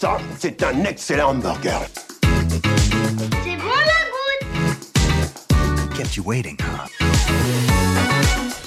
[0.00, 1.80] Ça, c'est un excellent hamburger.
[2.22, 3.98] C'est bon la
[4.70, 6.86] goutte Kept you waiting, huh?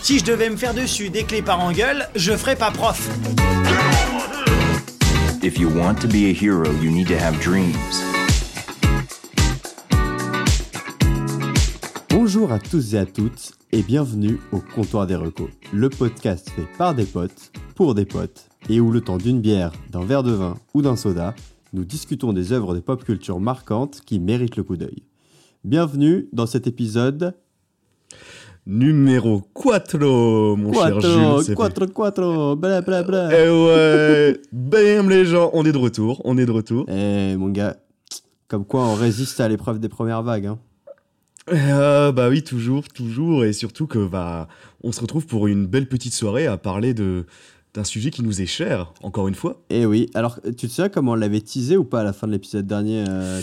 [0.01, 3.09] Si je devais me faire dessus dès que les parents gueulent, je ferais pas prof.
[5.41, 7.77] If you want to be a hero, you need to have dreams.
[12.09, 16.67] Bonjour à tous et à toutes et bienvenue au Comptoir des Recos, le podcast fait
[16.77, 20.31] par des potes, pour des potes, et où le temps d'une bière, d'un verre de
[20.31, 21.35] vin ou d'un soda,
[21.73, 25.03] nous discutons des œuvres de pop culture marquantes qui méritent le coup d'œil.
[25.65, 27.35] Bienvenue dans cet épisode
[28.65, 29.97] Numéro 4,
[30.55, 31.43] mon cher Jules.
[31.43, 33.29] c'est- 4, 4, bla bla bla.
[33.37, 36.85] Eh ouais, bam les gens, on est de retour, on est de retour.
[36.87, 37.75] Eh mon gars,
[38.47, 40.45] comme quoi on résiste à l'épreuve des premières vagues.
[40.45, 40.59] Hein.
[41.51, 44.47] Euh, bah oui, toujours, toujours, et surtout que bah,
[44.81, 47.25] on se retrouve pour une belle petite soirée à parler de
[47.73, 49.61] d'un sujet qui nous est cher, encore une fois.
[49.69, 52.27] Eh oui, alors tu te souviens comment on l'avait teasé ou pas à la fin
[52.27, 53.39] de l'épisode dernier euh,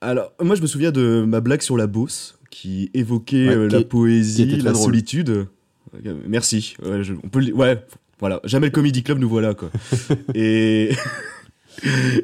[0.00, 3.68] Alors, moi je me souviens de ma blague sur la bosse, qui évoquait Ouais, euh,
[3.68, 4.84] qui- la poésie, la drôle.
[4.86, 5.46] solitude.
[6.26, 7.82] Merci, ouais, je- on peut le- ouais,
[8.18, 9.70] voilà, jamais le Comedy Club nous voilà, quoi.
[10.34, 10.90] et...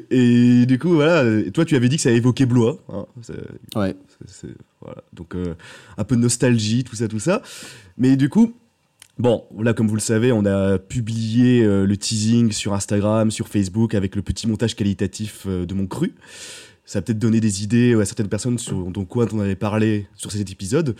[0.09, 2.79] Et du coup, voilà, toi tu avais dit que ça évoquait Blois.
[2.91, 3.05] hein,
[3.75, 3.95] Ouais.
[4.81, 5.03] Voilà.
[5.13, 5.53] Donc euh,
[5.97, 7.43] un peu de nostalgie, tout ça, tout ça.
[7.97, 8.53] Mais du coup,
[9.19, 13.47] bon, là comme vous le savez, on a publié euh, le teasing sur Instagram, sur
[13.47, 16.13] Facebook, avec le petit montage qualitatif euh, de mon cru.
[16.85, 20.07] Ça a peut-être donné des idées à certaines personnes sur dont quoi on avait parlé
[20.15, 20.95] sur cet épisode.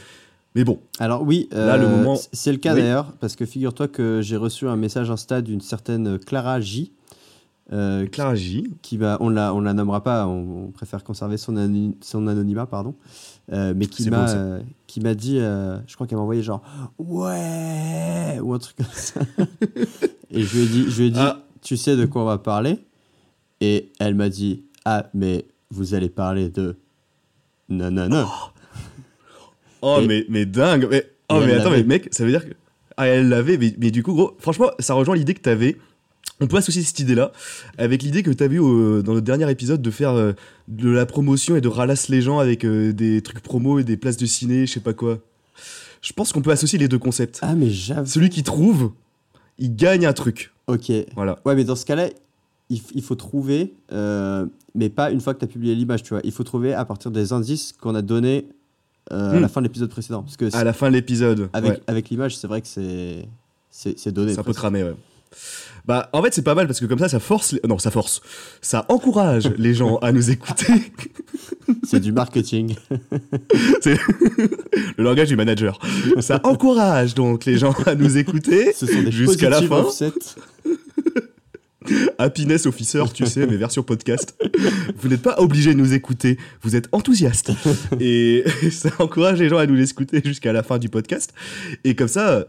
[0.55, 2.81] Mais bon, Alors oui, Là, le euh, moment- c'est le cas Oui.
[2.81, 6.93] d'ailleurs, parce que figure-toi que j'ai reçu un message Insta d'une certaine Clara J.
[8.11, 8.67] Clara J.
[8.83, 11.55] qui va, on la, on la nommera pas, on, on préfère conserver son,
[12.01, 12.93] son anonymat, pardon,
[13.51, 16.61] euh, mais qui m'a, euh, qui m'a dit, euh, je crois qu'elle m'a envoyé genre
[16.97, 19.19] ouais ou un truc comme ça,
[20.31, 21.43] et je lui ai dit, je lui ai dit, Ah.
[21.61, 22.79] tu sais de quoi on va parler,
[23.61, 26.77] et elle m'a dit ah mais vous allez parler de
[27.69, 28.27] non non non,
[29.81, 30.87] Oh, Et- mais, mais dingue.
[30.89, 32.53] Mais, oh, mais attends, mais mec, ça veut dire que.
[32.95, 35.77] Ah, elle l'avait, mais, mais du coup, gros, franchement, ça rejoint l'idée que t'avais.
[36.41, 37.31] On peut associer cette idée-là
[37.77, 40.33] avec l'idée que t'avais eu euh, dans notre dernier épisode de faire euh,
[40.67, 43.97] de la promotion et de ralasse les gens avec euh, des trucs promo et des
[43.97, 45.19] places de ciné, je sais pas quoi.
[46.01, 47.39] Je pense qu'on peut associer les deux concepts.
[47.43, 48.91] ah mais j'avoue, Celui qui trouve,
[49.57, 50.51] il gagne un truc.
[50.67, 51.39] ok, Voilà.
[51.45, 52.09] Ouais, mais dans ce cas-là,
[52.69, 53.73] il, faut trouver,
[54.73, 56.21] mais pas une fois que tu as publié l'image, tu vois.
[56.23, 58.47] Il faut trouver à partir des indices qu'on a donnés
[59.11, 59.39] à Hmm.
[59.41, 60.23] la fin de l'épisode précédent.
[60.23, 61.49] Parce que À la fin de l'épisode.
[61.53, 61.81] avec, ouais.
[61.87, 64.33] avec l'image, c'est vrai que c'est donné.
[64.33, 64.95] C'est un peu cramé, ouais.
[65.85, 67.51] Bah, en fait, c'est pas mal parce que comme ça, ça force.
[67.51, 68.21] les- Non, ça force.
[68.61, 70.71] Ça encourage les gens à nous écouter.
[71.83, 72.75] C'est du marketing.
[73.81, 73.97] C'est
[74.97, 75.79] le langage du manager.
[76.19, 78.73] Ça encourage donc les gens à nous écouter
[79.09, 79.79] jusqu'à la fin.
[79.81, 80.11] offset.
[82.17, 84.35] Happiness Officer, tu sais, mais version podcast.
[85.01, 87.51] Vous n'êtes pas obligé de nous écouter, vous êtes enthousiaste.
[87.99, 91.33] Et ça encourage les gens à nous écouter jusqu'à la fin du podcast.
[91.83, 92.47] Et comme ça,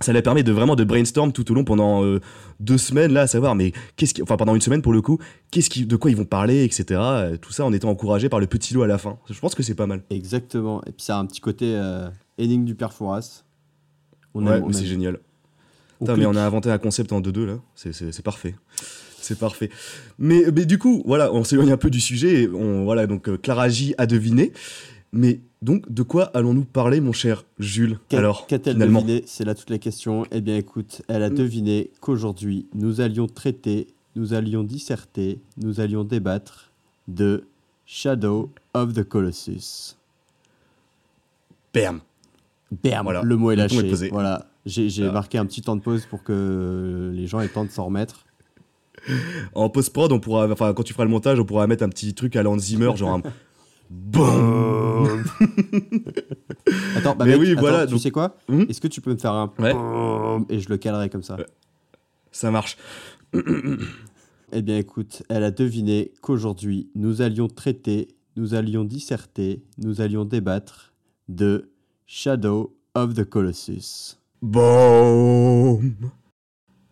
[0.00, 2.20] ça leur permet de vraiment de brainstorm tout au long pendant euh,
[2.58, 5.18] deux semaines, là, à savoir, mais qu'est-ce qui, enfin pendant une semaine pour le coup,
[5.50, 6.84] qu'est-ce qui, de quoi ils vont parler, etc.
[6.90, 9.18] Euh, Tout ça en étant encouragé par le petit lot à la fin.
[9.28, 10.02] Je pense que c'est pas mal.
[10.10, 10.82] Exactement.
[10.86, 12.08] Et puis ça a un petit côté euh,
[12.38, 13.44] énigme du père Fouras.
[14.34, 15.18] On ouais, c'est génial.
[15.98, 18.54] Putain, mais on a inventé un concept en 2-2 là, c'est parfait.
[19.20, 19.70] C'est parfait.
[20.18, 22.48] Mais, mais du coup, voilà, on s'éloigne un peu du sujet.
[22.48, 24.52] On, voilà, donc euh, Clara J a deviné.
[25.12, 29.22] Mais donc, de quoi allons-nous parler, mon cher Jules Alors, Qu'a-t-elle deviné?
[29.26, 30.24] C'est là toute la question.
[30.30, 31.34] Eh bien, écoute, elle a Mm.
[31.34, 36.70] deviné qu'aujourd'hui, nous allions traiter, nous allions disserter, nous allions débattre
[37.08, 37.44] de
[37.86, 39.96] Shadow of the Colossus.
[41.74, 42.00] Bam
[42.82, 43.82] Bam, Voilà, le mot est est lâché.
[43.88, 44.08] posé.
[44.10, 45.12] Voilà, j'ai Ah.
[45.12, 47.86] marqué un petit temps de pause pour que les gens aient le temps de s'en
[47.86, 48.24] remettre.
[49.54, 52.14] En post-prod, on pourra, enfin, quand tu feras le montage, on pourra mettre un petit
[52.14, 53.22] truc à Hans Zimmer, genre un.
[53.90, 55.24] Boum
[56.96, 59.00] Attends, bah Mais mec, oui, attends, voilà, tu donc- sais quoi Hmm Est-ce que tu
[59.00, 59.72] peux me faire un Ouais.
[59.72, 61.36] boum et je le calerai comme ça
[62.32, 62.76] Ça marche.
[64.52, 70.24] Eh bien, écoute, elle a deviné qu'aujourd'hui, nous allions traiter, nous allions disserter, nous allions
[70.24, 70.92] débattre
[71.28, 71.70] de
[72.06, 74.16] Shadow of the Colossus.
[74.42, 75.94] Boum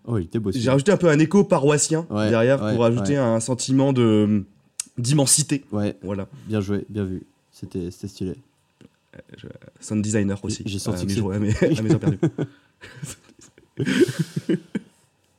[0.05, 0.53] Oh, il était beau.
[0.53, 4.45] J'ai rajouté un peu un écho paroissien Ouais, derrière ouais, pour ajouter un sentiment de
[4.99, 5.65] d'immensité.
[5.73, 6.29] Ouais, Voilà.
[6.47, 7.23] bien joué, bien vu.
[7.53, 8.35] C'était stylé.
[9.81, 10.63] Sound designer aussi.
[10.67, 12.19] J'ai senti à que jours- à mes, à mes perdues.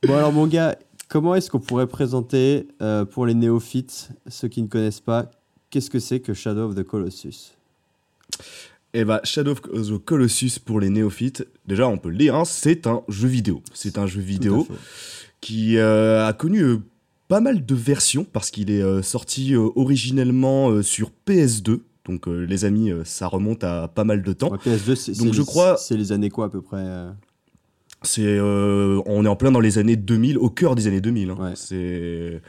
[0.06, 0.78] Bon, alors, mon gars,
[1.08, 5.30] comment est-ce qu'on pourrait présenter euh, pour les néophytes, ceux qui ne connaissent pas,
[5.70, 7.52] qu'est-ce que c'est que Shadow of the Colossus?
[8.94, 12.44] Et bah, Shadow of the Colossus pour les néophytes, déjà on peut le lire, hein,
[12.44, 13.62] c'est un jeu vidéo.
[13.74, 14.66] C'est un jeu vidéo
[15.40, 16.78] qui euh, a connu euh,
[17.30, 21.80] pas mal de versions parce qu'il est euh, sorti euh, originellement euh, sur PS2.
[22.06, 24.50] Donc les amis, ça remonte à pas mal de temps.
[24.50, 26.84] Ouais, PS2, c'est Donc, je les- crois- C'est les années quoi à peu près
[28.02, 31.30] C'est, euh, on est en plein dans les années 2000, au cœur des années 2000.
[31.30, 31.36] hein.
[31.38, 31.52] Ouais.
[31.54, 32.40] C'est,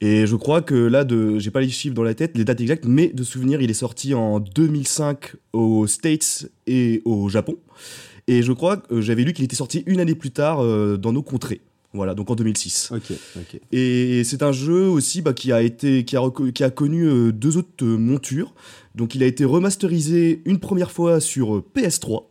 [0.00, 2.60] et je crois que là, de, j'ai pas les chiffres dans la tête, les dates
[2.62, 7.56] exactes, mais de souvenir, il est sorti en 2005 aux States et au Japon.
[8.26, 11.12] Et je crois que j'avais lu qu'il était sorti une année plus tard euh, dans
[11.12, 11.60] nos contrées.
[11.94, 12.90] Voilà, donc en 2006.
[12.92, 13.60] Ok, ok.
[13.72, 17.04] Et c'est un jeu aussi bah, qui a été qui a, reco- qui a connu
[17.06, 18.52] euh, deux autres euh, montures.
[18.96, 22.24] Donc il a été remasterisé une première fois sur euh, PS3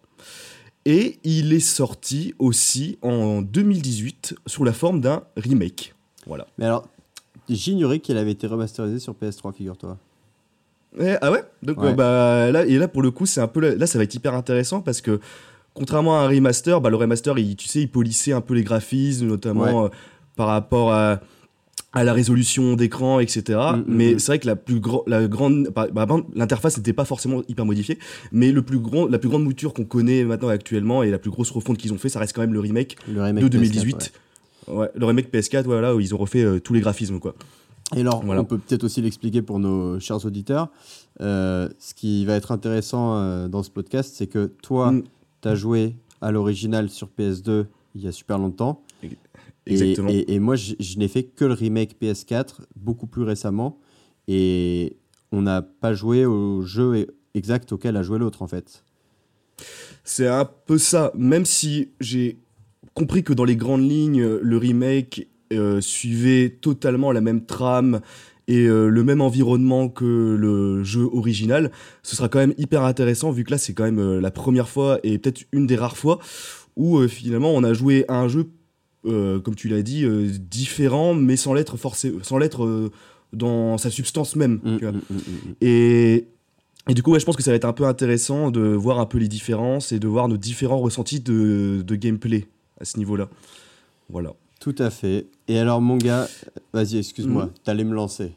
[0.86, 5.96] et il est sorti aussi en 2018 sous la forme d'un remake.
[6.28, 6.46] Voilà.
[6.58, 6.88] Mais alors,
[7.50, 9.98] j'ignorais qu'il avait été remasterisé sur PS3, figure-toi.
[11.00, 11.44] Eh, ah ouais?
[11.64, 11.94] Donc Ouais.
[11.96, 14.14] bah là et là pour le coup c'est un peu là, là, ça va être
[14.14, 15.20] hyper intéressant parce que
[15.74, 18.64] contrairement à un remaster, bah, le remaster il, tu sais il polissait un peu les
[18.64, 19.90] graphismes notamment euh,
[20.36, 21.20] par rapport à
[21.96, 23.42] à la résolution d'écran, etc.
[23.50, 24.20] Mm, mm, mais mm.
[24.20, 25.88] c'est vrai que la plus gro- la grande, bah,
[26.36, 28.00] l'interface n'était pas forcément hyper modifiée,
[28.32, 31.30] mais le plus grand, la plus grande mouture qu'on connaît maintenant actuellement et la plus
[31.30, 33.52] grosse refonte qu'ils ont fait, ça reste quand même le remake Le remake de PS4,
[33.52, 34.14] 2018.
[34.70, 37.36] Ouais, le remake PS4, voilà, où ils ont refait euh, tous les graphismes, quoi.
[37.96, 38.42] Et alors, Voilà.
[38.42, 40.70] on peut peut-être aussi l'expliquer pour nos chers auditeurs.
[41.22, 44.94] Euh, ce qui va être intéressant euh, dans ce podcast, c'est que toi.
[45.44, 48.82] Tu as joué à l'original sur PS2 il y a super longtemps.
[49.04, 49.10] Et-
[49.66, 50.10] Exactement.
[50.10, 53.78] Et, et moi, je, je n'ai fait que le remake PS4 beaucoup plus récemment.
[54.28, 54.98] Et
[55.32, 58.84] on n'a pas joué au jeu e- exact auquel a joué l'autre, en fait.
[60.04, 62.40] C'est un peu ça, même si j'ai
[62.94, 68.02] compris que dans les grandes lignes, le remake euh, suivait totalement la même trame
[68.48, 73.32] et euh, le même environnement que le jeu original, ce sera quand même hyper intéressant
[73.32, 75.98] vu que là c'est quand même euh, la première fois et peut-être une des rares
[75.98, 76.20] fois
[76.76, 78.50] où euh, finalement on a joué à un jeu,
[79.04, 80.06] comme tu l'as dit,
[80.40, 82.92] différent mais sans l'être forcé, sans l'être
[83.34, 84.60] dans sa substance même.
[84.64, 84.92] Mm, tu vois.
[84.92, 85.56] mm, mm, mm.
[85.62, 86.28] Et,
[86.90, 89.00] et du coup, ouais, je pense que ça va être un peu intéressant de voir
[89.00, 92.48] un peu les différences et de voir nos différents ressentis de, de gameplay
[92.80, 93.30] à ce niveau-là.
[94.10, 94.34] Voilà.
[94.64, 95.28] Tout à fait.
[95.50, 96.26] Et alors, mon gars,
[96.72, 97.52] vas-y, excuse-moi, Mhm.
[97.66, 98.32] t'allais me lancer.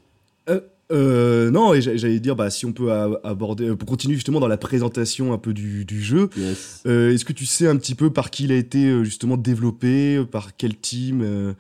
[0.93, 2.91] Euh, non, et j'a- j'allais dire, bah, si on peut
[3.25, 6.83] aborder, pour continuer justement dans la présentation un peu du, du jeu, Yes.
[6.87, 9.37] euh, est-ce que tu sais un petit peu par qui il a été euh, justement
[9.37, 11.55] développé, euh, par quel team, euh,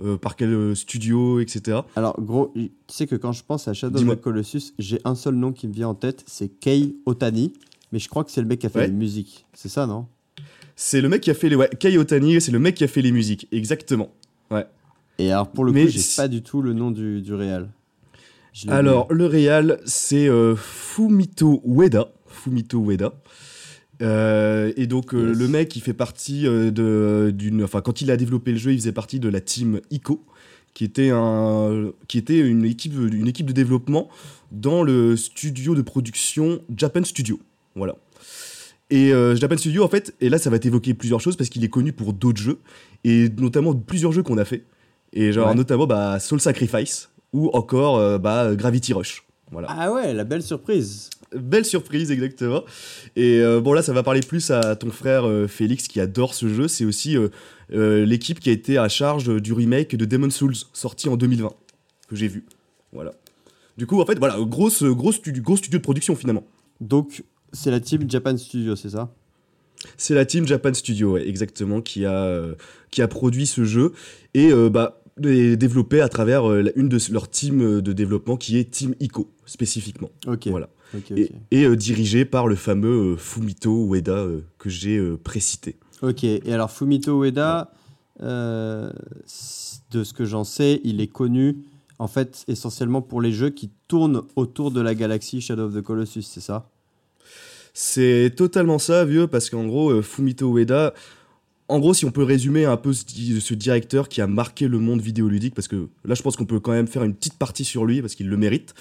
[0.00, 1.78] euh, par quel euh, studio, etc.
[1.96, 5.14] Alors, gros, tu sais que quand je pense à Shadow of the Colossus, j'ai un
[5.16, 7.52] seul nom qui me vient en tête, c'est Kei Otani.
[7.92, 8.86] Mais je crois que c'est le mec qui a fait Ouais.
[8.88, 9.46] les musiques.
[9.54, 10.06] C'est ça, non?
[10.80, 11.56] C'est le mec qui a fait les.
[11.56, 14.10] Ouais, Kei Otani, c'est le mec qui a fait les musiques, exactement.
[15.20, 17.68] Et alors, pour le Mais coup, j'ai pas du tout le nom du, du réal.
[18.68, 22.12] Alors, le réal, c'est euh, Fumito Ueda.
[22.28, 23.12] Fumito Ueda.
[24.00, 25.38] Euh, et donc, euh, Yes.
[25.38, 27.64] le mec, il fait partie de, d'une.
[27.64, 30.24] Enfin, quand il a développé le jeu, il faisait partie de la team ICO,
[30.74, 34.08] qui était, un, qui était une, équipe, une équipe de développement
[34.52, 37.40] dans le studio de production Japan Studio.
[37.74, 37.96] Voilà.
[38.90, 41.62] Et euh, Japan Studio, en fait, et là, ça va t'évoquer plusieurs choses parce qu'il
[41.64, 42.58] est connu pour d'autres jeux,
[43.04, 44.64] et notamment plusieurs jeux qu'on a fait.
[45.12, 45.54] Et genre, Ouais.
[45.54, 49.24] notamment bah, Soul Sacrifice ou encore euh, bah, Gravity Rush.
[49.50, 49.68] Voilà.
[49.70, 51.08] Ah ouais, la belle surprise.
[51.34, 52.64] Belle surprise, exactement.
[53.16, 56.32] Et euh, bon, là, ça va parler plus à ton frère euh, Félix qui adore
[56.34, 56.68] ce jeu.
[56.68, 57.16] C'est aussi
[57.70, 61.50] l'équipe qui a été à charge du remake de Demon's Souls, sorti en 2020,
[62.08, 62.44] que j'ai vu.
[62.92, 63.12] Voilà.
[63.76, 66.44] Du coup, en fait, voilà, gros, studio, gros studio de production finalement.
[66.80, 69.12] Donc, c'est la team Japan Studio, c'est ça?
[69.96, 72.54] C'est la team Japan Studio, ouais, exactement, qui a, euh,
[72.90, 73.92] qui a produit ce jeu
[74.34, 78.58] et euh, bah, est développé à travers euh, une de leurs teams de développement qui
[78.58, 80.10] est Team ICO, spécifiquement.
[80.26, 80.48] Ok.
[80.48, 80.68] Voilà.
[81.14, 84.26] Et, et, dirigé par le fameux Fumito Ueda
[84.56, 85.76] que j'ai précité.
[86.00, 87.70] Ok, et alors Fumito Ueda,
[88.18, 88.92] de
[89.28, 91.58] ce que j'en sais, il est connu
[91.98, 95.82] en fait essentiellement pour les jeux qui tournent autour de la galaxie Shadow of the
[95.82, 96.70] Colossus, c'est ça?
[97.80, 100.94] C'est totalement ça, vieux, parce qu'en gros, euh, Fumito Ueda,
[101.68, 104.66] en gros, si on peut résumer un peu ce, di- ce directeur qui a marqué
[104.66, 107.34] le monde vidéoludique, parce que là, je pense qu'on peut quand même faire une petite
[107.38, 108.74] partie sur lui, parce qu'il le mérite.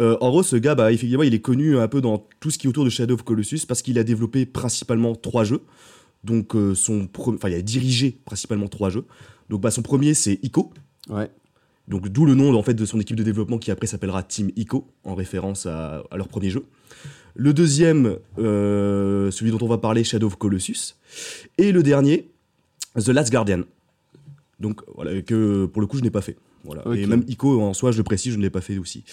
[0.00, 2.58] Euh, en gros, ce gars, bah, effectivement, il est connu un peu dans tout ce
[2.58, 5.60] qui est autour de Shadow of Colossus, parce qu'il a développé principalement trois jeux.
[6.24, 9.04] Donc, euh, son enfin, il a dirigé principalement trois jeux.
[9.48, 10.72] Donc, bah, son premier, c'est Ico.
[11.08, 11.30] Ouais.
[11.86, 14.50] Donc d'où le nom en fait de son équipe de développement qui après s'appellera Team
[14.56, 16.64] ICO en référence à, à leur premier jeu.
[17.34, 20.94] Le deuxième, euh, celui dont on va parler, Shadow of Colossus.
[21.58, 22.28] Et le dernier,
[22.96, 23.62] The Last Guardian.
[24.60, 26.36] Donc voilà, que pour le coup je n'ai pas fait.
[26.64, 26.82] Voilà.
[26.96, 29.04] Et même ICO en soi, je le précise, je ne l'ai pas fait aussi.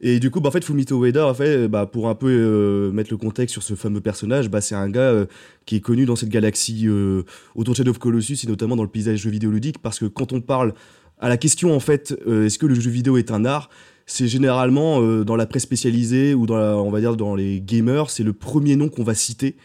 [0.00, 2.92] Et du coup, bah, en fait, Fumito Ueda, en fait, bah, pour un peu euh,
[2.92, 5.26] mettre le contexte sur ce fameux personnage, bah, c'est un gars euh,
[5.66, 7.22] qui est connu dans cette galaxie euh,
[7.54, 10.04] autour de Shadow of Colossus et notamment dans le paysage jeu vidéo ludique parce que
[10.04, 10.74] quand on parle
[11.18, 13.70] à la question en fait, est-ce que le jeu vidéo est un art
[14.06, 17.60] C'est généralement euh, dans la presse spécialisée ou dans la- on va dire dans les
[17.60, 19.56] gamers, c'est le premier nom qu'on va citer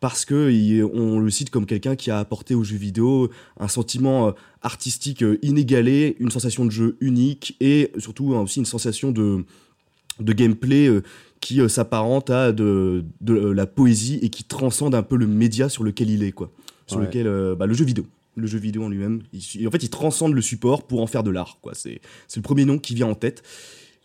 [0.00, 3.68] parce que il- on le cite comme quelqu'un qui a apporté au jeu vidéo un
[3.68, 8.66] sentiment euh, artistique euh, inégalé, une sensation de jeu unique et surtout hein, aussi une
[8.66, 9.44] sensation de
[10.20, 10.90] de gameplay
[11.40, 15.84] qui s'apparente à de, de la poésie et qui transcende un peu le média sur
[15.84, 16.50] lequel il est quoi
[16.88, 17.06] sur Ouais.
[17.06, 18.04] lequel bah, le jeu vidéo
[18.40, 19.22] le jeu vidéo en lui-même
[19.66, 22.42] en fait il transcende le support pour en faire de l'art quoi c'est c'est le
[22.42, 23.42] premier nom qui vient en tête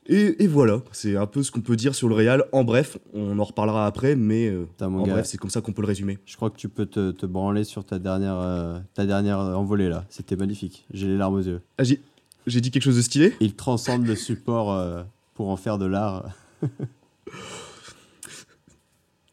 [0.05, 2.97] et, et voilà c'est un peu ce qu'on peut dire sur le Real en bref
[3.13, 5.13] on en reparlera après mais euh, en gars.
[5.13, 7.25] bref c'est comme ça qu'on peut le résumer Je crois que tu peux te, te
[7.25, 10.05] branler sur ta dernière, euh, ta dernière envolée là.
[10.09, 10.85] C'était magnifique.
[10.93, 11.61] J'ai les larmes aux yeux.
[11.77, 12.01] ah, j'ai
[12.45, 13.33] j'ai dit quelque chose de stylé?
[13.39, 16.25] Il transcende le support euh, pour en faire de l'art.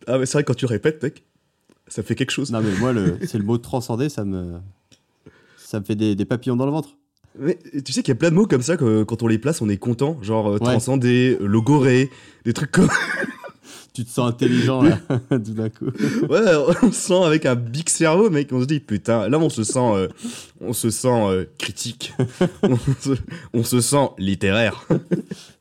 [0.06, 1.24] ah mais c'est vrai quand tu répètes mec
[1.90, 4.58] ça fait quelque chose Non mais moi, le, c'est le mot transcender, ça me,
[5.70, 6.96] ça me fait des, des papillons dans le ventre.
[7.38, 9.38] Mais tu sais qu'il y a plein de mots comme ça que quand on les
[9.38, 10.18] place, on est content.
[10.20, 10.58] Genre euh, Ouais.
[10.58, 12.10] transcender, euh, logoré,
[12.44, 12.88] des trucs comme.
[13.92, 14.98] Tu te sens intelligent là,
[15.30, 15.86] tout d'un coup.
[16.28, 16.40] ouais,
[16.82, 18.48] on se sent avec un big cerveau, mec.
[18.52, 20.06] On se dit putain, là on se sent, euh,
[20.60, 22.14] on se sent euh, critique.
[22.62, 23.10] on, se,
[23.52, 24.86] on se sent littéraire.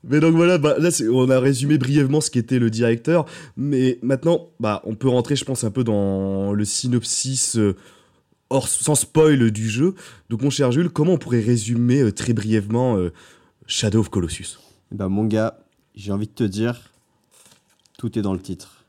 [0.04, 3.26] mais donc voilà, bah, là on a résumé brièvement ce qu'était le directeur.
[3.56, 7.56] Mais maintenant, bah, on peut rentrer, je pense, un peu dans le synopsis.
[7.56, 7.74] euh,
[8.50, 9.94] hors, sans spoil du jeu.
[10.28, 13.12] Donc, mon cher Jules, comment on pourrait résumer euh, très brièvement euh,
[13.66, 14.58] Shadow of Colossus?
[14.92, 15.58] Eh ben mon gars,
[15.94, 16.90] j'ai envie de te dire,
[17.98, 18.84] tout est dans le titre.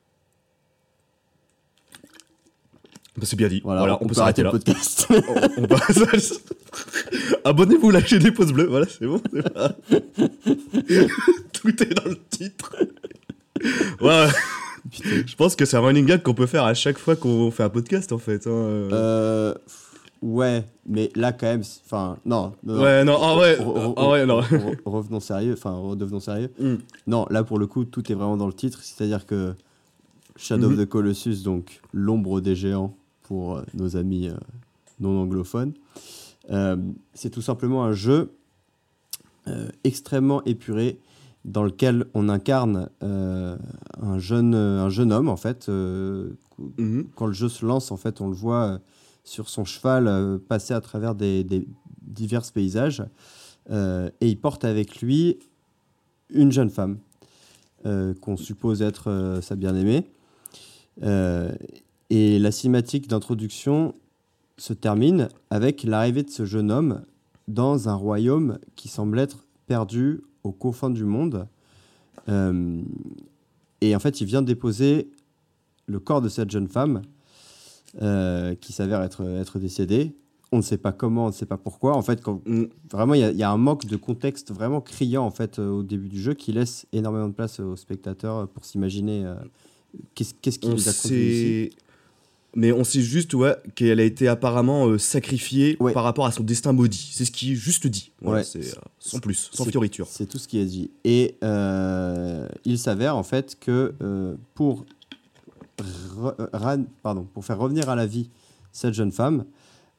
[3.18, 3.62] Bah, C'est bien dit.
[3.64, 4.52] Voilà, Voilà, on, peut s'arrêter le là.
[4.52, 5.06] podcast.
[5.10, 6.42] On- on passe-
[7.44, 8.68] Abonnez-vous, lâchez des pouces bleus.
[8.68, 9.20] Voilà, c'est bon.
[9.20, 9.76] pas-
[11.54, 12.76] Tout est dans le titre.
[14.00, 14.28] Ouais.
[14.92, 17.64] Je pense que c'est un running gag qu'on peut faire à chaque fois qu'on fait
[17.64, 18.48] un podcast, en fait.
[18.48, 18.50] hein.
[18.50, 19.54] Euh,
[20.22, 22.54] ouais, mais là quand même, enfin non.
[22.66, 24.42] Ouais, non, en vrai, Re- en vrai, non.
[24.42, 26.50] re- revenons sérieux, enfin redevenons sérieux.
[26.60, 26.76] Mm.
[27.08, 29.54] Non, là pour le coup, tout est vraiment dans le titre, c'est-à-dire que
[30.36, 34.34] Shadow of the Colossus, donc l'ombre des géants pour euh, nos amis euh,
[35.00, 35.74] non anglophones,
[36.50, 36.76] euh,
[37.14, 38.32] c'est tout simplement un jeu
[39.48, 40.98] euh, extrêmement épuré
[41.46, 43.58] dans lequel on incarne euh,
[44.00, 45.70] un, jeune, un jeune homme en fait.
[45.70, 46.32] euh,
[46.78, 47.08] Mhm.
[47.16, 48.78] quand le jeu se lance, en fait, on le voit euh,
[49.24, 51.68] sur son cheval passer à travers des, des
[52.04, 53.04] divers paysages.
[53.72, 55.40] euh, et il porte avec lui
[56.30, 56.98] une jeune femme
[57.84, 60.06] qu'on suppose être sa bien-aimée.
[61.02, 63.96] Et la cinématique d'introduction
[64.58, 67.02] se termine avec l'arrivée de ce jeune homme
[67.48, 71.48] dans un royaume qui semble être perdu aux confins du monde.
[72.30, 72.82] Euh,
[73.82, 75.10] et en fait, il vient déposer
[75.88, 77.02] le corps de cette jeune femme
[78.02, 80.16] euh, qui s'avère être, être décédée.
[80.54, 81.96] On ne sait pas comment, on ne sait pas pourquoi.
[81.96, 82.66] En fait, quand, Mm.
[82.92, 85.60] vraiment, il y, a- il y a un manque de contexte vraiment criant en fait
[85.60, 89.36] euh, au début du jeu qui laisse énormément de place aux spectateurs pour s'imaginer euh,
[90.14, 91.78] qu'est-ce qu'est-ce qui On nous a conduit ici.
[92.54, 95.94] Mais on sait juste ouais, qu'elle a été apparemment euh, sacrifiée Ouais.
[95.94, 97.10] par rapport à son destin maudit.
[97.14, 98.12] C'est ce qui est juste dit.
[98.22, 98.44] Voilà, Ouais.
[98.44, 100.06] c'est, euh, sans plus, sans fioriture.
[100.10, 100.92] C'est tout ce qui est dit.
[101.06, 103.94] Et euh, il s'avère en fait que
[104.54, 104.86] pour,
[107.02, 108.30] pardon, pour faire revenir à la vie
[108.72, 109.46] cette jeune femme,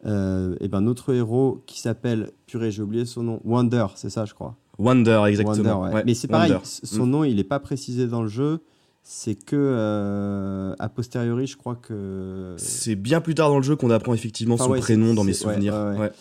[0.05, 4.35] et ben notre héros qui s'appelle, purée, j'ai oublié son nom, Wonder, c'est ça je
[4.35, 4.57] crois.
[4.79, 5.55] Wonder, exactement.
[5.81, 5.95] Wonder, ouais.
[5.95, 6.65] Ouais, Mais c'est pareil, Wonder.
[6.65, 8.61] son nom il n'est pas précisé dans le jeu.
[9.05, 13.75] C'est que euh, a posteriori, je crois que C'est bien plus tard dans le jeu
[13.77, 15.75] qu'on apprend effectivement Enfin, son ouais, prénom dans mes souvenirs.
[15.75, 15.99] ouais, ouais.
[15.99, 16.13] Ouais.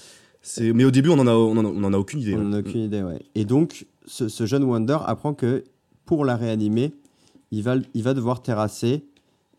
[0.41, 0.73] C'est...
[0.73, 2.33] Mais au début, on en a, on en a, on en a aucune idée.
[2.33, 2.45] On ouais.
[2.45, 3.19] n'a aucune idée, ouais.
[3.35, 5.63] Et donc, ce, ce jeune Wonder apprend que
[6.05, 6.93] pour la réanimer,
[7.51, 9.05] il va, il va devoir terrasser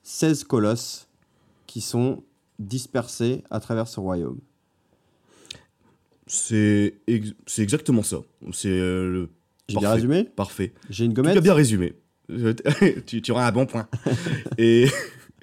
[0.02, 1.06] 16 colosses
[1.68, 2.24] qui sont
[2.58, 4.40] dispersés à travers ce royaume.
[6.26, 8.18] C'est, ex- c'est exactement ça.
[8.52, 9.26] C'est euh,
[9.68, 10.24] J'ai bien résumé?
[10.24, 10.72] Parfait.
[10.90, 11.38] J'ai une gommette?
[11.42, 11.94] bien résumé.
[13.06, 13.88] Tu, tu auras un bon point.
[14.58, 14.88] Et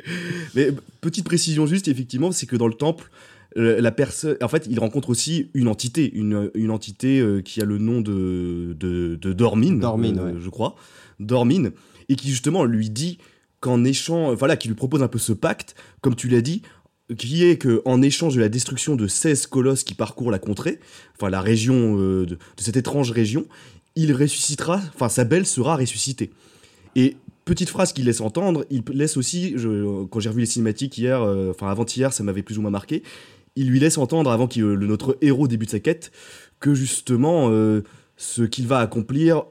[0.56, 0.70] mais
[1.02, 3.10] petite précision juste, effectivement, c'est que dans le temple,
[3.58, 7.62] euh, la personne, en fait, il rencontre aussi une entité, une, une entité euh, qui
[7.62, 10.40] a le nom de de, de Dormine, Dormine, euh, ouais.
[10.40, 10.76] je crois,
[11.20, 11.72] Dormine,
[12.10, 13.18] et qui justement lui dit
[13.60, 16.62] qu'en échange, voilà, qui lui propose un peu ce pacte, comme tu l'as dit,
[17.18, 20.80] qui est que en échange de la destruction de 16 colosses qui parcourent la contrée,
[21.16, 23.48] enfin la région euh, de, de cette étrange région,
[23.96, 26.30] il ressuscitera, enfin sa belle sera ressuscitée.
[26.96, 30.98] Et petite phrase qu'il laisse entendre, il laisse aussi, je- quand j'ai revu les cinématiques
[30.98, 33.04] hier, euh, enfin avant-hier, ça m'avait plus ou moins marqué,
[33.56, 36.12] il lui laisse entendre, avant que le, notre héros débute sa quête,
[36.60, 37.82] que justement, euh,
[38.18, 39.44] ce qu'il va accomplir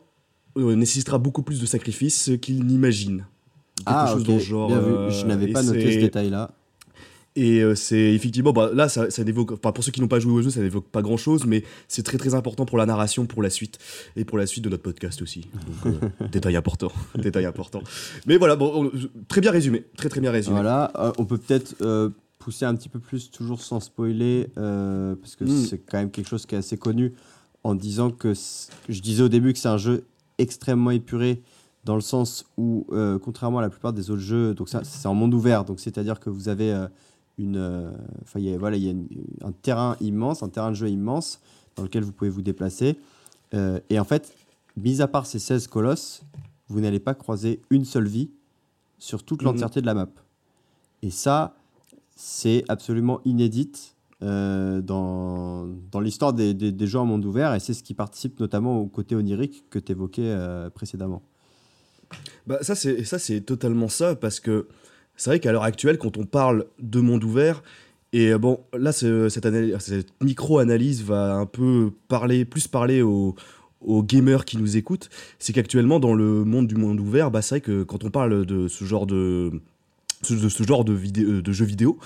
[0.56, 3.26] euh, nécessitera beaucoup plus de sacrifices qu'il n'imagine.
[3.76, 4.68] Quelque Ah, chose ok, dans ce genre.
[4.68, 4.92] bien vu.
[4.92, 6.50] euh, Je n'avais pas noté ce détail-là.
[7.40, 10.18] Et euh, c'est effectivement, bah, là, ça, ça n'évoque, enfin, pour ceux qui n'ont pas
[10.18, 12.84] joué au jeu, ça n'évoque pas grand chose, mais c'est très très important pour la
[12.86, 13.78] narration, pour la suite,
[14.16, 15.42] et pour la suite de notre podcast aussi.
[15.84, 17.80] Donc, euh, détail important, détail important.
[18.26, 18.90] Mais voilà, bon, on-
[19.28, 20.56] très bien résumé, très très bien résumé.
[20.56, 25.36] Voilà, euh, on peut peut-être euh, pousser un petit peu plus, toujours sans spoiler, parce
[25.36, 25.64] que Mm.
[25.68, 27.12] c'est quand même quelque chose qui est assez connu,
[27.62, 28.32] en disant que,
[28.88, 30.04] je disais au début que c'est un jeu
[30.38, 31.40] extrêmement épuré,
[31.84, 32.86] dans le sens où,
[33.22, 36.30] contrairement à la plupart des autres jeux, donc c'est en monde ouvert, donc c'est-à-dire que
[36.30, 36.74] vous avez
[37.38, 37.90] une, euh,
[38.22, 39.08] enfin, il y a- voilà, il y a une-
[39.42, 41.40] un terrain immense, un terrain de jeu immense,
[41.76, 42.98] dans lequel vous pouvez vous déplacer,
[43.54, 44.34] Euh, et en fait,
[44.76, 46.20] mis à part ces 16 colosses,
[46.68, 48.28] vous n'allez pas croiser une seule vie
[48.98, 49.46] sur toute Mhm.
[49.46, 50.08] l'entièreté de la map.
[51.00, 51.56] Et ça,
[52.14, 57.60] c'est absolument inédite euh, dans, dans l'histoire des, des- des jeux en monde ouvert, et
[57.60, 60.36] c'est ce qui participe notamment au côté onirique que tu évoquais
[60.74, 61.22] précédemment.
[62.46, 64.66] Bah, ça, c'est, ça, c'est totalement ça, parce que
[65.18, 67.62] c'est vrai qu'à l'heure actuelle, quand on parle de monde ouvert,
[68.14, 73.02] et euh, bon, là, ce- cette, analyse- cette micro-analyse va un peu parler, plus parler
[73.02, 73.34] aux,
[74.02, 77.60] gamers qui nous écoutent, c'est qu'actuellement, dans le monde du monde ouvert, bah, c'est vrai
[77.60, 79.52] que quand on parle de ce genre de,
[80.84, 81.98] de vidéo, de jeux vidéo,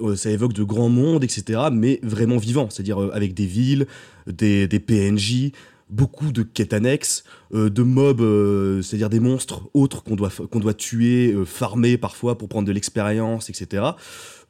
[0.00, 3.86] euh, ça évoque de grands mondes, etc., mais vraiment vivants, c'est-à-dire euh, avec des villes,
[4.26, 5.50] des PNJ,
[5.90, 10.60] beaucoup de quêtes annexes, euh, de mobs, euh, c'est-à-dire des monstres autres qu'on doit, qu'on
[10.60, 13.82] doit tuer, euh, farmer parfois pour prendre de l'expérience, etc.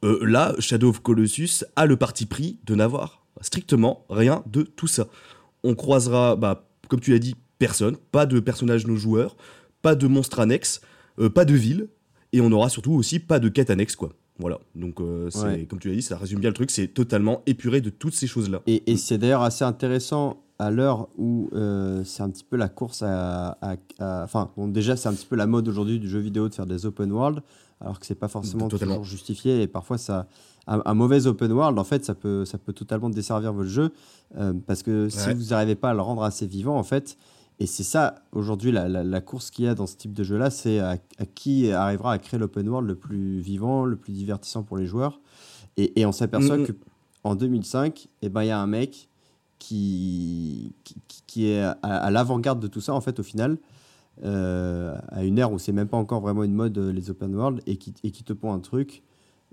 [0.03, 5.07] Là, Shadow of Colossus a le parti pris de n'avoir strictement rien de tout ça.
[5.63, 9.35] On croisera, bah, comme tu l'as dit, personne, pas de personnages non joueurs,
[9.83, 10.81] pas de monstres annexes,
[11.35, 11.87] pas de ville,
[12.33, 14.13] et on n'aura surtout aussi pas de quêtes annexes, quoi.
[14.39, 15.65] Voilà, donc euh, Ouais.
[15.69, 18.25] comme tu l'as dit, ça résume bien le truc, c'est totalement épuré de toutes ces
[18.25, 18.63] choses-là.
[18.65, 22.69] Et, et c'est d'ailleurs assez intéressant à l'heure où euh, c'est un petit peu la
[22.69, 23.57] course à.
[23.99, 26.65] Enfin, bon, déjà, c'est un petit peu la mode aujourd'hui du jeu vidéo de faire
[26.67, 27.41] des open world,
[27.79, 28.95] alors que c'est pas forcément Totalement.
[28.95, 29.61] toujours justifié.
[29.63, 30.27] Et parfois, ça,
[30.67, 33.91] un, un mauvais open world, en fait, ça peut, ça peut totalement desservir votre jeu,
[34.37, 37.17] euh, parce que si vous n'arrivez pas à le rendre assez vivant, en fait.
[37.59, 40.23] Et c'est ça, aujourd'hui, la, la- la course qu'il y a dans ce type de
[40.23, 44.13] jeu-là, c'est à, à qui arrivera à créer l'open world le plus vivant, le plus
[44.13, 45.19] divertissant pour les joueurs.
[45.77, 46.65] Et, et on s'aperçoit Mhm.
[46.67, 46.71] que
[47.23, 49.09] en 2005, eh ben, il y a un mec
[49.61, 50.73] qui,
[51.37, 53.57] est à, l'avant-garde de tout ça, en fait, au final,
[54.23, 57.33] euh, à une ère où c'est même pas encore vraiment une mode, euh, les open
[57.35, 59.03] world, et qui, et qui te pond un truc,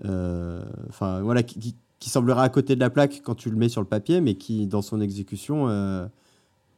[0.05, 3.83] euh, enfin, voilà, qui, semblera à côté de la plaque quand tu le mets sur
[3.83, 5.69] le papier, mais qui, dans son exécution,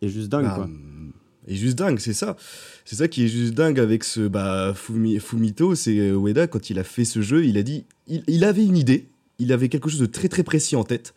[0.03, 0.65] est juste dingue, Ah, quoi.
[0.65, 1.13] hum,
[1.47, 2.37] est juste dingue, c'est ça.
[2.85, 6.81] C'est ça qui est juste dingue avec ce bah, Fumi- Fumito, c'est Ueda, quand il
[6.81, 9.89] a fait ce jeu, il a dit, il, il avait une idée, il avait quelque
[9.89, 11.15] chose de très très précis en tête,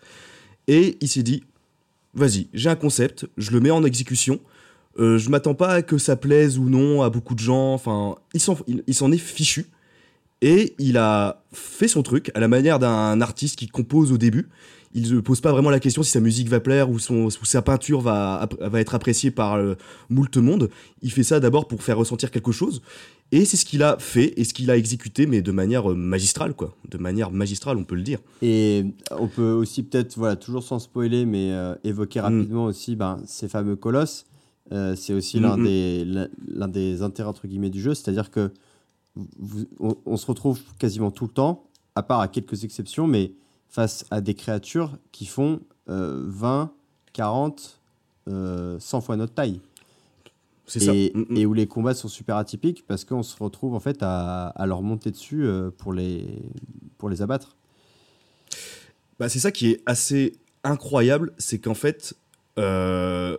[0.68, 1.44] et il s'est dit,
[2.14, 4.40] vas-y, j'ai un concept, je le mets en exécution,
[5.00, 8.16] euh, je m'attends pas à que ça plaise ou non à beaucoup de gens, enfin,
[8.36, 9.66] s'en il s'en est fichu,
[10.42, 14.50] et il a fait son truc à la manière d'un artiste qui compose au début.
[14.96, 17.32] Il ne pose pas vraiment la question si sa musique va plaire ou, son, ou
[17.46, 19.74] sa peinture va, être appréciée par euh,
[20.10, 20.70] moult monde.
[21.02, 22.82] Il fait ça d'abord pour faire ressentir quelque chose.
[23.32, 25.96] Et c'est ce qu'il a fait et ce qu'il a exécuté, mais de manière euh,
[25.96, 26.76] magistrale, quoi.
[26.92, 28.20] De manière magistrale, on peut le dire.
[28.44, 28.86] Et
[29.18, 32.24] on peut aussi peut-être, voilà, toujours sans spoiler, mais euh, évoquer Mm.
[32.24, 34.26] rapidement aussi ben, ces fameux colosses.
[34.72, 35.64] Euh, c'est aussi Mm, l'un mm.
[35.64, 38.52] des, l'un- l'un des intérêts entre guillemets du jeu, c'est-à-dire que
[39.16, 41.64] vous- on, on se retrouve quasiment tout le temps,
[41.96, 43.34] à part à quelques exceptions, mais
[43.74, 45.60] face à des créatures qui font
[45.90, 46.72] euh, 20,
[47.14, 47.80] 40,
[48.28, 49.60] euh, 100 fois notre taille.
[50.68, 50.94] C'est ça.
[50.94, 51.38] Et, Mm, mm.
[51.38, 54.66] et où les combats sont super atypiques parce qu'on se retrouve en fait à, à
[54.68, 56.24] leur monter dessus euh, pour, les,
[57.00, 57.56] pour les abattre.
[59.20, 60.34] Bah, c'est ça qui est assez
[60.64, 62.14] incroyable, c'est qu'en fait,
[62.60, 63.38] euh,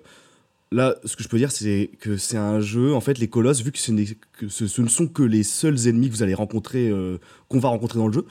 [0.73, 3.63] là, ce que je peux dire, c'est que c'est un jeu, en fait, les colosses,
[3.63, 6.23] vu que ce, n'est- que ce, ce ne sont que les seuls ennemis que vous
[6.25, 7.19] allez rencontrer, euh,
[7.49, 8.27] qu'on va rencontrer dans le jeu,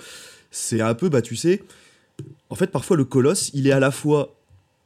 [0.52, 1.64] c'est un peu, bah, tu sais,
[2.50, 4.36] en fait, parfois, le colosse, il est à la fois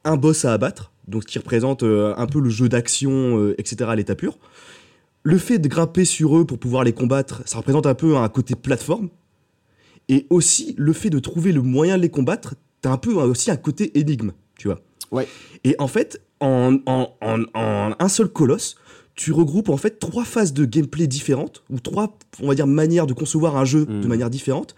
[0.04, 3.56] un boss à abattre, donc ce qui représente euh, un peu le jeu d'action, euh,
[3.58, 4.38] etc., à l'état pur.
[5.24, 8.30] Le fait de grimper sur eux pour pouvoir les combattre, ça représente un peu un
[8.30, 9.10] côté plateforme.
[10.08, 13.52] Et aussi, le fait de trouver le moyen de les combattre, t'as un peu aussi
[13.52, 14.80] un côté énigme, tu vois.
[15.12, 15.28] Ouais.
[15.66, 18.78] Et en fait, en, en, en, en un seul colosse,
[19.16, 23.08] tu regroupes en fait trois phases de gameplay différentes, ou trois, on va dire, manières
[23.08, 24.08] de concevoir un jeu de Mhm.
[24.08, 24.76] manière différente.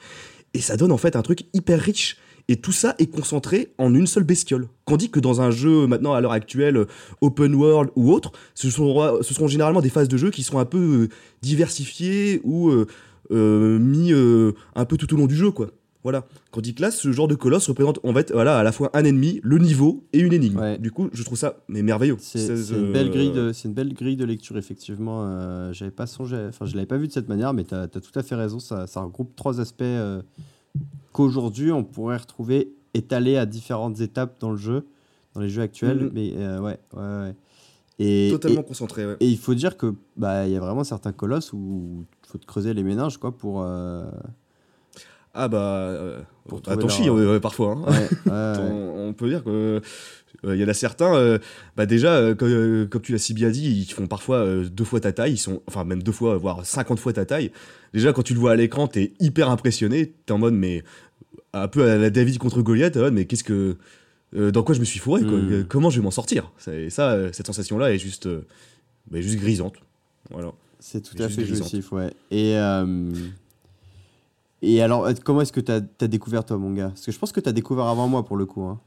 [0.55, 2.17] Et ça donne en fait un truc hyper riche.
[2.49, 4.67] Et tout ça est concentré en une seule bestiole.
[4.85, 6.85] Tandis que dans un jeu, maintenant, à l'heure actuelle, euh,
[7.21, 10.59] open world ou autre, ce sont, ce seront généralement des phases de jeu qui seront
[10.59, 11.09] un peu euh,
[11.41, 12.87] diversifiées ou euh,
[13.31, 15.69] euh, mis euh, un peu tout au long du jeu, quoi.
[16.01, 16.25] Voilà.
[16.53, 19.03] Tandis que là, ce genre de colosse représente en fait voilà, à la fois un
[19.03, 20.57] ennemi, le niveau et une énigme.
[20.57, 20.77] Ouais.
[20.77, 22.15] Du coup, je trouve ça mais merveilleux.
[22.19, 25.25] C'est une belle grille de, c'est une belle grille de lecture effectivement.
[25.25, 27.87] Euh, j'avais pas songé, enfin je l'avais pas vu de cette manière, mais tu as,
[27.89, 28.59] tout à fait raison.
[28.59, 30.21] Ça, ça regroupe trois aspects euh,
[31.13, 34.85] qu'aujourd'hui on pourrait retrouver étalé à différentes étapes dans le jeu,
[35.33, 36.05] dans les jeux actuels.
[36.05, 36.11] Mhm.
[36.13, 37.35] Mais euh, ouais, ouais, ouais.
[38.01, 39.17] Et, Totalement et- concentré, ouais.
[39.19, 42.37] Et il faut dire que bah il y a vraiment certains colosses où il faut
[42.37, 43.61] te creuser les méninges quoi pour.
[43.61, 44.05] euh,
[45.33, 47.73] Ah bah, euh, Pour bah, trouver t'en leur- parfois.
[47.73, 47.81] hein.
[47.91, 48.71] Ouais, ouais, ouais.
[48.71, 49.81] On, on peut dire que
[50.45, 51.37] euh, il y en a certains, euh,
[51.75, 54.69] bah déjà, euh, comme, euh, comme tu l'as si bien dit, ils font parfois euh,
[54.69, 57.51] deux fois ta taille, ils sont, enfin même deux fois, voire 50 fois ta taille.
[57.93, 60.83] Déjà, quand tu le vois à l'écran, t'es hyper impressionné, t'es en mode, mais
[61.53, 63.77] un peu à la David contre Goliath, en mode, mais qu'est-ce que,
[64.35, 65.51] euh, dans quoi je me suis fourré, quoi Mm.
[65.51, 66.51] Euh, comment je vais m'en sortir?
[66.57, 68.45] C'est ça, euh, cette sensation-là est juste, euh,
[69.09, 69.75] bah, juste grisante.
[70.29, 70.51] Voilà.
[70.79, 72.13] C'est tout à fait jouissif, ouais.
[72.31, 73.11] Et, euh,
[74.61, 76.89] et alors, euh, comment est-ce que tu as, découvert toi, mon gars?
[76.89, 78.63] Parce que je pense que tu as découvert avant moi pour le coup.
[78.63, 78.79] Hein.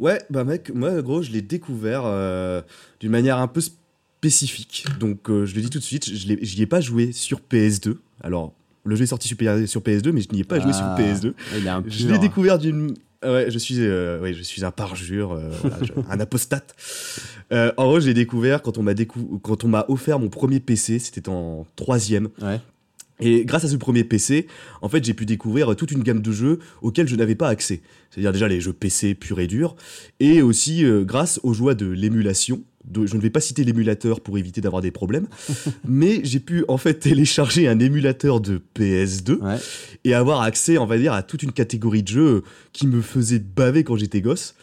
[0.00, 2.62] Ouais, bah mec, moi gros, je l'ai découvert euh,
[3.00, 4.86] d'une manière un peu spécifique.
[5.00, 7.96] Donc euh, je le dis tout de suite, je j'y ai pas joué sur PS2.
[8.22, 8.52] Alors,
[8.84, 10.84] le jeu est sorti sur, P- sur PS2, mais je n'y ai pas joué sur
[10.84, 11.32] Ah, PS2.
[11.58, 12.94] Il est un Je l'ai découvert d'une.
[13.22, 16.74] ah Ouais, je suis, euh, ouais, je suis un parjure, voilà, je- un apostate.
[17.50, 20.60] En gros, je l'ai découvert quand on m'a décou- quand on m'a offert mon premier
[20.60, 22.28] PC, c'était en troisième.
[22.42, 22.60] Ouais.
[23.20, 24.46] Et grâce à ce premier PC,
[24.82, 27.80] en fait, j'ai pu découvrir toute une gamme de jeux auxquels je n'avais pas accès.
[28.10, 29.74] C'est-à-dire déjà les jeux PC purs et durs,
[30.20, 32.62] et aussi euh, grâce aux joies de l'émulation.
[32.84, 35.26] De- je ne vais pas citer l'émulateur pour éviter d'avoir des problèmes,
[35.86, 39.56] mais j'ai pu en fait télécharger un émulateur de PS2 Ouais.
[40.04, 43.40] et avoir accès, on va dire, à toute une catégorie de jeux qui me faisait
[43.40, 44.54] baver quand j'étais gosse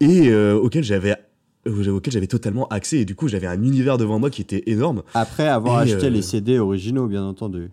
[0.00, 1.16] et euh, auquel j'avais
[1.66, 4.62] euh, auquel j'avais totalement accès et du coup j'avais un univers devant moi qui était
[4.66, 7.70] énorme Après avoir Et, acheté euh, les CD originaux, bien entendu.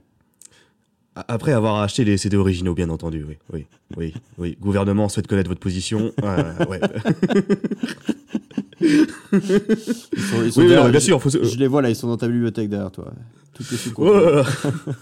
[1.16, 4.58] Après avoir acheté les CD originaux, bien entendu, oui, oui, oui, oui.
[4.60, 6.12] Gouvernement souhaite connaître votre position.
[6.24, 6.80] euh, ouais.
[8.82, 11.22] Ils sont, ils sont Oui, oui, derrière- non, bien je- sûr.
[11.22, 13.14] Faut Je les vois là, ils sont dans ta bibliothèque derrière toi.
[13.54, 14.42] Tout est sous Oh.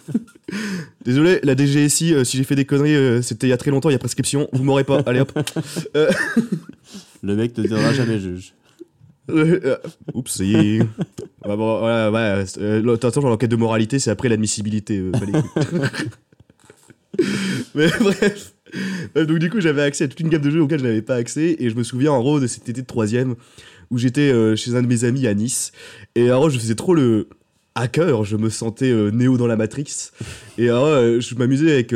[1.05, 3.71] Désolé, la DGSI, euh, si j'ai fait des conneries, euh, c'était il y a très
[3.71, 4.47] longtemps, il y a prescription.
[4.53, 4.99] Vous m'aurez pas.
[5.07, 5.31] Allez hop.
[5.95, 6.11] Euh,
[7.23, 8.53] Le mec te donnera jamais juge.
[10.13, 10.79] oups, ça y est.
[10.79, 14.99] Ouais, bon, voilà, ouais, euh, l'enquête de moralité, c'est après l'admissibilité.
[14.99, 15.11] euh,
[17.75, 18.53] Mais bref.
[19.17, 21.01] Euh, Donc du coup, j'avais accès à toute une gamme de jeux auxquels je n'avais
[21.01, 21.55] pas accès.
[21.59, 23.35] Et je me souviens en gros de cet été de troisième
[23.91, 25.71] où j'étais euh, chez un de mes amis à Nice.
[26.15, 27.27] Et en gros, je faisais trop le
[27.75, 28.23] hacker.
[28.23, 30.11] Je me sentais Néo dans la Matrix.
[30.57, 31.93] Et euh, je m'amusais avec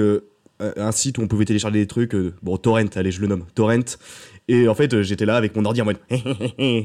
[0.59, 2.15] un site où on pouvait télécharger des trucs.
[2.43, 3.45] bon, Torrent, allez, je le nomme.
[3.55, 3.97] Torrent.
[4.49, 5.97] Et en fait, euh, j'étais là avec mon ordi en mode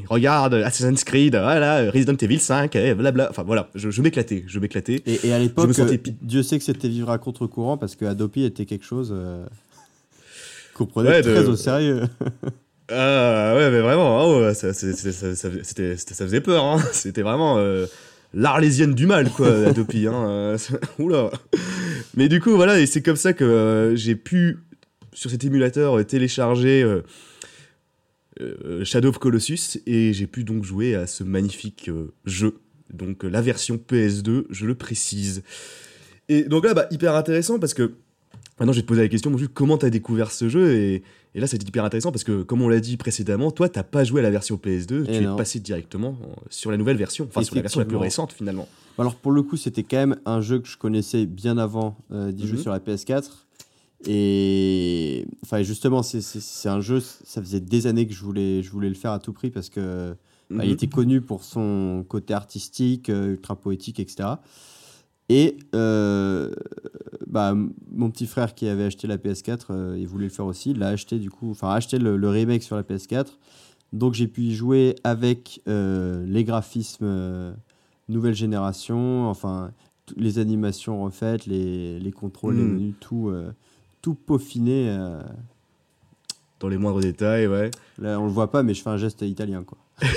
[0.09, 3.27] Regarde, Assassin's Creed, voilà, Resident Evil 5, eh, blabla.
[3.29, 5.01] Enfin voilà, je, m'éclatais, je m'éclatais.
[5.05, 8.03] Et, et à l'époque, sentais euh, Dieu sait que c'était vivre à contre-courant parce que
[8.03, 9.45] Adopi était quelque chose euh,
[10.73, 12.01] qu'on prenait Ouais, très de- au sérieux.
[12.91, 16.65] Ah ouais, mais vraiment, ouais, ça, ça- faisait peur.
[16.65, 16.79] hein.
[16.91, 17.85] C'était vraiment euh,
[18.33, 20.05] l'arlésienne du mal, quoi, Adopi.
[20.07, 20.27] Hein.
[20.27, 20.57] euh,
[20.99, 21.29] Oula.
[22.17, 24.59] Mais du coup, voilà, et c'est comme ça que euh, j'ai pu,
[25.13, 26.83] sur cet émulateur, télécharger
[28.83, 32.55] Shadow of Colossus et j'ai pu donc jouer à ce magnifique euh, jeu.
[32.93, 35.43] Donc euh, la version PS2, je le précise.
[36.29, 37.93] Et donc là, bah, hyper intéressant parce que
[38.59, 40.73] maintenant je vais te poser la question, mon Jules, comment t'as découvert ce jeu?
[40.75, 41.03] Et,
[41.35, 44.03] et là, c'était hyper intéressant parce que, comme on l'a dit précédemment, toi, t'as pas
[44.03, 45.33] joué à la version PS2, Et tu non.
[45.33, 48.31] es passé directement euh, sur la nouvelle version, enfin sur la version la plus récente
[48.33, 48.67] finalement.
[48.99, 52.31] Alors pour le coup, c'était quand même un jeu que je connaissais bien avant euh,
[52.31, 52.61] d'y jouer Mhm.
[52.63, 53.42] sur la PS4.
[54.07, 58.89] Et enfin, justement, c'est- un jeu, ça faisait des années que je voulais, je voulais
[58.89, 60.15] le faire à tout prix parce que
[60.49, 60.73] bah, il Mhm.
[60.73, 64.41] était connu pour son côté artistique, euh, ultra poétique, etc.
[65.29, 66.53] Et euh,
[67.27, 67.55] bah,
[67.91, 70.71] mon petit frère qui avait acheté la PS4, euh, il voulait le faire aussi.
[70.71, 73.39] Il l'a acheté du coup, enfin acheté le, le remake sur la PS4.
[73.93, 77.53] Donc j'ai pu y jouer avec euh, les graphismes
[78.09, 79.71] nouvelle génération, enfin
[80.17, 82.73] les animations refaites, les, les contrôles, les Mm.
[82.73, 83.31] menus, tout,
[84.03, 84.89] tout peaufiné.
[84.89, 85.19] euh.
[86.59, 87.71] Dans les moindres détails, ouais.
[87.97, 89.77] Là on le voit pas, mais je fais un geste italien quoi.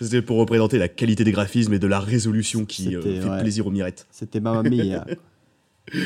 [0.00, 3.40] C'était pour représenter la qualité des graphismes et de la résolution qui euh, fait ouais.
[3.40, 4.06] plaisir aux mirettes.
[4.10, 5.04] C'était Mamma Mia.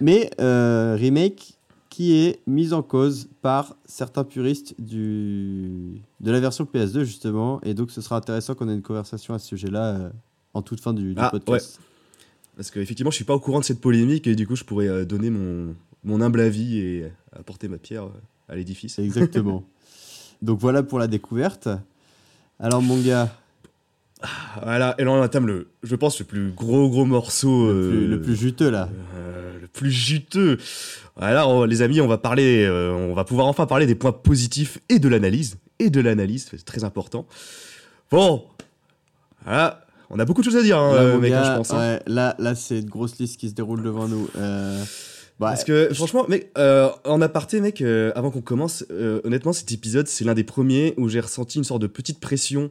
[0.00, 1.54] Mais euh, remake
[1.90, 7.60] qui est mise en cause par certains puristes du, de la version PS2 justement.
[7.62, 10.10] Et donc ce sera intéressant qu'on ait une conversation à ce sujet-là euh,
[10.54, 11.80] en toute fin du, du Ah, podcast.
[12.60, 14.86] Parce qu'effectivement, je suis pas au courant de cette polémique et du coup, je pourrais
[14.86, 18.10] euh, donner mon, mon humble avis et apporter ma pierre euh,
[18.50, 18.98] à l'édifice.
[18.98, 19.64] Exactement.
[20.42, 21.70] donc voilà pour la découverte.
[22.58, 23.34] Alors mon gars,
[24.62, 27.72] Voilà, et là, on entame le, je pense, le plus gros, gros morceau.
[27.72, 28.90] le plus, euh, le plus juteux là.
[29.16, 30.58] Euh, le plus juteux.
[31.16, 34.12] Voilà, on- les amis, on va parler, euh, on va pouvoir enfin parler des points
[34.12, 37.26] positifs et de l'analyse et de l'analyse, c'est très important.
[38.10, 38.44] Bon,
[39.46, 41.72] voilà, on a beaucoup de choses à dire, hein, Là, mec, hein, je pense.
[41.72, 41.78] hein.
[41.78, 44.28] ouais, là, là c'est une grosse liste qui se déroule devant nous.
[44.36, 44.82] Euh,
[45.38, 49.52] bah, Parce que franchement, mec, euh, en aparté, mec, euh, avant qu'on commence, euh, honnêtement,
[49.54, 52.70] cet épisode, c'est l'un des premiers où j'ai ressenti une sorte de petite pression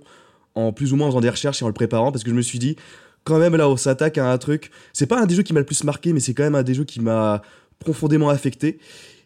[0.53, 2.35] en plus ou moins en faisant des recherches et en le préparant, parce que je
[2.35, 2.75] me suis dit,
[3.23, 4.69] quand même, là, on s'attaque à un truc.
[4.93, 6.63] C'est pas un des jeux qui m'a le plus marqué, mais c'est quand même un
[6.63, 7.41] des jeux qui m'a
[7.79, 8.79] profondément affecté.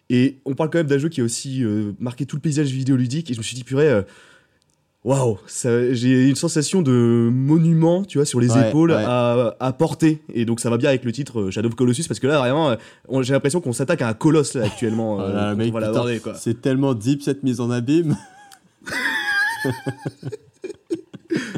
[0.10, 1.64] Et on parle quand même d'un jeu qui a aussi
[2.00, 3.32] marqué tout le paysage vidéoludique.
[3.32, 4.04] Et je me suis dit, purée,
[5.04, 5.38] waouh,
[5.92, 9.04] j'ai une sensation de monument, tu vois, sur les Ouais, épaules ouais.
[9.06, 10.22] à, à porter.
[10.34, 12.40] Et donc ça va bien avec le titre euh, Shadow of Colossus, parce que là,
[12.40, 12.76] vraiment,
[13.22, 15.16] j'ai l'impression qu'on s'attaque à un colosse là, actuellement.
[15.18, 15.56] oh euh,
[16.36, 18.16] c'est tellement deep cette mise en abîme.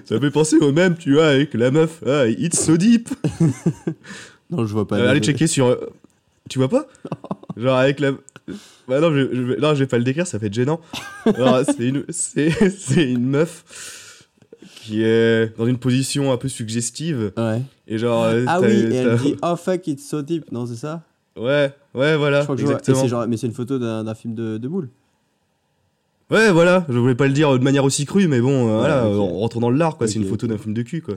[0.05, 2.03] Ça fait penser au même, tu vois, avec la meuf.
[2.05, 3.09] Ah, it's so deep.
[4.49, 4.97] non, je vois pas.
[4.97, 5.77] Euh, allez checker sur.
[6.49, 6.85] Tu vois pas?
[7.57, 8.11] Genre avec la.
[8.87, 10.79] Bah non, je, je, vais- non, je vais pas le décrire, ça fait gênant.
[11.67, 12.05] C'est une,
[12.97, 14.27] une meuf
[14.81, 17.61] qui est dans une position un peu suggestive Ouais.
[17.87, 18.23] et genre.
[18.25, 20.51] euh, Ah oui, et elle dit Oh fuck, it's so deep.
[20.51, 21.01] Non, c'est ça?
[21.37, 22.39] Ouais, ouais, voilà.
[22.41, 22.75] Je crois que je vois.
[22.75, 23.01] Et exactement.
[23.01, 24.89] c'est genre- Mais c'est une photo d'un film de, de boule.
[26.31, 26.85] Ouais, voilà.
[26.89, 29.13] Je voulais pas le dire de manière aussi crue, mais bon, euh, voilà, ok.
[29.19, 30.07] on rentre dans le lard, quoi.
[30.07, 31.15] c'est une photo d'un film de cul, quoi.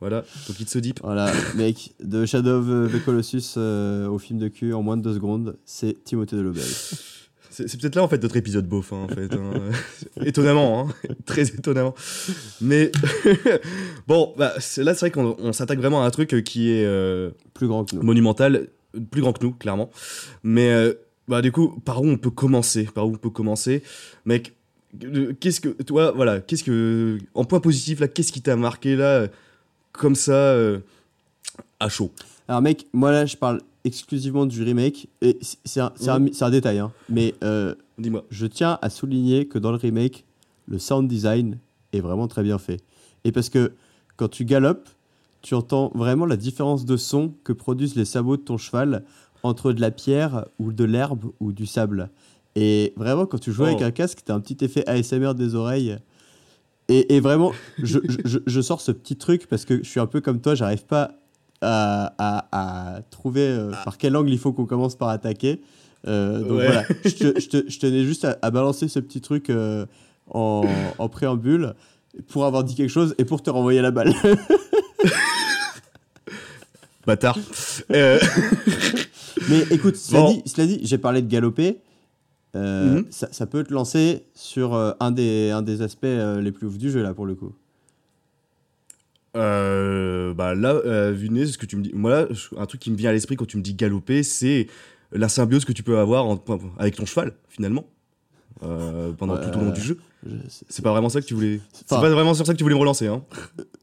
[0.00, 0.24] Voilà.
[0.48, 1.00] Donc it's so deep.
[1.02, 5.02] Voilà, mec, de Shadow of the Colossus euh, au film de cul en moins de
[5.02, 6.62] deux secondes, c'est Timothée Delobel.
[7.52, 9.32] C'est c'est peut-être là en fait notre épisode beauf hein, en fait.
[9.34, 9.52] hein.
[10.24, 10.94] étonnamment, hein.
[11.26, 11.94] très étonnamment.
[12.60, 12.92] Mais
[14.06, 16.84] bon, bah, là c'est vrai qu'on on s'attaque vraiment à un truc euh, qui est
[16.86, 18.02] euh, Plus grand que nous.
[18.02, 18.68] monumental,
[19.10, 19.90] plus grand que nous clairement.
[20.44, 20.94] Mais euh,
[21.28, 22.84] bah du coup, par où on peut commencer?
[22.84, 23.82] Par où on peut commencer,
[24.24, 24.54] mec
[25.38, 29.28] Qu'est-ce que toi, voilà, qu'est-ce que en point positif là, qu'est-ce qui t'a marqué là,
[29.92, 30.80] comme ça, euh,
[31.78, 32.10] à chaud
[32.48, 36.26] Alors mec, moi là je parle exclusivement du remake, et c- c'est un, c'est un-
[36.32, 38.24] c'est un détail, hein, mais euh, Dis-moi.
[38.30, 40.24] je tiens à souligner que dans le remake,
[40.68, 41.58] le sound design
[41.92, 42.80] est vraiment très bien fait.
[43.24, 43.72] Et parce que
[44.16, 44.88] quand tu galopes,
[45.42, 49.04] tu entends vraiment la différence de son que produisent les sabots de ton cheval
[49.42, 52.10] entre de la pierre ou de l'herbe ou du sable.
[52.56, 53.84] Et vraiment, quand tu joues avec Oh.
[53.84, 55.96] un casque, tu as un petit effet ASMR des oreilles.
[56.90, 60.06] Et, et vraiment, je, je- je- sors ce petit truc parce que je suis un
[60.06, 61.12] peu comme toi, j'arrive pas
[61.62, 62.48] à, à-
[62.96, 65.60] à trouver euh, par quel angle il faut qu'on commence par attaquer.
[66.08, 66.66] Euh, donc Ouais.
[66.66, 69.86] voilà, je, te- je te- je tenais juste à, à balancer ce petit truc euh,
[70.30, 70.64] en,
[70.98, 71.74] en préambule
[72.28, 74.12] pour avoir dit quelque chose et pour te renvoyer la balle.
[77.06, 77.38] Bâtard.
[79.48, 80.32] Mais écoute, cela Bon.
[80.34, 81.78] dit, cela dit j'ai parlé de galoper.
[82.56, 83.04] Euh, Mhm.
[83.10, 86.66] ça, ça peut te lancer sur euh, un, des, un des aspects euh, les plus
[86.66, 87.52] ouf du jeu, là, pour le coup.
[89.36, 92.80] Euh, bah là, euh, vu nez, ce que tu me dis, moi, là, un truc
[92.80, 94.66] qui me vient à l'esprit quand tu me dis galoper, c'est
[95.12, 96.42] la symbiose que tu peux avoir en-
[96.78, 97.84] avec ton cheval, finalement,
[98.64, 99.98] euh, pendant Ouais, tout au long euh, du jeu.
[100.26, 101.60] Je- c'est- C'est pas vraiment ça que tu voulais.
[101.72, 103.22] C'est pas vraiment sur ça que tu voulais me relancer, hein.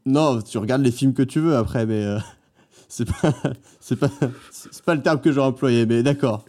[0.05, 2.19] Non, tu regardes les films que tu veux après, mais euh,
[2.89, 3.33] c'est pas,
[3.79, 4.09] c'est pas,
[4.51, 6.43] c'est pas le terme que j'aurais employé, mais d'accord.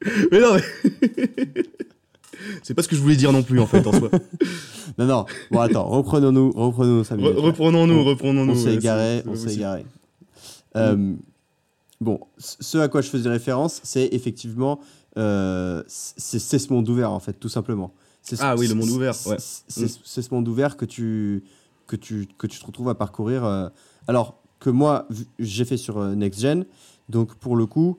[0.32, 0.62] mais non, mais.
[2.62, 4.10] c'est pas ce que je voulais dire non plus, en fait, en soi.
[4.98, 5.26] Non, non.
[5.50, 7.36] Bon, attends, reprenons-nous, reprenons-nous minutes.
[7.38, 8.52] reprenons-nous, On- reprenons-nous.
[8.52, 9.84] On s'est égaré, on s'est égaré.
[10.76, 11.14] Euh,
[12.00, 14.80] bon, ce à quoi je faisais référence, c'est effectivement,
[15.16, 17.92] euh, c'est ce monde ouvert en fait, tout simplement.
[18.22, 19.36] Ce- Ah oui, le monde ouvert, c'est- ouais.
[19.38, 19.98] C'est Mm.
[20.04, 21.42] c'est ce monde ouvert que tu,
[21.86, 23.44] que tu, que tu te retrouves à parcourir.
[23.44, 23.68] euh,
[24.06, 25.08] alors que moi,
[25.38, 26.66] j'ai fait sur Next Gen,
[27.08, 27.98] donc pour le coup,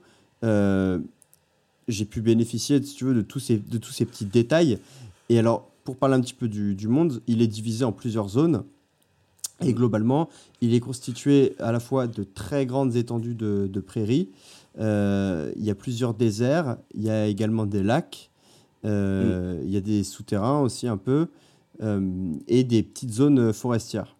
[1.89, 4.79] j'ai pu bénéficier, si tu veux, de tous ces, de tous ces petits détails.
[5.27, 8.29] Et alors, pour parler un petit peu du, du monde, il est divisé en plusieurs
[8.29, 8.63] zones.
[9.61, 10.29] Et globalement,
[10.61, 14.29] il est constitué à la fois de très grandes étendues de, de prairies.
[14.79, 16.77] Euh, il y a plusieurs déserts.
[16.93, 18.29] Il y a également des lacs.
[18.85, 21.27] Euh, Il y a des souterrains aussi un peu.
[21.81, 24.15] euh, et des petites zones forestières.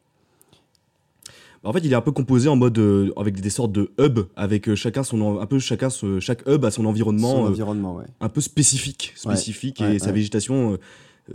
[1.63, 4.27] En fait, il est un peu composé en mode euh, avec des sortes de hubs,
[4.37, 7.49] avec euh, chacun son un peu chacun ce- chaque hub a son environnement Son euh,
[7.49, 8.05] environnement, ouais.
[8.21, 10.77] un peu spécifique, spécifique ouais, et sa végétation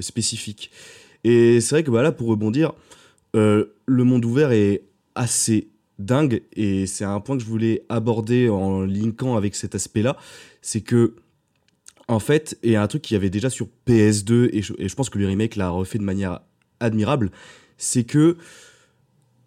[0.00, 0.70] spécifique.
[1.24, 2.72] Et c'est vrai que voilà, pour rebondir,
[3.34, 3.68] le
[4.04, 4.82] monde ouvert est
[5.14, 10.16] assez dingue et c'est un point que je voulais aborder en linkant avec cet aspect-là,
[10.62, 11.14] c'est que
[12.08, 14.94] en fait, et un truc qu'il y avait déjà sur PS2 et je, et je
[14.94, 16.40] pense que le remake l'a refait de manière
[16.80, 17.30] admirable,
[17.78, 18.36] c'est que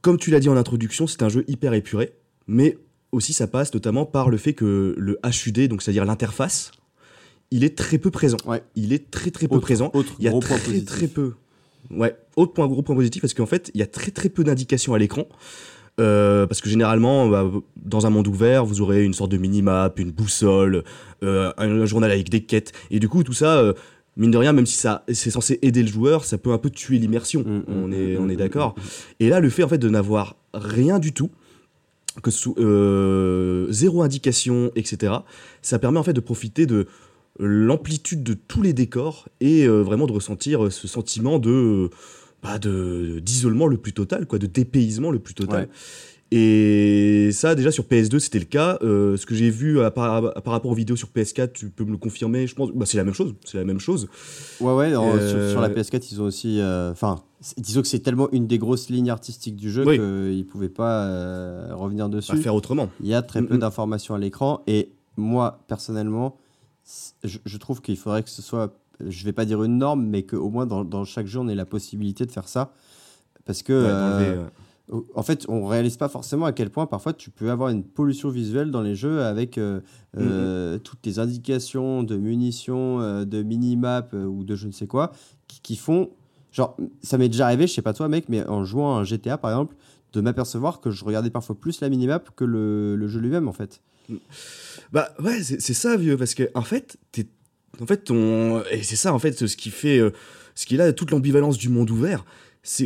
[0.01, 2.13] comme tu l'as dit en introduction, c'est un jeu hyper épuré,
[2.47, 2.77] mais
[3.11, 6.71] aussi ça passe notamment par le fait que le HUD, donc c'est-à-dire l'interface,
[7.51, 8.37] il est très peu présent.
[8.45, 8.61] Ouais.
[8.75, 9.91] Il est très très peu Autre- présent.
[9.93, 11.33] autre il y a gros très point très peu.
[11.89, 14.43] Ouais, autre point gros point positif parce qu'en fait, il y a très très peu
[14.43, 15.25] d'indications à l'écran.
[15.99, 17.49] Euh, parce que généralement, bah,
[17.83, 20.83] dans un monde ouvert, vous aurez une sorte de minimap, une boussole,
[21.23, 22.71] euh, un, un journal avec des quêtes.
[22.91, 23.73] Et du coup, tout ça, euh,
[24.17, 26.69] mine de rien, même si ça c'est censé aider le joueur, ça peut un peu
[26.69, 27.41] tuer l'immersion.
[27.41, 28.75] Mm, mm, on est, mm, on est d'accord.
[29.19, 31.29] Et là, le fait en fait de n'avoir rien du tout,
[32.21, 35.13] que sous euh, zéro indication, etc.
[35.61, 36.87] Ça permet en fait de profiter de
[37.39, 41.89] l'amplitude de tous les décors et euh, vraiment de ressentir euh, ce sentiment de
[42.41, 45.61] bah, d'isolement le plus total, quoi, de dépaysement le plus total.
[45.61, 45.69] Ouais.
[46.31, 48.77] Et ça, déjà sur PS2, c'était le cas.
[48.81, 51.85] Euh, ce que j'ai vu à par, par rapport aux vidéos sur PS4, tu peux
[51.85, 52.47] me le confirmer.
[52.47, 53.33] Je pense, bah, c'est la même chose.
[53.45, 54.09] C'est la même chose.
[54.59, 56.59] Ouais, ouais, Euh, sur, sur la PS4, ils ont aussi.
[56.59, 57.21] euh, Enfin,
[57.57, 59.95] disons que c'est tellement une des grosses lignes artistiques du jeu Oui.
[59.95, 62.33] qu'ils ne pouvaient pas revenir dessus.
[62.33, 62.89] À faire autrement.
[63.01, 63.61] Il y a très peu Mm, mm.
[63.61, 66.37] d'informations à l'écran et moi, personnellement,
[67.23, 70.23] je, je trouve qu'il faudrait que ce soit, je vais pas dire une norme, mais
[70.23, 72.73] qu'au moins dans, dans chaque jeu, on ait la possibilité de faire ça.
[73.45, 74.37] Parce que, Ouais,
[75.15, 78.29] en fait, on réalise pas forcément à quel point parfois tu peux avoir une pollution
[78.29, 79.81] visuelle dans les jeux avec euh,
[80.17, 84.87] euh, toutes les indications de munitions, euh, de minimap euh, ou de je ne sais
[84.87, 85.11] quoi
[85.47, 86.09] qui, qui font.
[86.53, 89.03] Genre, ça m'est déjà arrivé, je sais pas toi, mec, mais en jouant à un
[89.03, 89.75] GTA par exemple,
[90.13, 93.53] de m'apercevoir que je regardais parfois plus la minimap que le, le jeu lui-même en
[93.53, 93.81] fait.
[94.93, 97.27] Bah ouais, c'est ça, vieux, parce que en fait, t'es,
[97.81, 99.99] en fait, ton, et c'est ça en fait, ce qui fait,
[100.55, 102.23] ce qui est là toute l'ambivalence du monde ouvert,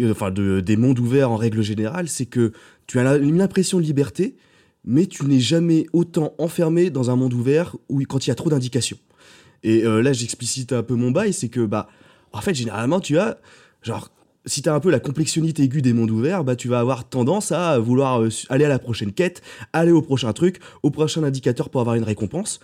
[0.09, 2.51] enfin, de, des mondes ouverts en règle générale, c'est que
[2.87, 4.35] tu as la- une impression de liberté,
[4.85, 8.35] mais tu n'es jamais autant enfermé dans un monde ouvert où quand il y a
[8.35, 8.97] trop d'indications.
[9.63, 11.87] Et euh, là, j'explicite un peu mon bail, c'est que bah,
[12.33, 13.39] en fait, généralement, tu as
[13.81, 14.09] genre
[14.45, 17.07] si tu as un peu la complexionnité aiguë des mondes ouverts, bah, tu vas avoir
[17.07, 21.23] tendance à vouloir euh, aller à la prochaine quête, aller au prochain truc, au prochain
[21.23, 22.59] indicateur pour avoir une récompense.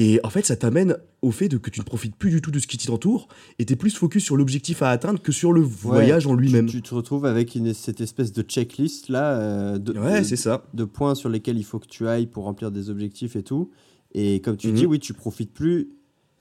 [0.00, 2.52] Et en fait, ça t'amène au fait de que tu ne profites plus du tout
[2.52, 3.26] de ce qui t'entoure
[3.58, 6.66] et tu es plus focus sur l'objectif à atteindre que sur le voyage en lui-même.
[6.66, 10.36] Tu, te retrouves avec une, cette espèce de checklist là euh, de, Ouais, de- c'est
[10.36, 10.62] ça.
[10.72, 13.70] de points sur lesquels il faut que tu ailles pour remplir des objectifs et tout.
[14.14, 14.74] Et comme tu Mhm.
[14.74, 15.88] dis, oui, tu profites plus.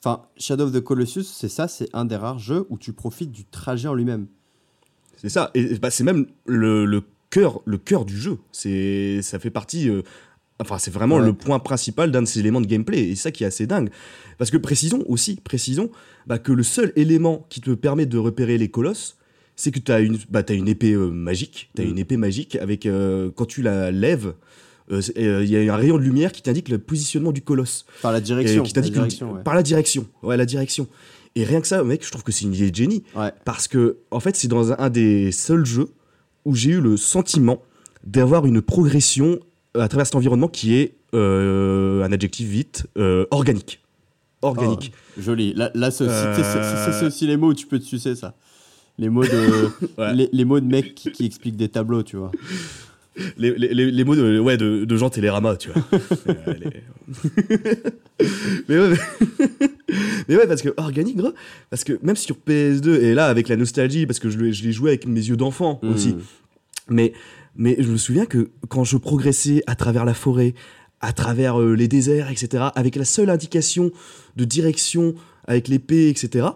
[0.04, 3.32] Enfin, Shadow of the Colossus, c'est ça, c'est un des rares jeux où tu profites
[3.32, 4.28] du trajet en lui-même.
[5.16, 5.50] C'est ça.
[5.56, 8.38] Et bah, c'est même le, le cœur, le cœur du jeu.
[8.52, 9.90] C'est, ça fait partie.
[9.90, 10.04] euh,
[10.60, 11.26] enfin, c'est vraiment Ouais.
[11.26, 13.10] le point principal d'un de ces éléments de gameplay.
[13.10, 13.90] Et c'est ça qui est assez dingue.
[14.38, 15.90] Parce que précisons aussi, précisons
[16.28, 19.18] bah, que le seul élément qui te permet de repérer les colosses,
[19.56, 21.70] c'est que tu as une, bah, une épée euh, magique.
[21.76, 21.90] Tu as Mm.
[21.90, 24.34] une épée magique avec euh, quand tu la lèves.
[24.92, 27.86] euh, euh, Il y a un rayon de lumière qui t'indique le positionnement du colosse.
[27.98, 28.64] Enfin, la direction.
[28.64, 29.44] Qui la le- direction, ouais.
[29.44, 30.06] par la direction.
[30.24, 30.88] Ouais, la direction.
[31.36, 33.04] Et rien que ça, mec, je trouve que c'est une idée de génie.
[33.16, 33.32] Ouais.
[33.46, 35.90] Parce que, en fait, c'est dans un, un des seuls jeux
[36.46, 37.62] où j'ai eu le sentiment
[38.06, 39.40] d'avoir une progression
[39.80, 43.82] à travers cet environnement qui est euh, un adjectif vite euh, organique.
[44.42, 44.92] Organique.
[45.18, 45.54] Oh, joli.
[45.54, 47.08] Là, là c'est aussi, Euh.
[47.08, 48.36] aussi les mots où tu peux te sucer ça.
[49.00, 49.30] Les mots de,
[49.98, 50.14] Ouais.
[50.14, 52.32] les, les mots de mecs qui, qui expliquent des tableaux, tu vois.
[53.38, 55.84] Les, les- les- les mots de, ouais, de, de Jean Télérama, tu vois.
[58.20, 58.24] Euh,
[58.68, 58.90] mais, ouais,
[60.28, 60.36] mais...
[60.36, 61.32] ouais, parce que organique, gros.
[61.70, 64.64] Parce que même sur PS2, et là, avec la nostalgie, parce que je l'ai je
[64.64, 66.14] l'ai joué avec mes yeux d'enfant aussi.
[66.14, 66.20] Mm.
[66.90, 67.14] Mais,
[67.58, 70.54] mais je me souviens que quand je progressais à travers la forêt,
[71.02, 73.92] à travers euh, les déserts, etc., avec la seule indication
[74.36, 75.16] de direction
[75.46, 76.48] avec l'épée, etc.,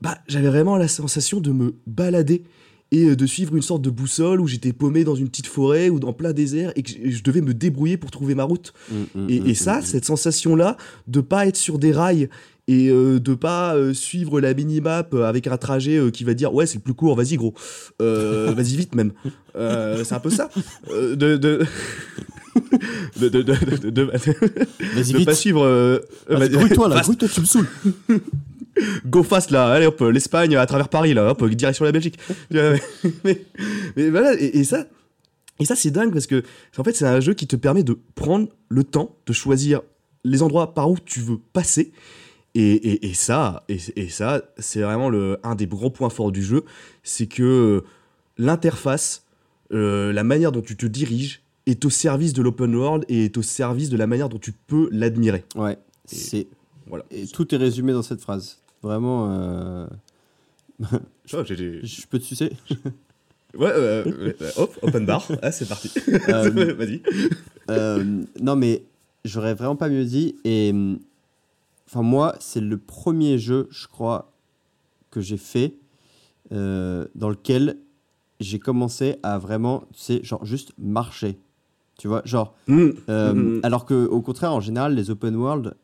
[0.00, 2.44] bah, j'avais vraiment la sensation de me balader
[2.90, 5.90] et euh, de suivre une sorte de boussole où j'étais paumé dans une petite forêt
[5.90, 8.72] ou dans plein désert et que je- devais me débrouiller pour trouver ma route.
[8.90, 9.82] Mm, mm, Et, mm, et ça, mm.
[9.82, 12.28] cette sensation-là de pas être sur des rails
[12.70, 16.34] et euh, de pas euh, suivre la minimap euh, avec un trajet euh, qui va
[16.34, 17.54] dire ouais c'est le plus court, vas-y gros,
[18.02, 19.12] Euh, vas-y vite même.
[19.56, 20.50] Euh, c'est un peu ça.
[20.90, 21.64] Euh, de, de...
[23.20, 25.62] de, de, de, de- pas suivre.
[25.64, 25.98] euh,
[26.28, 27.66] Vas-y, vas-y, grouille-toi là, fast, grouille-toi, tu me saoules.
[29.06, 32.18] go fast là, allez hop, l'Espagne à travers Paris là, hop, direction la Belgique.
[32.50, 33.46] mais,
[33.96, 34.86] voilà, et, et ça,
[35.60, 36.42] et ça c'est dingue parce que
[36.76, 39.82] en fait c'est un jeu qui te permet de prendre le temps de choisir
[40.24, 41.92] les endroits par où tu veux passer.
[42.54, 46.32] Et, et, et ça, et, et ça, c'est vraiment le, un des grands points forts
[46.32, 46.64] du jeu,
[47.02, 47.84] c'est que
[48.38, 49.24] l'interface,
[49.72, 53.36] euh, la manière dont tu te diriges, est au service de l'open world et est
[53.36, 55.44] au service de la manière dont tu peux l'admirer.
[55.54, 56.46] Ouais, c'est.
[56.86, 57.04] Voilà.
[57.10, 58.58] Et tout est résumé dans cette phrase.
[58.82, 59.28] Vraiment.
[59.30, 59.86] euh,
[61.24, 62.52] j'ai- j'ai- Je peux te sucer?
[63.54, 65.90] Ouais, euh, hop, open bar, ah, c'est parti.
[66.28, 67.02] Euh, Vas-y.
[67.70, 68.84] Euh, non, mais
[69.24, 70.36] j'aurais vraiment pas mieux dit.
[70.44, 70.72] Et
[71.88, 74.32] enfin, moi, c'est le premier jeu, je crois,
[75.10, 75.74] que j'ai fait
[76.52, 77.78] euh, dans lequel
[78.40, 81.38] j'ai commencé à vraiment, tu sais, genre juste marcher.
[81.98, 82.54] Tu vois, genre.
[82.68, 82.88] Mm.
[83.08, 83.60] euh, Mhm.
[83.64, 85.74] Alors que, au contraire, en général, les open world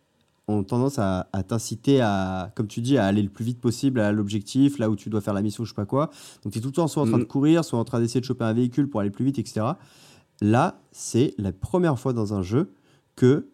[0.48, 4.00] ont tendance à, à t'inciter à, comme tu dis, à aller le plus vite possible
[4.00, 6.10] à l'objectif, là où tu dois faire la mission, je sais pas quoi.
[6.42, 7.28] Donc, tu es tout le temps soit en train de Mhm.
[7.28, 9.66] courir, soit en train d'essayer de choper un véhicule pour aller plus vite, etc.
[10.42, 12.72] Là, c'est la première fois dans un jeu
[13.16, 13.48] que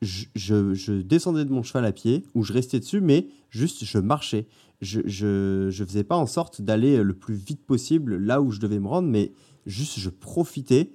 [0.00, 3.84] je, je- je descendais de mon cheval à pied, ou je restais dessus, mais juste
[3.84, 4.46] je marchais.
[4.80, 8.58] je, je, je faisais pas en sorte d'aller le plus vite possible là où je
[8.58, 9.32] devais me rendre, mais
[9.64, 10.90] juste je profitais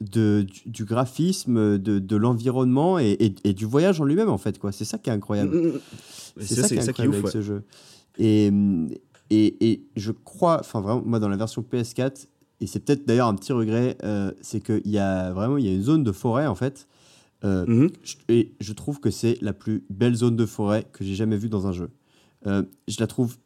[0.00, 4.38] de, du, du graphisme, de, de l'environnement et, et- et du voyage en lui-même, en
[4.38, 4.58] fait.
[4.58, 4.72] quoi.
[4.72, 5.54] C'est ça qui est incroyable.
[5.54, 5.80] Mm, mm, mm.
[6.40, 7.32] C'est ça, qui est incroyable ouf, avec ouais.
[7.32, 7.62] ce jeu.
[8.18, 8.50] Et,
[9.30, 12.26] et, et je crois, enfin vraiment, moi dans la version PS4,
[12.60, 15.68] et c'est peut-être d'ailleurs un petit regret, euh, c'est qu'il y a vraiment il y
[15.68, 16.86] a une zone de forêt en fait.
[17.44, 17.90] Euh, Mhm.
[18.02, 21.38] je- et je trouve que c'est la plus belle zone de forêt que j'ai jamais
[21.38, 21.88] vue dans un jeu.
[22.46, 23.36] Euh, je la trouve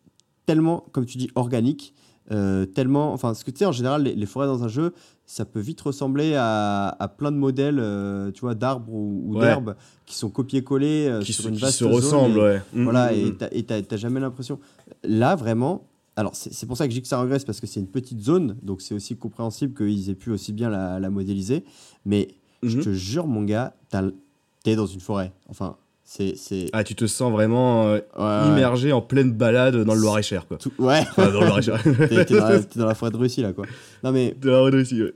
[0.47, 1.95] tellement, comme tu dis, organique,
[2.33, 3.13] euh, tellement.
[3.13, 4.93] Enfin, parce que tu sais, en général, les, les forêts dans un jeu,
[5.27, 9.35] ça peut vite ressembler à, à plein de modèles, euh, tu vois, d'arbres ou, ou
[9.35, 9.41] Ouais.
[9.41, 9.75] d'herbes
[10.07, 12.63] qui sont copiés-collés euh, Qui, sur se, une qui vaste se zone ressemblent, et- ouais.
[12.75, 13.17] Mm, voilà, mm,
[13.53, 13.85] et mm.
[13.87, 14.59] t'as- jamais l'impression.
[15.03, 17.81] Là, vraiment, alors c'est pour ça que je dis que ça regresse, parce que c'est
[17.81, 21.65] une petite zone, donc c'est aussi compréhensible qu'ils aient pu aussi bien la, la modéliser.
[22.05, 22.29] Mais
[22.63, 22.85] je Mhm.
[22.85, 23.75] te jure, mon gars,
[24.63, 25.33] t'es dans une forêt.
[25.49, 26.37] Enfin, c'est.
[26.37, 28.49] c'est- Ah, tu te sens vraiment euh, ouais, ouais.
[28.49, 30.59] immergé en pleine balade dans le Loir-et-Cher, quoi.
[30.59, 31.83] Tout- ouais, Enfin, dans le Loir-et-Cher.
[32.09, 33.65] t'es t'es dans, la- t'es dans la forêt de Russie, là, quoi.
[34.03, 34.37] Non, mais.
[34.41, 35.15] de la route aussi, ouais.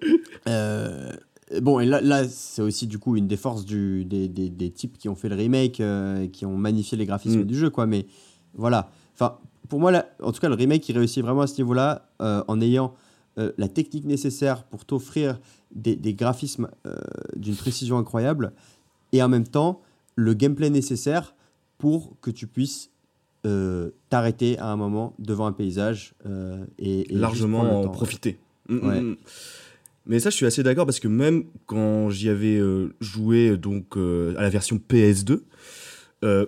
[0.49, 1.12] Euh,
[1.61, 4.70] bon, et là, là c'est aussi du coup une des forces du, des, des, des
[4.70, 7.45] types qui ont fait le remake, euh, qui ont magnifié les graphismes Mm.
[7.45, 7.86] du jeu, quoi.
[7.86, 8.07] Mais
[8.55, 8.91] voilà.
[9.14, 12.09] Enfin, pour moi, là, en tout cas, le remake, il réussit vraiment à ce niveau-là,
[12.20, 12.95] en ayant
[13.36, 15.39] la technique nécessaire pour t'offrir
[15.74, 16.68] des, des graphismes
[17.36, 18.53] d'une précision incroyable,
[19.12, 19.80] et en même temps,
[20.18, 21.36] le gameplay nécessaire
[21.78, 22.90] pour que tu puisses
[23.46, 27.90] euh, t'arrêter à un moment devant un paysage euh, et, largement en temps.
[27.92, 28.36] profiter.
[28.68, 29.00] Mm, Ouais.
[29.00, 29.16] mm, mm.
[30.06, 33.96] Mais ça, je suis assez d'accord parce que même quand j'y avais euh, joué donc
[33.96, 35.42] euh, à la version PS2,
[36.24, 36.46] euh,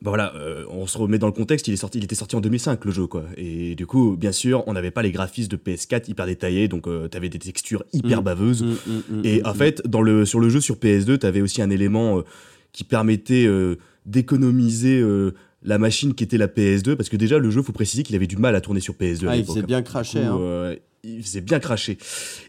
[0.00, 1.68] bah voilà, euh, on se remet dans le contexte.
[1.68, 3.24] Il est sorti, il était sorti en 2005 le jeu quoi.
[3.36, 6.84] Et du coup, bien sûr, on n'avait pas les graphismes de PS4 hyper détaillés, donc
[6.84, 8.64] tu t'avais des textures hyper baveuses.
[9.24, 12.18] Et en fait, dans le, sur le jeu sur PS2, tu avais aussi un élément
[12.18, 12.22] euh,
[12.72, 17.50] qui permettait euh, d'économiser euh, la machine qui était la PS2, parce que déjà, le
[17.50, 19.28] jeu, faut préciser qu'il avait du mal à tourner sur PS2.
[19.28, 20.20] à Ah, il faisait bien cracher.
[20.20, 20.38] coup, hein.
[20.40, 21.98] euh, il faisait bien cracher.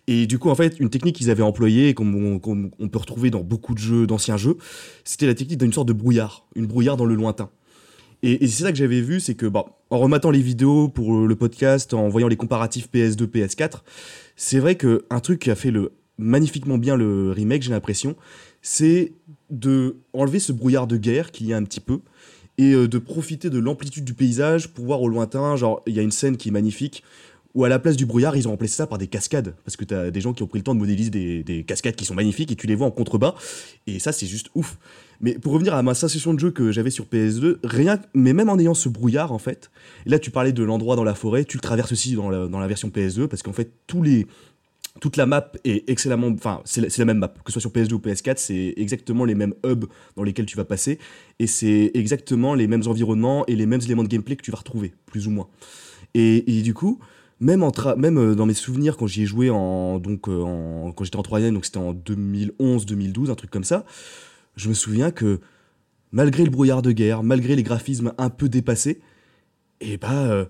[0.07, 2.41] Et du coup, en fait, une technique qu'ils avaient employée, et qu'on
[2.79, 4.57] on peut retrouver dans beaucoup de jeux, d'anciens jeux,
[5.03, 7.49] c'était la technique d'une sorte de brouillard, une brouillard dans le lointain.
[8.21, 11.27] Et, et c'est ça que j'avais vu, c'est que, bah, en rematant les vidéos pour
[11.27, 13.81] le podcast, en voyant les comparatifs PS2, PS4,
[14.37, 18.15] c'est vrai que un truc qui a fait le magnifiquement bien le remake, j'ai l'impression,
[18.63, 19.11] c'est
[19.51, 21.99] de enlever ce brouillard de guerre qu'il y a un petit peu
[22.57, 25.99] et euh, de profiter de l'amplitude du paysage pour voir au lointain, genre il y
[25.99, 27.03] a une scène qui est magnifique
[27.53, 29.85] où à la place du brouillard, ils ont remplacé ça par des cascades parce que
[29.85, 32.05] tu as des gens qui ont pris le temps de modéliser des, des cascades qui
[32.05, 33.35] sont magnifiques et tu les vois en contrebas
[33.85, 34.77] et ça c'est juste ouf.
[35.21, 38.49] Mais pour revenir à ma sensation de jeu que j'avais sur PS2, rien, mais même
[38.49, 39.69] en ayant ce brouillard en fait,
[40.05, 42.59] là tu parlais de l'endroit dans la forêt, tu le traverses aussi dans la, dans
[42.59, 44.25] la version PS2 parce qu'en fait tous les
[45.01, 47.93] toute la map est excellemment, enfin c'est la, même map, que ce soit sur PS2
[47.93, 49.85] ou PS4, c'est exactement les mêmes hubs
[50.15, 50.99] dans lesquels tu vas passer
[51.39, 54.57] et c'est exactement les mêmes environnements et les mêmes éléments de gameplay que tu vas
[54.57, 55.47] retrouver, plus ou moins.
[56.13, 56.99] Et, et du coup,
[57.39, 60.41] même, en tra- même euh, dans mes souvenirs quand j'y ai joué en, donc, euh,
[60.43, 63.85] en, quand j'étais en troisième, donc c'était en 2011-2012, un truc comme ça,
[64.55, 65.39] je me souviens que
[66.11, 69.01] malgré le brouillard de guerre, malgré les graphismes un peu dépassés,
[69.81, 70.45] et bah euh,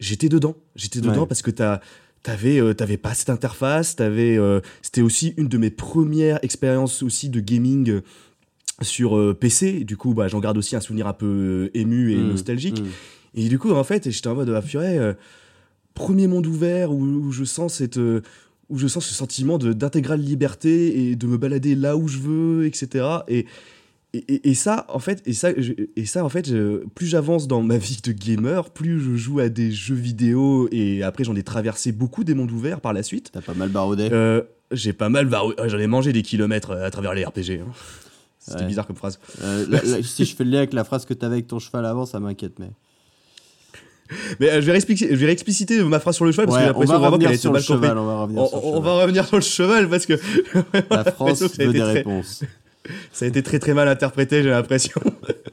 [0.00, 0.56] j'étais dedans.
[0.74, 1.26] J'étais dedans Ouais.
[1.28, 1.80] parce que t'as
[2.24, 7.02] T'avais, euh, t'avais pas cette interface, t'avais, euh, c'était aussi une de mes premières expériences
[7.02, 8.00] aussi de gaming euh,
[8.82, 9.84] sur PC.
[9.84, 12.80] Du coup, bah, j'en garde aussi un souvenir un peu ému et Mm, nostalgique.
[12.80, 12.86] mm.
[13.36, 14.98] Et du coup, en fait, j'étais en mode, ah purée,
[15.94, 20.20] premier monde ouvert où, où je sens cette, où je sens ce sentiment de- d'intégrale
[20.20, 23.06] liberté et de me balader là où je veux, etc.
[23.28, 23.44] Et,
[24.16, 27.06] et, et- et ça, en fait, et ça, je- et ça, en fait, je- plus
[27.06, 31.24] j'avance dans ma vie de gamer, plus je joue à des jeux vidéo et après
[31.24, 33.30] j'en ai traversé beaucoup des mondes ouverts par la suite.
[33.32, 34.08] T'as pas mal baroudé.
[34.12, 34.42] Euh,
[34.72, 37.60] j'ai pas mal, barou- ah, j'en ai mangé des kilomètres à travers les RPG.
[37.60, 37.66] hein.
[38.38, 38.66] C'était Ouais.
[38.66, 39.18] bizarre comme phrase.
[39.42, 39.64] Euh,
[40.02, 42.20] si je fais le lien avec la phrase que t'avais avec ton cheval avant, ça
[42.20, 42.58] m'inquiète.
[42.58, 42.70] Mais
[44.38, 46.64] Mais euh, je, vais réexpliquer- je vais réexpliciter ma phrase sur le cheval parce Ouais,
[46.64, 47.64] que j'ai on l'impression vraiment qu'elle le mal comprise.
[47.66, 47.98] cheval.
[47.98, 48.82] On va revenir sur le on cheval.
[48.84, 50.12] va revenir sur le cheval parce que
[50.90, 52.42] La France veut des très- réponses.
[53.12, 55.00] Ça a été très très mal interprété, j'ai l'impression.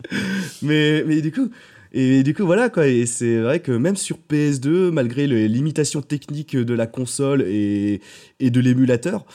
[0.62, 1.50] mais, mais du coup,
[1.94, 2.88] et du coup voilà quoi.
[2.88, 8.02] Et c'est vrai que même sur PS2, malgré les limitations techniques de la console et,
[8.40, 9.26] et de l'émulateur,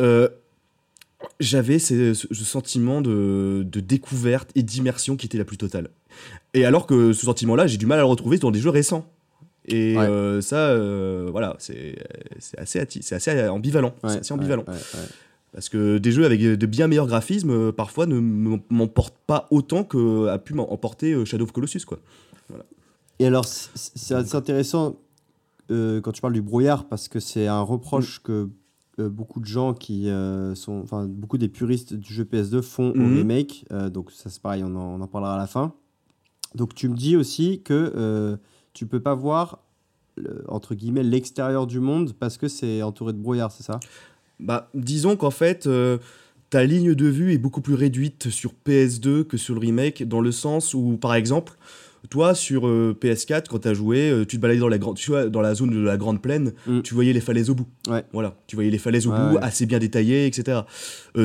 [0.00, 0.28] euh,
[1.40, 5.88] j'avais ce, sentiment de, de découverte et d'immersion qui était la plus totale.
[6.52, 9.10] Et alors que ce sentiment-là, j'ai du mal à le retrouver dans des jeux récents.
[9.66, 10.04] Et Ouais.
[10.06, 11.96] euh, ça, euh, voilà, c'est
[12.58, 12.78] assez,
[13.14, 13.94] assez ambivalent.
[14.02, 14.64] Ouais, c'est assez ambivalent.
[14.68, 14.74] ouais.
[15.54, 19.46] Parce que des jeux avec de bien meilleurs graphismes, euh, parfois, ne m'em- m'emportent pas
[19.52, 21.98] autant que a pu m'emporter euh, Shadow of Colossus, quoi.
[23.20, 24.96] Et alors, c'est intéressant
[25.70, 28.48] euh, quand tu parles du brouillard parce que c'est un reproche que
[28.98, 32.90] euh, beaucoup de gens qui euh, sont, enfin, beaucoup des puristes du jeu PS2 font
[32.90, 33.16] au Mhm.
[33.18, 33.64] remake.
[33.92, 35.72] Donc ça, c'est pareil, on en, on en parlera à la fin.
[36.56, 38.36] Donc tu me dis aussi que
[38.72, 39.60] tu peux pas voir
[40.16, 43.78] le- entre guillemets l'extérieur du monde parce que c'est entouré de brouillard, c'est ça?
[44.40, 45.98] Bah, disons qu'en fait, euh,
[46.50, 50.20] ta ligne de vue est beaucoup plus réduite sur PS2 que sur le remake, dans
[50.20, 51.52] le sens où, par exemple,
[52.10, 54.96] toi, sur euh, PS4, quand tu as joué, euh, tu te baladais dans la, grande-
[54.96, 56.82] tu vois, dans la zone de la grande plaine, Mm.
[56.82, 57.66] tu voyais les falaises au bout.
[57.88, 58.04] Ouais.
[58.12, 59.42] Voilà, tu voyais les falaises au Ouais, bout, ouais.
[59.42, 60.60] assez bien détaillées, etc.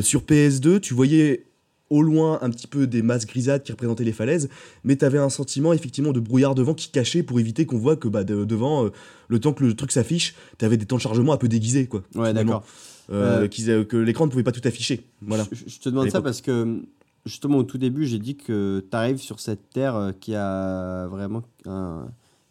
[0.01, 1.45] Sur PS2, tu voyais
[1.89, 4.47] au loin un petit peu des masses grisâtres qui représentaient les falaises,
[4.84, 7.95] mais tu avais un sentiment effectivement de brouillard devant qui cachait pour éviter qu'on voit
[7.95, 8.89] que bah, de- devant,
[9.28, 11.88] le temps que le truc s'affiche, tu avais des temps de chargement un peu déguisés.
[11.88, 12.64] Quoi, Ouais, d'accord.
[13.12, 15.03] Euh, Euh, que l'écran ne pouvait pas tout afficher.
[15.22, 15.45] Voilà.
[15.51, 16.84] Je, je te demande ça parce que
[17.26, 21.07] justement au tout début, j'ai dit que tu arrives sur cette terre euh, qui a
[21.07, 22.07] vraiment un-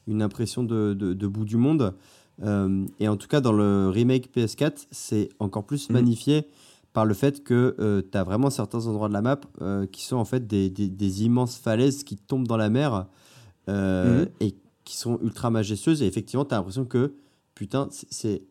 [0.07, 1.95] une impression de, de- de bout du monde.
[2.43, 5.95] Euh, et en tout cas, dans le remake PS4, c'est encore plus Mhm.
[5.95, 6.47] magnifié
[6.93, 10.17] par le fait que tu as vraiment certains endroits de la map euh, qui sont
[10.17, 13.07] en fait des, des- des immenses falaises qui tombent dans la mer
[13.69, 14.29] euh, Mhm.
[14.41, 14.55] et
[14.85, 16.03] qui sont ultra majestueuses.
[16.03, 17.13] Et effectivement, tu as l'impression que,
[17.55, 18.43] putain, c'est- c'est.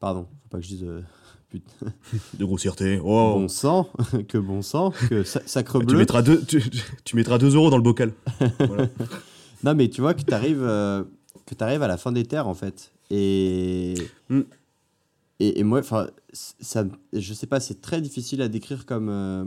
[0.00, 0.86] Pardon, faut pas que je dise.
[1.54, 1.92] Euh, putain,
[2.38, 3.00] De grossièreté.
[3.02, 3.34] Oh.
[3.34, 3.88] bon sang,
[4.28, 5.98] que bon sang, que sa- sacre tu, bleu.
[5.98, 6.62] mettras deux, tu,
[7.04, 8.12] tu mettras 2 euros dans le bocal.
[8.58, 8.88] Voilà.
[9.64, 10.60] Non, mais tu vois que tu arrives,
[11.46, 12.92] que arrives à la fin des terres, en fait.
[13.10, 13.94] Et,
[14.28, 14.40] Mm.
[15.40, 15.82] et, et moi,
[16.32, 19.44] ça, je sais pas, c'est très difficile à décrire comme, euh,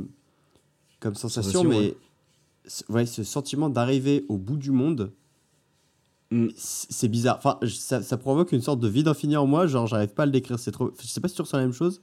[1.00, 1.96] comme sensation, Sensation, mais
[2.90, 5.12] ouais, ce sentiment d'arriver au bout du monde,
[6.32, 6.48] Mm.
[6.56, 7.38] c'est bizarre.
[7.38, 10.26] Enfin, ça, ça provoque une sorte de vide infini en moi, genre, j'arrive pas à
[10.26, 10.58] le décrire.
[10.60, 10.92] C'est trop...
[11.02, 12.02] Je sais pas si tu ressens la même chose.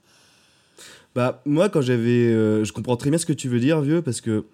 [1.14, 2.26] Bah, moi, quand j'avais.
[2.28, 4.44] euh, je comprends très bien ce que tu veux dire, vieux, parce que.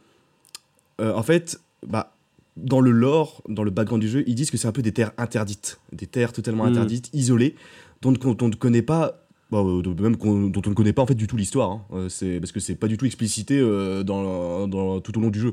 [1.00, 2.10] euh, en fait, bah.
[2.56, 4.92] Dans le lore, dans le background du jeu, ils disent que c'est un peu des
[4.92, 5.80] terres interdites.
[5.90, 6.68] Des terres totalement Mm.
[6.68, 7.56] interdites, isolées,
[8.00, 9.26] dont on, ne connaît pas.
[9.50, 11.72] bah, euh, même dont on ne connaît pas en fait du tout l'histoire.
[11.72, 12.06] hein.
[12.08, 15.40] C'est parce que c'est pas du tout explicité euh, dans, dans- tout au long du
[15.40, 15.52] jeu.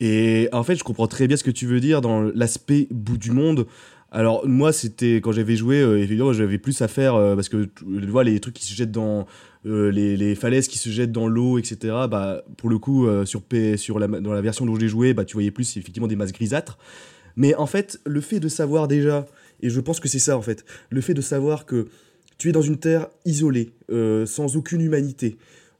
[0.00, 3.18] Et en fait, je comprends très bien ce que tu veux dire dans l'aspect bout
[3.18, 3.66] du monde.
[4.10, 7.64] Alors moi, c'était quand j'avais joué, euh, évidemment, j'avais plus à faire euh, parce que
[7.64, 9.26] tu vois les trucs qui se jettent dans
[9.66, 11.94] euh, les, falaises qui se jettent dans l'eau, etc.
[12.10, 15.14] Bah pour le coup, euh, sur P, sur la, dans la version dont j'ai joué,
[15.14, 16.78] bah tu voyais plus effectivement des masses grisâtres.
[17.36, 19.26] Mais en fait, le fait de savoir déjà,
[19.60, 21.86] et je pense que c'est ça en fait, le fait de savoir que
[22.38, 23.74] tu es dans une terre isolée,
[24.24, 25.36] sans aucune humanité,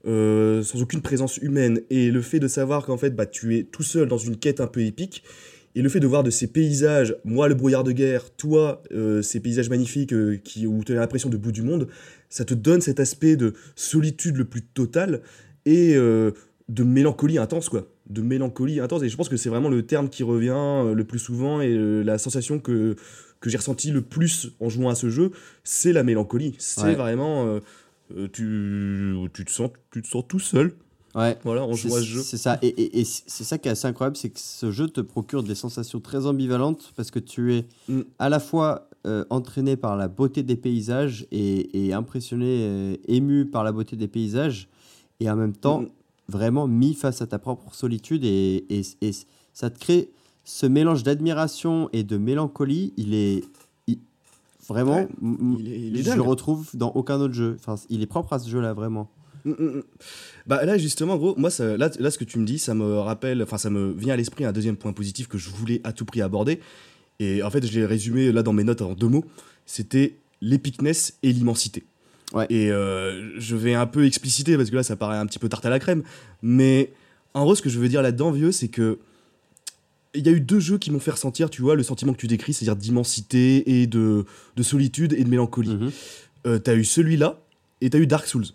[0.06, 3.64] euh, sans aucune présence humaine, et le fait de savoir qu'en fait bah, tu es
[3.64, 5.22] tout seul dans une quête un peu épique,
[5.76, 9.22] et le fait de voir de ces paysages, moi le brouillard de guerre, toi euh,
[9.22, 11.86] ces paysages magnifiques euh, qui, où tu as l'impression de bout du monde,
[12.28, 15.20] ça te donne cet aspect de solitude le plus total
[15.66, 16.32] et euh,
[16.68, 17.86] de mélancolie intense quoi.
[18.08, 19.04] De mélancolie intense.
[19.04, 21.72] Et je pense que c'est vraiment le terme qui revient le plus souvent et
[22.02, 22.96] la sensation que,
[23.38, 25.30] que j'ai ressentie le plus en jouant à ce jeu,
[25.62, 26.56] c'est la mélancolie.
[26.58, 26.94] C'est Ouais.
[26.96, 27.60] vraiment.
[28.16, 30.74] Euh, tu, tu, te sens, tu te sens tout seul
[31.16, 31.36] Ouais.
[31.42, 32.20] voilà, en jouant à ce jeu.
[32.20, 32.58] C'est ça.
[32.62, 35.42] Et, et- et c'est ça qui est assez incroyable, c'est que ce jeu te procure
[35.42, 38.02] des sensations très ambivalentes parce que tu es Mm.
[38.20, 43.46] à la fois euh, entraîné par la beauté des paysages et, et impressionné, euh, ému
[43.46, 44.68] par la beauté des paysages,
[45.20, 45.88] et en même temps Mm.
[46.28, 48.24] vraiment mis face à ta propre solitude.
[48.24, 48.64] Et,
[49.52, 50.10] ça te crée
[50.44, 52.92] ce mélange d'admiration et de mélancolie.
[52.96, 53.42] Il est
[54.70, 54.94] vraiment.
[54.96, 57.56] Ouais, m- m- il est- il est je le retrouve dans aucun autre jeu.
[57.58, 59.10] Enfin, il est propre à ce jeu-là, vraiment.
[59.44, 59.82] Mm, mm, mm.
[60.46, 62.98] Bah là justement gros, moi ça, là, là ce que tu me dis, ça me
[62.98, 65.92] rappelle, enfin ça me vient à l'esprit un deuxième point positif que je voulais à
[65.94, 66.60] tout prix aborder.
[67.20, 69.24] Et en fait je l'ai résumé là dans mes notes en deux mots.
[69.64, 71.84] C'était l'épicness et l'immensité.
[72.34, 72.46] Ouais.
[72.50, 75.48] Et euh, je vais un peu expliciter parce que là ça paraît un petit peu
[75.48, 76.02] tarte à la crème.
[76.42, 76.92] Mais
[77.32, 78.98] en gros ce que je veux dire là-dedans vieux, c'est que
[80.14, 82.18] il y a eu deux jeux qui m'ont fait ressentir, tu vois, le sentiment que
[82.18, 84.24] tu décris, c'est-à-dire d'immensité et de,
[84.56, 85.76] de solitude et de mélancolie.
[85.76, 85.90] Mhm.
[86.46, 87.38] Euh, t'as eu celui-là
[87.80, 88.46] et t'as eu Dark Souls.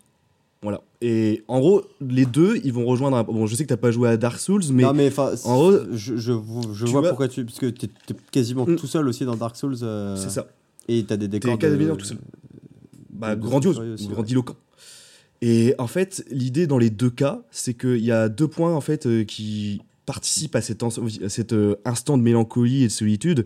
[0.62, 0.82] Voilà.
[1.02, 3.18] Et en gros, les deux, ils vont rejoindre.
[3.18, 5.56] un- Bon, je sais que t'as pas joué à Dark Souls, mais, non, mais en
[5.56, 7.46] gros, je, je, vois vois- pourquoi tu.
[7.46, 8.76] Parce que t'es es quasiment Mm.
[8.76, 9.78] tout seul aussi dans Dark Souls.
[9.84, 10.48] euh, c'est ça.
[10.88, 11.58] Et t'as des décors.
[11.60, 12.18] T'es de- quasiment tout seul.
[13.12, 14.14] Bah, grandiose, aussi, ouais.
[14.14, 14.56] grandiloquent.
[15.42, 18.82] Et en fait, l'idée dans les deux cas, c'est qu'il y a deux points en
[18.82, 20.84] fait euh, qui participent à cet,
[21.54, 23.46] euh, instant de mélancolie et de solitude.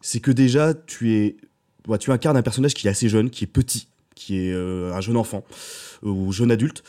[0.00, 1.36] C'est que déjà, tu es,
[1.88, 4.92] bah, tu incarnes un personnage qui est assez jeune, qui est petit, qui est euh,
[4.92, 5.44] un jeune enfant
[6.04, 6.82] euh, ou jeune adulte,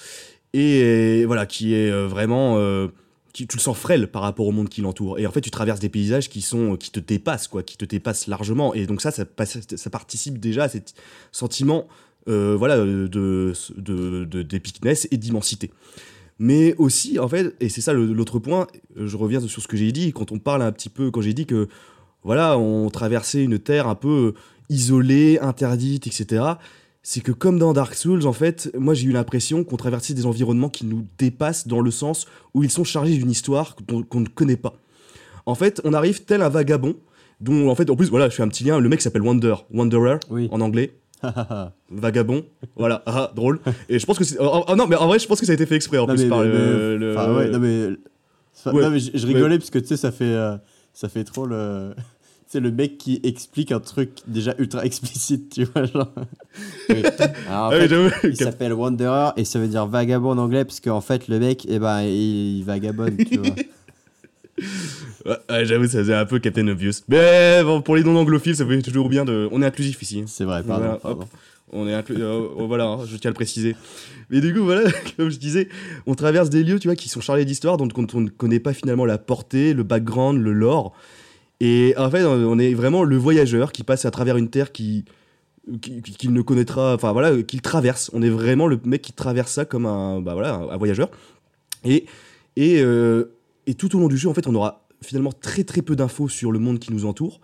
[0.53, 2.57] et voilà, qui est vraiment,
[3.33, 5.19] qui, tu le sens frêle par rapport au monde qui l'entoure.
[5.19, 7.83] Et en fait, tu traverses des paysages qui sont, qui te dépassent, quoi, qui te
[7.83, 8.73] dépassent largement.
[8.73, 10.93] Et donc ça, ça, participe déjà à cet
[11.33, 11.89] sentiment
[12.27, 13.53] euh, voilà, de, de,
[15.11, 15.71] et d'immensité.
[16.39, 18.67] Mais aussi, en fait, et c'est ça l'autre point,
[18.97, 21.21] euh, je reviens sur ce que j'ai dit, quand on parle un petit peu, quand
[21.21, 21.67] j'ai dit que,
[22.23, 24.33] voilà, on traversait une terre un peu
[24.69, 26.43] isolée, interdite, etc.,
[27.03, 30.25] c'est que comme dans Dark Souls, en fait, moi j'ai eu l'impression qu'on traversait des
[30.25, 32.25] environnements qui nous dépassent dans le sens
[32.55, 34.73] où ils sont chargés d'une histoire qu'on qu'on ne connaît pas.
[35.45, 36.95] En fait, on arrive tel un vagabond,
[37.41, 38.79] dont en fait, en plus, voilà, je fais un petit lien.
[38.79, 40.47] Le mec s'appelle Wander, Wanderer Oui.
[40.51, 40.95] en anglais.
[41.91, 42.43] Vagabond,
[42.75, 43.59] voilà, ah, drôle.
[43.89, 44.37] Et je pense que c'est.
[44.39, 46.07] oh, oh, non, mais en vrai, je pense que ça a été fait exprès en
[46.07, 46.97] Non, plus mais- par mais- le.
[46.97, 47.87] le- Enfin, ouais, non, mais.
[48.71, 50.55] Ouais, non, mais je, je rigolais parce que tu sais, ça fait, euh,
[50.93, 51.93] ça fait trop le.
[52.47, 56.11] Tu sais, le mec qui explique un truc déjà ultra explicite, tu vois, genre.
[56.89, 57.01] Oui.
[57.49, 60.79] Alors, en Ah fait, il s'appelle Wanderer et ça veut dire vagabond en anglais parce
[60.79, 63.55] qu'en fait, le mec, eh ben, il, il vagabonde, tu vois.
[65.25, 66.93] Ouais, ouais, j'avoue, ça faisait un peu Captain Obvious.
[67.09, 69.49] Mais bon, pour les non-anglophiles, ça fait toujours bien de.
[69.51, 70.23] On est inclusif ici.
[70.27, 70.83] C'est vrai, pardon.
[70.85, 71.27] Voilà, pardon.
[71.71, 72.15] On est inclus.
[72.19, 73.75] euh, oh, voilà, hein, je tiens à le préciser.
[74.29, 75.67] Mais du coup, voilà, comme je disais,
[76.05, 78.73] on traverse des lieux, tu vois, qui sont chargés d'histoire, dont on ne connaît pas
[78.73, 80.93] finalement la portée, le background, le lore.
[81.59, 85.05] Et en fait, on est vraiment le voyageur qui passe à travers une terre qui
[85.81, 88.11] qui- qui- qu'il ne connaîtra, enfin voilà, qu'il traverse.
[88.13, 91.09] On est vraiment le mec qui traverse ça comme un, bah voilà, un, un voyageur.
[91.83, 92.05] Et
[92.55, 93.31] et, euh,
[93.67, 96.29] et tout au long du jeu, en fait, on aura finalement très très peu d'infos
[96.29, 97.41] sur le monde qui nous entoure.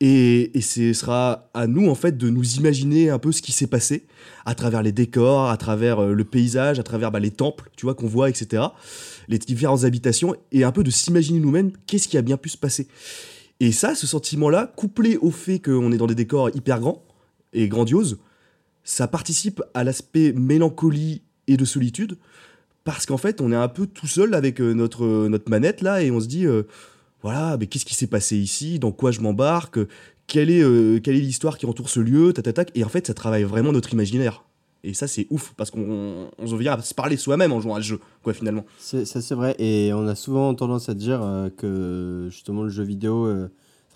[0.00, 3.52] Et, et ce sera à nous, en fait, de nous imaginer un peu ce qui
[3.52, 4.06] s'est passé
[4.44, 7.86] à travers les décors, à travers euh, le paysage, à travers bah, les temples, tu
[7.86, 8.64] vois, qu'on voit, etc.
[9.28, 12.58] Les différentes habitations, et un peu de s'imaginer nous-mêmes qu'est-ce qui a bien pu se
[12.58, 12.88] passer.
[13.60, 17.04] Et ça, ce sentiment-là, couplé au fait qu'on est dans des décors hyper grands
[17.52, 18.18] et grandioses,
[18.82, 22.18] ça participe à l'aspect mélancolie et de solitude,
[22.84, 25.80] parce qu'en fait, on est un peu tout seul avec euh, notre, euh, notre manette,
[25.82, 26.46] là, et on se dit...
[26.46, 26.62] euh,
[27.22, 28.78] voilà, mais qu'est-ce qui s'est passé ici?
[28.78, 29.78] Dans quoi je m'embarque?
[30.26, 32.34] Quelle est, euh, quelle est l'histoire qui entoure ce lieu?
[32.34, 32.70] Tatatac.
[32.74, 34.44] Et en fait, ça travaille vraiment notre imaginaire.
[34.82, 37.76] Et ça, c'est ouf, parce qu'on on se vient à se parler soi-même en jouant
[37.76, 38.66] à ce jeu, quoi, finalement.
[38.78, 39.56] C'est- Ça, c'est vrai.
[39.58, 43.26] Et on a souvent tendance à dire euh, que justement le jeu vidéo,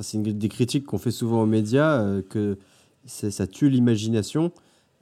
[0.00, 2.56] c'est une des critiques qu'on fait souvent aux médias, que
[3.04, 4.52] ça tue l'imagination.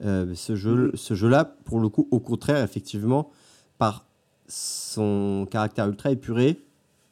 [0.01, 3.31] Ce jeu, ce jeu-là, pour le coup, au contraire, effectivement,
[3.77, 4.05] par
[4.47, 6.59] son caractère ultra épuré,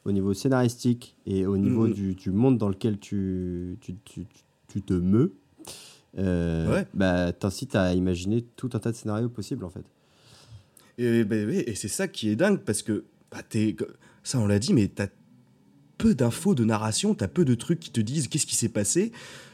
[0.04, 1.92] au niveau scénaristique et au niveau Mhm.
[1.94, 4.26] du, du monde dans lequel tu, tu, tu,
[4.68, 5.32] tu- te meus,
[6.18, 6.86] euh, Ouais.
[6.94, 9.84] bah, t'incite à imaginer tout un tas de scénarios possibles, en fait.
[10.98, 13.74] Et, ouais, et c'est ça qui est dingue, parce que, bah, t'es-
[14.22, 15.06] ça on l'a dit, mais t'as
[15.98, 19.12] peu d'infos de narration, t'as peu de trucs qui te disent qu'est-ce qui s'est passé.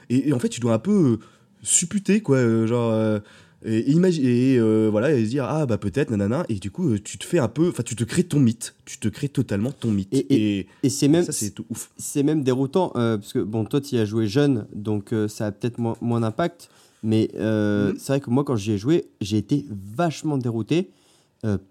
[0.09, 1.19] Et, et en fait, tu dois un peu euh,
[1.63, 2.91] supputer, quoi, euh, genre.
[2.93, 3.21] euh,
[3.65, 6.91] et, imagi- et euh, voilà, et se dire, ah bah peut-être, nanana, et du coup,
[6.91, 9.29] euh, tu te fais un peu, enfin, tu te crées ton mythe, tu te crées
[9.29, 10.13] totalement ton mythe.
[10.13, 11.91] Et- Et, Et c'est même, ça, c'est ouf.
[11.97, 15.29] c'est même déroutant euh, parce que bon toi tu y as joué jeune donc euh,
[15.29, 16.69] ça a peut-être moins, moins d'impact
[17.03, 17.95] mais Mhm.
[17.99, 20.91] c'est vrai que moi quand j'y ai joué j'ai été vachement dérouté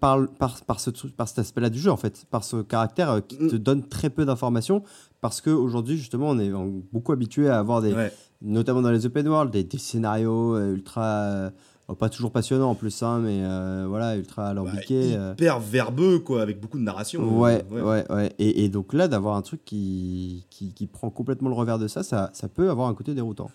[0.00, 3.38] par, par, par, ce, par cet aspect-là du jeu en fait par ce caractère qui
[3.38, 4.82] te donne très peu d'informations
[5.22, 6.50] parce qu'aujourd'hui justement on est
[6.92, 8.12] beaucoup habitué à avoir des Ouais.
[8.42, 11.50] notamment dans les open world des, des scénarios ultra
[11.88, 15.32] oh, pas toujours passionnants en plus hein, mais euh, voilà ultra Bah, alambiqués euh.
[15.32, 17.38] hyper verbeux, quoi, avec beaucoup de narration.
[17.38, 18.32] Ouais, euh, ouais, ouais.
[18.38, 21.88] Et, et donc là, d'avoir un truc qui, qui, qui prend complètement le revers de
[21.88, 23.50] ça, ça, ça peut avoir un côté déroutant.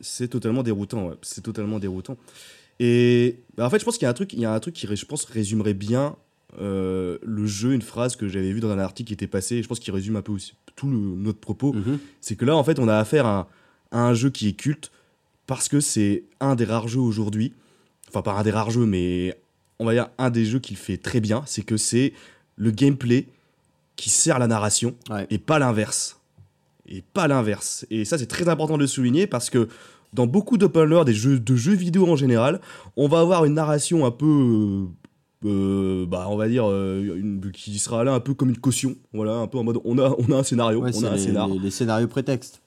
[0.00, 1.14] C'est totalement déroutant, ouais.
[1.22, 2.16] c'est totalement déroutant.
[2.78, 4.60] Et bah, en fait, je pense qu'il y a un truc, il y a un
[4.60, 6.16] truc qui, je pense, résumerait bien
[6.58, 9.56] euh, le jeu, une phrase que j'avais vue dans un article qui était passé.
[9.56, 11.74] et Je pense qu'il résume un peu aussi tout le- notre propos.
[11.74, 11.98] Mhm.
[12.22, 13.48] C'est que là, en fait, on a affaire à,
[13.90, 14.90] à un jeu qui est culte
[15.50, 17.52] parce que c'est un des rares jeux aujourd'hui.
[18.08, 19.36] Enfin, pas un des rares jeux, mais
[19.80, 21.42] on va dire un des jeux qui le fait très bien.
[21.44, 22.12] C'est que c'est
[22.56, 23.26] le gameplay
[23.96, 25.26] qui sert la narration Ouais.
[25.28, 26.20] et pas l'inverse.
[26.86, 27.84] Et pas l'inverse.
[27.90, 29.68] Et ça, c'est très important de le souligner parce que
[30.12, 32.60] dans beaucoup d'open world et jeux, de jeux vidéo en général,
[32.96, 34.26] on va avoir une narration un peu.
[34.26, 36.64] euh, euh, bah, on va dire.
[36.68, 38.94] euh, une- qui sera là un peu comme une caution.
[39.12, 41.14] Voilà, un peu en mode on a, on a un scénario, Ouais, on a un
[41.14, 41.48] les, scénar.
[41.48, 42.60] les- les scénarios prétextes.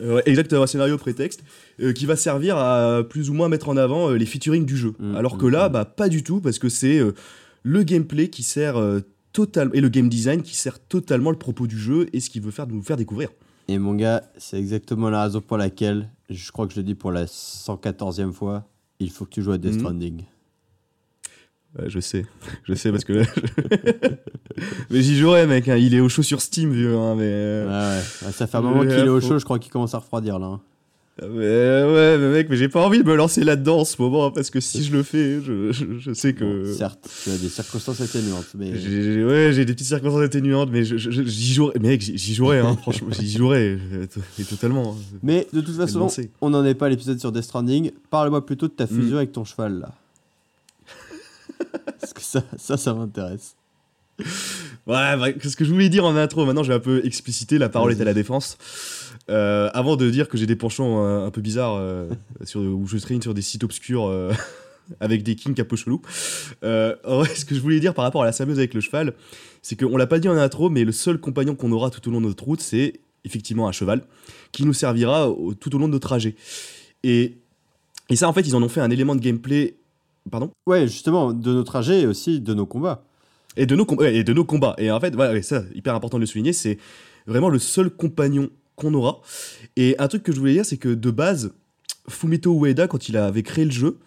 [0.00, 1.44] Euh, exactement, un scénario prétexte
[1.80, 4.76] euh, qui va servir à plus ou moins mettre en avant euh, les featuring du
[4.76, 4.94] jeu.
[4.98, 5.72] Mm, Alors mm, que là, mm.
[5.72, 7.14] bah, pas du tout, parce que c'est euh,
[7.62, 8.76] le gameplay qui sert
[9.32, 9.74] totalement.
[9.74, 12.50] et le game design qui sert totalement le propos du jeu et ce qu'il veut
[12.50, 13.30] faire nous faire découvrir.
[13.68, 16.94] Et mon gars, c'est exactement la raison pour laquelle, je crois que je le dis
[16.94, 18.68] pour la 114e fois,
[19.00, 19.74] il faut que tu joues à Death.
[19.74, 20.24] Stranding.
[21.78, 22.24] Ouais, je sais,
[22.64, 23.24] je sais parce que là,
[24.90, 25.68] mais j'y jouerai, mec.
[25.68, 26.96] hein, il est au chaud sur Steam, vieux.
[26.96, 28.26] hein, mais, euh, Ouais, ouais.
[28.26, 30.38] Ouais, ça fait un moment qu'il est au chaud, je crois qu'il commence à refroidir
[30.38, 30.46] là.
[30.46, 30.60] hein.
[31.22, 34.30] mais ouais, mais mec, mais j'ai pas envie de me lancer là-dedans en ce moment
[34.32, 36.44] parce que si je le fais, je, je, je sais que.
[36.66, 40.22] Bon, certes, tu as des circonstances atténuantes, mais J'ai- j'ai- ouais, j'ai des petites circonstances
[40.24, 41.78] atténuantes, mais j'y jouerai.
[41.80, 43.78] Mec, j'y jouerai, hein, franchement, j'y jouerai,
[44.38, 44.96] et totalement.
[45.24, 46.08] Mais de toute façon,
[46.40, 47.90] on n'en est pas à l'épisode sur Death Stranding.
[48.10, 48.88] Parle-moi plutôt de ta Mm.
[48.88, 49.90] fusion avec ton cheval là.
[52.00, 53.56] Parce que ça, ça, ça m'intéresse.
[54.86, 57.58] Ouais, bah, ce que je voulais dire en intro, maintenant je vais un peu expliciter,
[57.58, 58.56] la parole est à la défense.
[59.30, 62.08] Euh, avant de dire que j'ai des penchants euh, un peu bizarres, euh,
[62.44, 64.32] sur, où je traîne sur des sites obscurs, euh,
[65.00, 66.02] avec des kinks un peu chelous.
[66.62, 69.14] Ce que je voulais dire par rapport à la symbiose avec le cheval,
[69.62, 72.12] c'est qu'on l'a pas dit en intro, mais le seul compagnon qu'on aura tout au
[72.12, 74.02] long de notre route, c'est effectivement un cheval
[74.52, 76.36] qui nous servira au- tout au long de notre trajet.
[77.02, 77.38] Et,
[78.10, 79.76] et ça, en fait, ils en ont fait un élément de gameplay.
[80.30, 80.50] Pardon?
[80.66, 83.04] Ouais, justement, de nos trajets et aussi de nos combats.
[83.56, 84.74] et de nos com- et de nos combats.
[84.78, 86.76] Et en fait, voilà, ouais, ça, hyper important de le souligner, c'est
[87.26, 89.20] vraiment le seul compagnon qu'on aura.
[89.76, 91.52] Et un truc que je voulais dire, c'est que de base,
[92.08, 93.98] Fumito Ueda, quand il avait créé le jeu,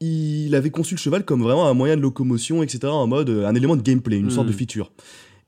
[0.00, 3.46] il avait conçu le cheval comme vraiment un moyen de locomotion, etc., en mode euh,
[3.48, 4.92] un élément de gameplay, une sorte de feature.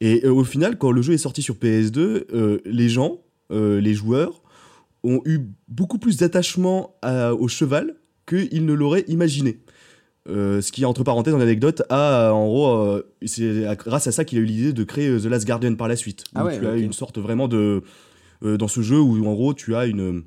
[0.00, 1.98] Et euh, au final, quand le jeu est sorti sur PS2,
[2.32, 3.20] euh, les gens,
[3.52, 4.42] euh, les joueurs,
[5.04, 6.94] ont eu beaucoup plus d'attachement
[7.38, 7.94] au cheval
[8.26, 9.60] qu'ils ne l'auraient imaginé.
[10.28, 14.24] Euh, ce qui, entre parenthèses, en anecdote, a en gros, euh, c'est grâce à ça
[14.24, 16.24] qu'il a eu l'idée de créer euh, The Last Guardian par la suite.
[16.34, 17.82] Ah ouais, tu as une sorte vraiment de.
[18.44, 20.22] euh, dans ce jeu où en gros tu as une.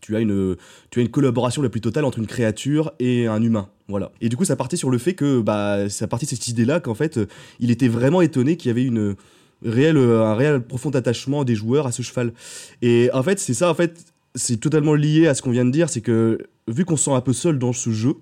[0.00, 0.54] Tu as, une,
[0.90, 3.68] tu as une collaboration la plus totale entre une créature et un humain.
[3.88, 4.12] Voilà.
[4.20, 5.40] Et du coup, ça partait sur le fait que.
[5.40, 7.26] Bah, ça partait de cette idée-là qu'en fait, euh,
[7.58, 9.16] il était vraiment étonné qu'il y avait une
[9.64, 12.32] réelle, euh, un réel profond attachement des joueurs à ce cheval.
[12.80, 14.04] Et en fait, c'est ça, en fait,
[14.36, 17.12] c'est totalement lié à ce qu'on vient de dire, c'est que vu qu'on se sent
[17.12, 18.14] un peu seul dans ce jeu,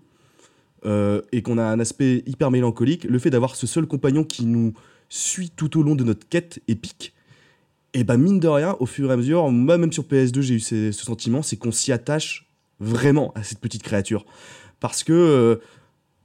[0.87, 4.47] euh, et qu'on a un aspect hyper mélancolique, le fait d'avoir ce seul compagnon qui
[4.47, 4.73] nous
[5.09, 7.13] suit tout au long de notre quête épique,
[7.95, 10.55] et bah mine de rien, au fur et à mesure, moi même sur PS2 j'ai
[10.55, 12.47] eu ce, ce sentiment, c'est qu'on s'y attache
[12.81, 14.27] vraiment à cette petite créature.
[14.81, 15.57] Parce que, euh,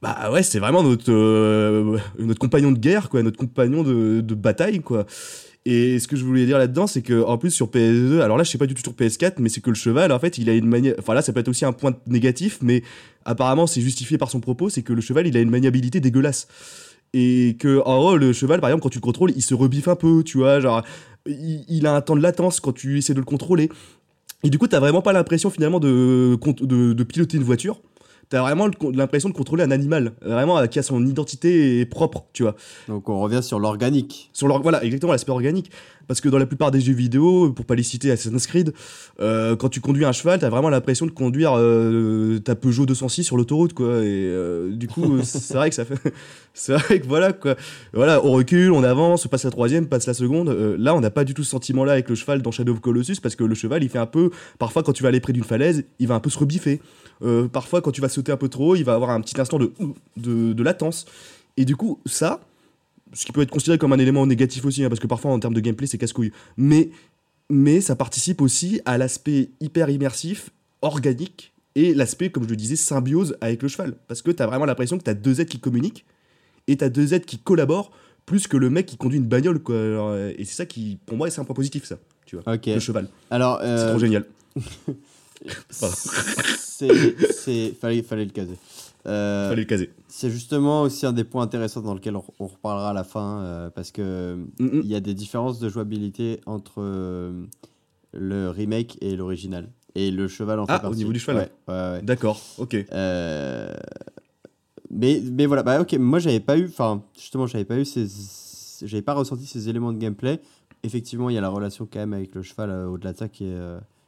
[0.02, 4.36] bah ouais, c'est vraiment notre, euh, notre compagnon de guerre, quoi, notre compagnon de, de
[4.36, 5.06] bataille, quoi.
[5.66, 8.44] Et ce que je voulais dire là-dedans, c'est que en plus sur PS2, alors là
[8.44, 10.50] je sais pas du tout sur PS4, mais c'est que le cheval, en fait, il
[10.50, 10.96] a une manière.
[10.98, 12.82] Enfin là, ça peut être aussi un point négatif, mais
[13.26, 16.48] apparemment c'est justifié par son propos, c'est que le cheval, il a une maniabilité dégueulasse.
[17.14, 19.88] Et que en gros, le cheval, par exemple, quand tu le contrôles, il se rebiffe
[19.88, 20.82] un peu, tu vois, genre
[21.28, 23.70] il, a un temps de latence quand tu essaies de le contrôler.
[24.44, 27.82] Et du coup, t'as vraiment pas l'impression finalement de piloter une voiture.
[28.32, 32.44] T'as vraiment l'impression de contrôler un animal, vraiment euh, qui a son identité propre, tu
[32.44, 32.56] vois.
[32.88, 34.30] Donc on revient sur l'organique.
[34.32, 35.70] Sur leur, voilà, exactement l'aspect organique.
[36.08, 38.74] Parce que dans la plupart des jeux vidéo, pour pas les citer Assassin's Creed,
[39.20, 43.24] euh, quand tu conduis un cheval, t'as vraiment l'impression de conduire euh, ta Peugeot 206
[43.24, 44.00] sur l'autoroute, quoi.
[44.00, 45.96] Et euh, du coup, euh, c'est vrai que ça fait.
[46.54, 47.56] c'est vrai que voilà, quoi.
[47.94, 50.50] Voilà, on recule, on avance, on passe la troisième, passe la seconde.
[50.50, 52.82] Euh, là, on n'a pas du tout ce sentiment-là avec le cheval dans Shadow of
[52.82, 54.32] Colossus, parce que le cheval, il fait un peu.
[54.60, 56.82] Parfois, quand tu vas aller près d'une falaise, il va un peu se rebiffer.
[57.24, 59.60] Euh, parfois, quand tu vas sauter un peu trop, il va avoir un petit instant
[59.60, 59.72] de,
[60.18, 61.06] de, de latence.
[61.58, 62.42] Et du coup, ça,
[63.14, 65.40] ce qui peut être considéré comme un élément négatif aussi, hein, parce que parfois en
[65.40, 66.90] termes de gameplay c'est casse-couille, mais,
[67.50, 70.50] mais ça participe aussi à l'aspect hyper immersif,
[70.82, 73.96] organique, et l'aspect, comme je le disais, symbiose avec le cheval.
[74.08, 76.06] Parce que tu as vraiment l'impression que tu as deux êtres qui communiquent,
[76.68, 77.92] et tu as deux êtres qui collaborent,
[78.26, 79.60] plus que le mec qui conduit une bagnole.
[79.60, 79.76] Quoi.
[79.76, 82.58] Alors, euh, et c'est ça qui, pour moi, c'est un point positif, ça, tu vois,
[82.66, 83.08] le cheval.
[83.30, 84.26] Alors, C'est euh, trop génial.
[85.70, 88.58] C'est, c'est, fallait, fallait le caser.
[89.08, 89.92] Euh, Fallait le caser.
[90.08, 93.40] C'est justement aussi un des points intéressants dans lequel on, on reparlera à la fin,
[93.40, 94.82] euh, parce que mm.
[94.84, 97.46] il y a des différences de jouabilité entre euh,
[98.14, 99.70] le remake et l'original.
[99.96, 100.98] Et le cheval en fait Ah, au partie.
[100.98, 101.50] niveau du cheval.
[101.68, 102.02] Ouais, ouais, ouais.
[102.02, 102.86] D'accord, ok.
[104.94, 108.08] Mais, mais voilà, bah ok, moi j'avais pas eu, enfin justement j'avais pas eu ces,
[108.86, 110.42] j'avais pas ressenti ces éléments de gameplay.
[110.84, 113.46] Effectivement, il y a la relation quand même avec le cheval au-delà de ça qui
[113.46, 113.58] est,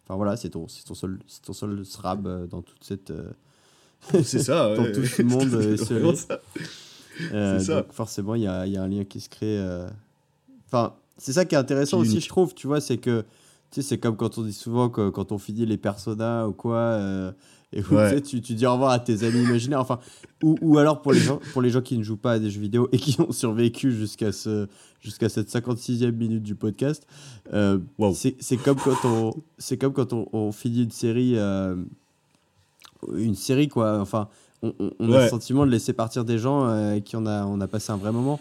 [0.03, 3.11] enfin voilà, c'est ton, c'est ton seul, c'est ton seul srab euh, dans toute cette,
[3.11, 3.31] euh,
[4.23, 4.73] C'est ça.
[4.75, 4.91] Dans ouais.
[4.91, 6.39] tout ce monde, euh, ça.
[7.31, 7.81] euh, ça.
[7.81, 9.57] donc forcément il y y a un lien qui se crée.
[9.59, 9.87] euh.
[10.67, 13.23] Enfin, c'est ça qui est intéressant Qui est aussi, je trouve, tu vois, c'est que
[13.71, 16.53] tu sais, c'est comme quand on dit souvent que quand on finit les personas ou
[16.53, 17.31] quoi, euh,
[17.73, 18.09] et où, Ouais.
[18.09, 19.99] tu, sais, tu, tu dis au revoir à tes amis imaginaires, enfin,
[20.43, 22.49] ou, ou alors pour les, gens, pour les gens qui ne jouent pas à des
[22.49, 24.67] jeux vidéo et qui ont survécu jusqu'à ce,
[25.01, 27.05] jusqu'à cette 56e minute du podcast,
[27.53, 28.13] euh, Wow.
[28.13, 31.75] c'est comme quand on, c'est comme quand on, on finit une série, euh,
[33.17, 34.27] une série quoi, enfin,
[34.61, 37.45] on, on- on a le sentiment de laisser partir des gens euh, qui on a,
[37.45, 38.39] on a passé un vrai moment.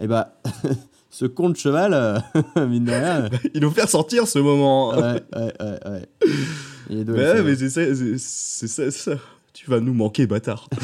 [0.00, 0.34] Et bah,
[1.10, 2.18] ce con de cheval, euh,
[2.66, 4.90] mine de rien, euh, Ils nous faire sortir ce moment.
[4.90, 6.08] ouais, ouais, ouais, ouais.
[6.90, 7.50] Il est doué, Mais c'est ouais, vrai.
[7.50, 9.16] mais c'est ça, c'est- c'est ça, c'est ça.
[9.52, 10.68] Tu vas nous manquer, bâtard.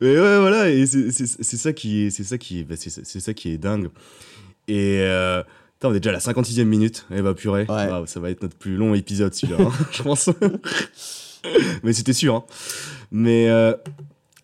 [0.00, 1.10] mais ouais, voilà, et c'est
[1.56, 3.88] ça qui est, c'est ça qui est, bah, c'est ça qui est dingue.
[4.68, 5.42] Et euh,
[5.82, 7.06] on est déjà à la 56e minute.
[7.14, 7.88] Eh bah purée, Ouais.
[7.88, 10.30] Waouh, ça va être notre plus long épisode celui-là, hein, je pense.
[11.82, 12.34] mais c'était sûr.
[12.36, 12.44] Hein.
[13.12, 13.74] Mais euh,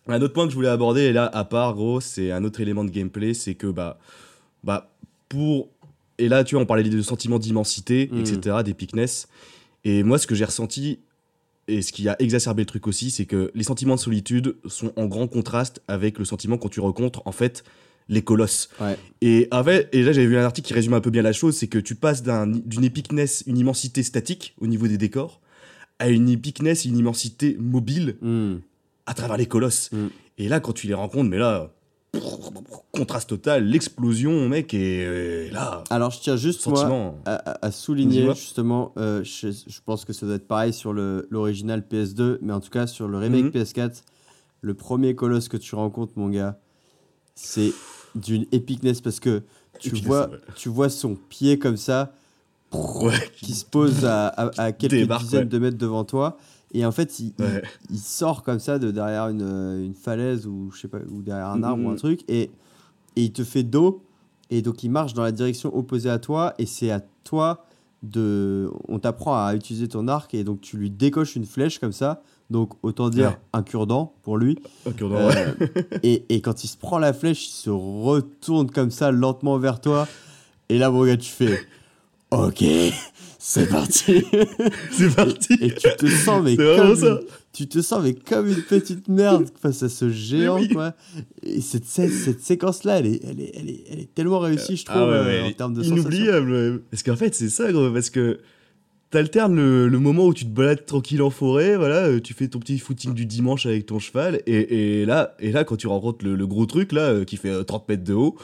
[0.07, 2.61] un autre point que je voulais aborder, et là, à part, gros, c'est un autre
[2.61, 3.99] élément de gameplay, c'est que bah,
[4.63, 4.89] bah,
[5.29, 5.69] pour
[6.17, 8.19] et là, tu vois, on parlait de sentiments d'immensité, Mhm.
[8.19, 9.27] etc., d'épicness.
[9.83, 10.99] Et moi, ce que j'ai ressenti,
[11.67, 14.91] et ce qui a exacerbé le truc aussi, c'est que les sentiments de solitude sont
[14.95, 17.63] en grand contraste avec le sentiment quand tu rencontres, en fait,
[18.09, 18.69] les colosses.
[18.81, 18.97] Ouais.
[19.21, 21.55] Et, avec, et là, j'avais vu un article qui résume un peu bien la chose,
[21.55, 25.39] c'est que tu passes d'un- d'une épicness, une immensité statique au niveau des décors,
[25.99, 28.55] a une épicness, une immensité mobile Hmm.
[29.05, 29.89] à travers les colosses.
[29.93, 30.07] Mm.
[30.37, 31.71] Et là, quand tu les rencontres, mais là,
[32.91, 35.01] contraste total, l'explosion, mec, et,
[35.47, 40.13] et là, Alors, je tiens juste, moi, à, souligner justement, euh, je, je pense que
[40.13, 43.49] ça doit être pareil sur l'original PS2, mais en tout cas sur le remake Mhm.
[43.63, 44.03] PS4,
[44.61, 46.59] le premier colosse que tu rencontres, mon gars,
[47.35, 47.73] c'est
[48.15, 49.41] d'une épicness parce que
[49.79, 50.37] tu Épicness, vois, ouais.
[50.55, 52.13] tu vois son pied comme ça
[52.73, 53.13] Ouais.
[53.41, 55.45] qui se pose à, à- à quelques Débarque, dizaines ouais.
[55.45, 56.37] de mètres devant toi.
[56.73, 57.61] Et en fait, il, il- Ouais.
[57.91, 61.21] il sort comme ça de derrière une, euh, une falaise ou je sais pas ou
[61.21, 61.97] derrière un arbre ou un Mhm.
[61.99, 62.49] truc et,
[63.15, 64.03] et il te fait dos
[64.49, 67.65] et donc il marche dans la direction opposée à toi et c'est à toi
[68.01, 71.93] de on t'apprend à utiliser ton arc et donc tu lui décoches une flèche comme
[71.93, 73.37] ça donc autant dire Ouais.
[73.53, 75.55] un cure-dent pour lui Ok, non, Euh, ouais.
[76.03, 79.79] et, et quand il se prend la flèche il se retourne comme ça lentement vers
[79.79, 80.05] toi
[80.69, 81.59] et là mon gars tu fais
[82.31, 82.63] ok
[83.45, 84.23] c'est parti
[84.91, 85.53] c'est parti.
[85.59, 87.19] et tu te sens mais comme une-
[87.51, 90.69] tu te sens mais comme une petite merde face à ce géant oui.
[90.69, 90.93] quoi
[91.43, 94.77] et cette, cette séquence là elle est, elle, est, elle, est, elle est tellement réussie
[94.77, 96.51] je trouve Ah ouais, euh, en termes de inoubliable.
[96.51, 96.79] ouais.
[96.89, 98.39] Parce qu'en fait, c'est ça, gros, parce que
[99.11, 102.47] t'alternes le, le moment où tu te balades tranquille en forêt, voilà, euh, tu fais
[102.47, 105.87] ton petit footing du dimanche avec ton cheval, et, et là, et là, quand tu
[105.87, 108.35] rencontres le, le gros truc, là, euh, qui fait euh, 30 mètres de haut,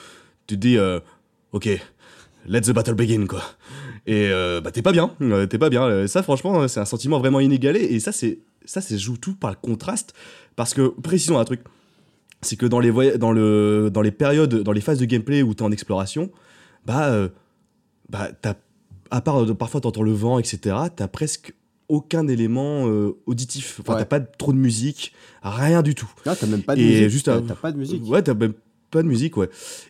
[0.46, 1.00] tu te dis, euh,
[1.54, 1.70] ok,
[2.48, 3.42] let the battle begin, quoi.
[4.10, 5.84] Et euh, bah, t'es pas bien, euh, t'es pas bien.
[5.84, 9.36] Euh, Ça, franchement, c'est un sentiment vraiment inégalé, et ça, c'est ça, c'est joue tout
[9.36, 10.14] par le contraste,
[10.56, 11.62] parce que, précisons un truc,
[12.42, 15.54] c'est que dans les, dans, le, dans les périodes, dans les phases de gameplay où
[15.54, 16.32] t'es en exploration,
[16.86, 17.30] bah, euh,
[18.10, 18.56] bah t'as,
[19.12, 21.54] à part parfois t'entends le vent, etc., t'as presque
[21.88, 23.80] aucun élément euh, auditif.
[23.82, 24.00] Enfin, Ouais.
[24.00, 26.10] t'as pas trop de musique, rien du tout.
[26.26, 28.54] Ah, t'as même pas de Et musique juste t'as pas de musique Ouais, t'as même
[28.92, 29.50] pas de musique, ouais.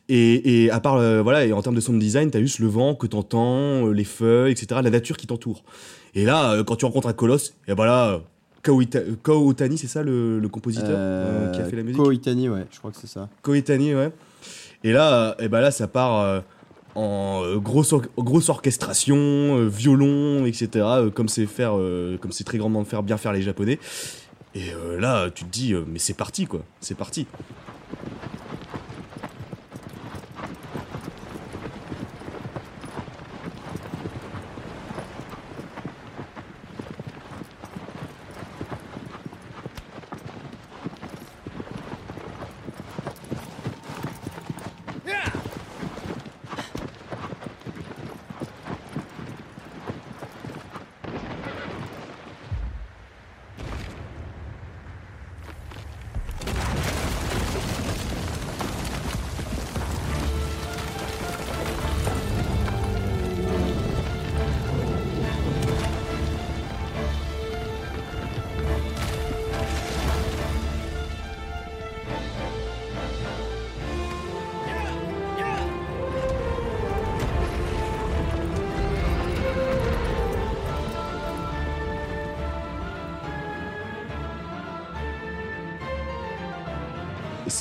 [0.09, 2.67] Et, et à part, euh, voilà, et en termes de sound design, t'as juste le
[2.67, 5.63] vent que t'entends, euh, les feuilles, etc., la nature qui t'entoure.
[6.15, 8.21] Et là, euh, quand tu rencontres un colosse, et bah là,
[8.63, 12.01] Ko Ita- Ko Otani, c'est ça le, le compositeur euh, qui a fait la musique?
[12.01, 14.11] Ko Itani ouais je crois que c'est ça Koetani, ouais.
[14.83, 16.43] Et là, et ben là, ça part
[16.95, 20.85] en grosse, or- grosse orchestration, violon, etc.
[21.13, 21.73] comme c'est faire,
[22.19, 23.79] comme c'est très grandement faire bien faire les Japonais.
[24.55, 26.61] Et là, tu te dis, mais c'est parti, quoi.
[26.81, 27.27] C'est parti.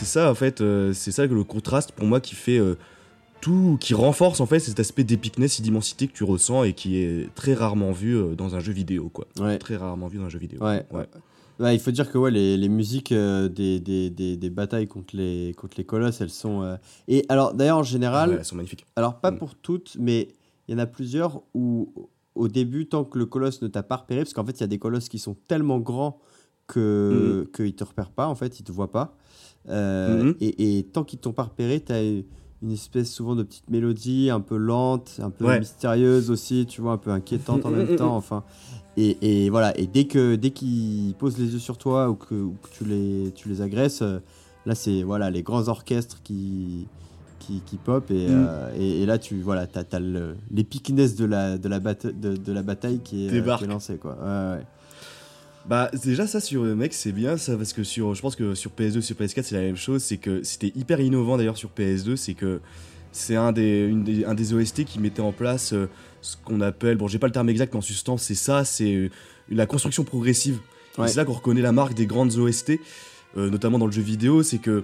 [0.08, 2.74] Ça en fait, euh, c'est ça que le contraste pour moi qui fait euh,
[3.40, 6.96] tout, qui renforce en fait cet aspect d'épicness et d'immensité que tu ressens et qui
[6.98, 9.26] est très rarement vu euh, dans un jeu vidéo quoi.
[9.38, 10.60] ouais Très rarement vu dans un jeu vidéo.
[10.62, 11.06] Ouais, ouais.
[11.60, 14.86] Ouais, il faut dire que ouais, les, les musiques euh, des, des, des, des batailles
[14.86, 16.62] contre les, contre les colosses, elles sont.
[16.62, 16.76] euh,
[17.08, 18.86] Et alors, d'ailleurs, en général, Ouais, elles sont magnifiques.
[18.94, 19.38] alors pas Mm.
[19.38, 20.28] pour toutes, mais
[20.68, 21.92] il y en a plusieurs où,
[22.36, 24.64] au début, tant que le colosse ne t'a pas repéré, parce qu'en fait, il y
[24.64, 26.20] a des colosses qui sont tellement grands
[26.68, 27.56] que Mm.
[27.56, 29.16] qu'ils te repèrent pas, en fait, ils te voient pas.
[29.68, 30.34] Euh, Mhm.
[30.40, 34.30] et, et tant qu'ils t'ont pas repéré, tu as une espèce souvent de petite mélodie
[34.30, 35.58] un peu lente, un peu Ouais.
[35.60, 38.16] mystérieuse aussi, tu vois, un peu inquiétante en même temps.
[38.16, 38.42] Enfin,
[38.96, 39.78] et, et voilà.
[39.78, 42.84] Et dès que dès qu'ils posent les yeux sur toi ou que, ou que tu
[42.84, 44.18] les tu les agresses, euh,
[44.66, 46.86] là c'est voilà les grands orchestres qui
[47.38, 48.30] qui, qui pop et, Mm.
[48.48, 50.00] euh, et, et là tu voilà t'as as
[50.50, 53.60] l'épicness de la de la bata- de, de la bataille qui est, euh, Débarque.
[53.60, 54.16] qui est lancée quoi.
[54.20, 54.66] Ouais, ouais.
[55.66, 58.54] Bah déjà ça sur euh, mec c'est bien ça parce que sur je pense que
[58.54, 61.70] sur PS2 sur PS4 c'est la même chose c'est que c'était hyper innovant d'ailleurs sur
[61.76, 62.60] PS2 c'est que
[63.12, 65.86] c'est un des, une des un des OST qui mettait en place euh,
[66.22, 68.94] ce qu'on appelle bon j'ai pas le terme exact mais en substance c'est ça c'est
[68.94, 69.10] euh,
[69.50, 70.58] la construction progressive
[70.96, 71.06] Ouais.
[71.06, 72.72] c'est là qu'on reconnaît la marque des grandes OST
[73.36, 74.82] euh, notamment dans le jeu vidéo c'est que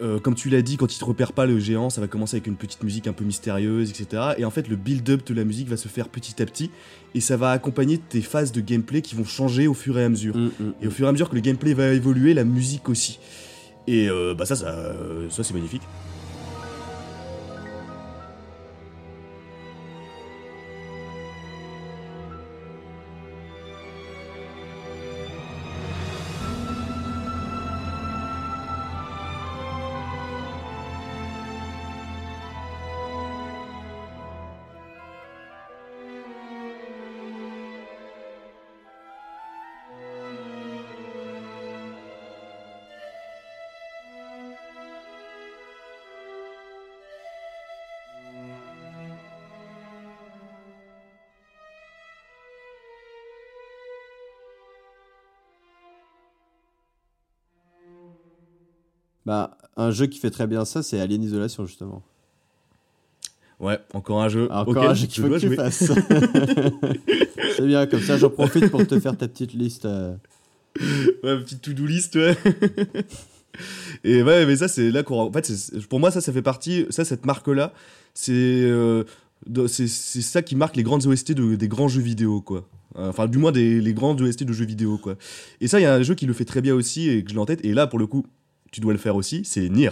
[0.00, 2.36] euh, comme tu l'as dit, quand il te repère pas le géant, ça va commencer
[2.36, 4.34] avec une petite musique un peu mystérieuse, etc.
[4.38, 6.70] Et en fait, le build-up de la musique va se faire petit à petit,
[7.14, 10.08] et ça va accompagner tes phases de gameplay qui vont changer au fur et à
[10.08, 10.36] mesure.
[10.36, 12.88] Mm, mm, Et au fur et à mesure que le gameplay va évoluer, la musique
[12.88, 13.18] aussi.
[13.86, 15.82] Et euh, bah ça, ça, euh, ça c'est magnifique.
[59.28, 62.02] Bah, un jeu qui fait très bien ça, c'est Alien Isolation, justement.
[63.60, 64.48] Ouais, encore un jeu.
[64.50, 65.92] Encore un jeu qu'il faut que tu fasses.
[67.56, 69.84] c'est bien, comme ça, j'en profite pour te faire ta petite liste.
[69.84, 70.14] euh.
[71.22, 72.34] Ouais, petite to-do list, ouais.
[74.02, 75.20] Et ouais, mais ça, c'est là qu'on.
[75.20, 75.52] En fait,
[75.90, 76.86] pour moi, ça, ça fait partie.
[76.88, 77.74] Ça, cette marque-là,
[78.14, 78.32] c'est.
[78.32, 79.04] euh,
[79.66, 82.66] c'est ça qui marque les grandes OST de- des grands jeux vidéo, quoi.
[82.94, 85.16] Enfin, du moins, des, les grandes OST de jeux vidéo, quoi.
[85.60, 87.28] Et ça, il y a un jeu qui le fait très bien aussi et que
[87.28, 87.62] je l'ai en tête.
[87.62, 88.24] Et là, pour le coup,
[88.70, 89.90] tu dois le faire aussi, c'est Nier.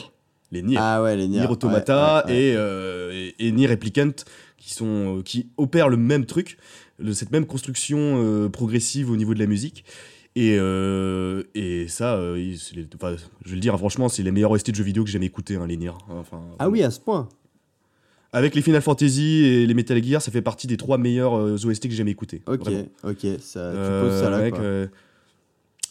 [0.52, 0.76] Les Nier.
[0.78, 1.40] Ah ouais, les Nier.
[1.40, 2.42] Nier Automata Ouais, ouais, ouais.
[2.50, 4.10] Et, euh, et, et Nier Replicant
[4.58, 6.56] qui, sont, euh, qui opèrent le même truc,
[6.98, 9.84] le- cette même construction euh, progressive au niveau de la musique.
[10.36, 14.30] Et, euh, et ça, euh, les- enfin, je vais le dire, hein, franchement, c'est les
[14.30, 15.90] meilleurs OST de jeux vidéo que j'ai jamais écouté, hein, les Nier.
[16.10, 17.28] Enfin, Ah oui, à ce point.
[18.32, 21.56] Avec les Final Fantasy et les Metal Gear, ça fait partie des trois meilleurs euh,
[21.64, 22.42] OST que j'ai jamais écouté.
[22.46, 22.84] Ok, vraiment.
[23.04, 24.38] ok, ça, tu poses ça là.
[24.38, 24.62] mec, quoi.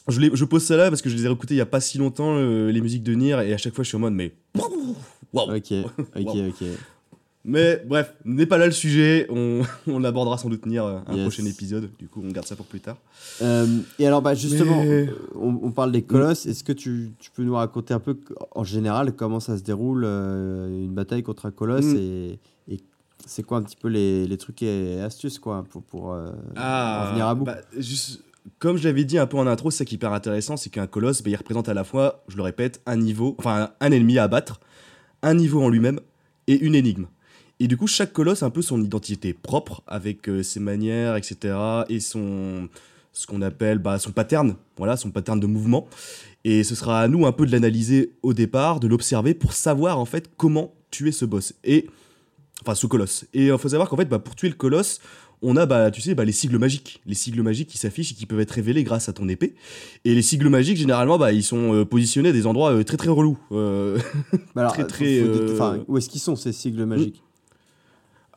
[0.08, 1.66] Je, les- je pose ça là parce que je les ai réécoutés il y a
[1.66, 4.02] pas si longtemps, euh, les musiques de Nier, et à chaque fois je suis en
[4.02, 4.34] mode, mais.
[4.58, 4.96] Waouh!
[5.56, 5.72] Ok,
[6.16, 6.48] ok, Wow.
[6.48, 6.64] ok.
[7.48, 9.28] Mais bref, n'est pas là le sujet.
[9.30, 11.22] On, on abordera sans doute Nier euh, un Yes.
[11.22, 11.92] prochain épisode.
[12.00, 12.98] Du coup, on garde ça pour plus tard.
[13.44, 13.68] Euh,
[14.00, 16.48] et alors, bah, justement, Mais- euh, on, on parle des colosses.
[16.48, 18.18] Est-ce que tu, tu peux nous raconter un peu,
[18.56, 21.98] en général, comment ça se déroule euh, une bataille contre un colosse Mm.
[21.98, 22.40] et,
[22.72, 22.80] et
[23.28, 27.12] c'est quoi un petit peu les, les trucs et astuces quoi, pour, pour euh, en
[27.12, 27.44] venir à bout?
[27.46, 28.24] bah, juste,
[28.60, 30.70] comme je l'avais dit un peu en intro, c'est ça qui est hyper intéressant, c'est
[30.70, 33.92] qu'un colosse, bah, il représente à la fois, je le répète, un niveau, enfin un
[33.92, 34.60] ennemi à abattre,
[35.22, 36.00] un niveau en lui-même
[36.48, 37.08] et une énigme.
[37.60, 41.16] Et du coup, chaque colosse a un peu son identité propre, avec euh, ses manières,
[41.16, 41.56] etc.
[41.90, 42.68] Et son,
[43.14, 45.88] ce qu'on appelle bah, son pattern, voilà, son pattern de mouvement.
[46.44, 50.00] Et ce sera à nous un peu de l'analyser au départ, de l'observer pour savoir
[50.00, 51.54] en fait comment tuer ce boss.
[51.64, 51.88] Et
[52.62, 53.26] enfin ce colosse.
[53.34, 55.00] Et il faut savoir qu'en fait, bah, pour tuer le colosse,
[55.42, 57.02] on a, bah, tu sais, bah, les sigles magiques.
[57.06, 59.56] Les sigles magiques qui s'affichent et qui peuvent être révélés grâce à ton épée.
[60.04, 62.98] Et les sigles magiques, généralement, bah, ils sont euh, positionnés à des endroits euh, très
[62.98, 63.38] très relous.
[63.52, 64.00] Euh,
[64.56, 65.22] alors, très, très,
[65.88, 67.22] où est-ce qu'ils sont ces sigles magiques?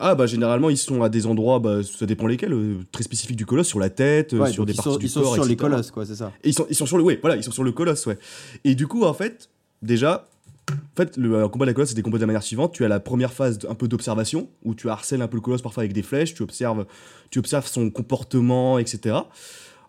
[0.00, 3.36] Ah, bah, généralement, ils sont à des endroits, bah, ça dépend lesquels, euh, très spécifiques
[3.36, 5.34] du colosse, sur la tête, Ouais, sur des ils parties sont, du ils sont corps,
[5.34, 6.32] sur les colosses, quoi, c'est ça.
[6.44, 8.18] Et ils sont, ils sont sur le, ouais, voilà, ils sont sur le colosse, ouais.
[8.64, 9.50] Et du coup, en fait,
[9.82, 10.28] déjà,
[10.70, 12.72] en fait, le un combat de la colosse, c'est décompose de la manière suivante.
[12.74, 15.62] Tu as la première phase un peu d'observation, où tu harcèles un peu le colosse
[15.62, 16.86] parfois avec des flèches, tu observes,
[17.30, 19.16] tu observes son comportement, etc.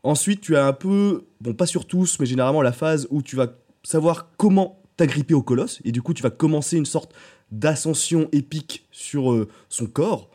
[0.03, 3.36] Ensuite, tu as un peu, bon, pas sur tous, mais généralement la phase où tu
[3.36, 3.47] vas
[3.84, 7.13] savoir comment t'agripper au colosse, et du coup, tu vas commencer une sorte
[7.51, 10.30] d'ascension épique sur euh, son corps.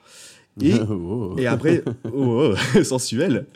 [0.60, 1.34] Et Oh.
[1.38, 1.82] et après,
[2.14, 3.46] oh, oh, sensuel.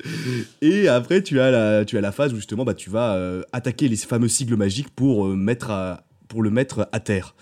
[0.63, 3.43] Et après, tu as la, tu as la phase où justement, bah, tu vas euh,
[3.53, 7.35] attaquer les fameux sigles magiques pour, euh, mettre à- pour le mettre à terre.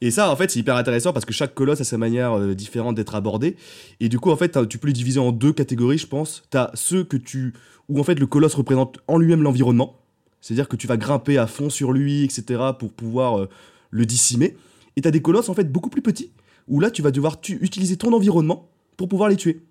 [0.00, 2.54] Et ça, en fait, c'est hyper intéressant parce que chaque colosse a sa manière euh,
[2.54, 3.56] différente d'être abordé.
[4.00, 6.42] Et du coup, en fait, tu peux les diviser en deux catégories, je pense.
[6.50, 7.54] Tu as ceux que tu,
[7.88, 10.00] où en fait le colosse représente en lui-même l'environnement.
[10.40, 13.48] C'est-à-dire que tu vas grimper à fond sur lui, etc., pour pouvoir euh,
[13.90, 14.56] le dissimer.
[14.96, 16.32] Et tu as des colosses, en fait, beaucoup plus petits,
[16.68, 18.68] où là, tu vas devoir utiliser ton environnement
[18.98, 19.62] pour pouvoir les tuer.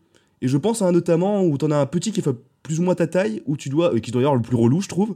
[0.42, 2.80] Et je pense à un notamment où tu en as un petit qui fait plus
[2.80, 4.88] ou moins ta taille, où tu dois, euh, qui doit avoir le plus relou, je
[4.88, 5.16] trouve,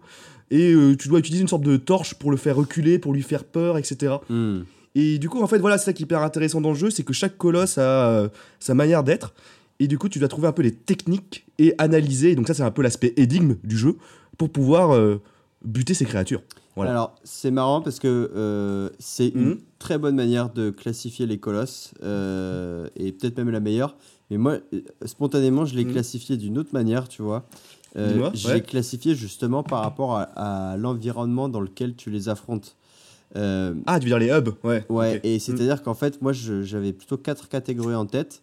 [0.51, 3.21] et euh, tu dois utiliser une sorte de torche pour le faire reculer, pour lui
[3.23, 4.15] faire peur, etc.
[4.29, 4.59] Hmm.
[4.95, 6.89] Et du coup, en fait, voilà, c'est ça qui est hyper intéressant dans le jeu,
[6.89, 8.29] c'est que chaque colosse a euh,
[8.59, 9.33] sa manière d'être,
[9.79, 12.33] et du coup, tu dois trouver un peu les techniques et analyser.
[12.35, 13.97] Donc ça, c'est un peu l'aspect énigme du jeu
[14.37, 15.21] pour pouvoir euh,
[15.63, 16.41] buter ces créatures.
[16.75, 16.91] Voilà.
[16.91, 19.57] Alors, c'est marrant parce que c'est une Mhm.
[19.79, 23.97] très bonne manière de classifier les colosses, et peut-être même la meilleure.
[24.29, 24.57] Mais moi,
[25.05, 25.93] spontanément, je l'ai Mhm.
[25.93, 27.47] classifié d'une autre manière, tu vois.
[27.97, 28.53] Euh, ouais.
[28.53, 30.23] l'ai classifié justement par rapport à,
[30.73, 32.75] à l'environnement dans lequel tu les affrontes.
[33.35, 34.85] Euh, Ah, tu veux dire les hubs Ouais.
[34.89, 38.41] Ouais, et c'est-à-dire qu'en fait, moi, j'avais plutôt quatre catégories en tête.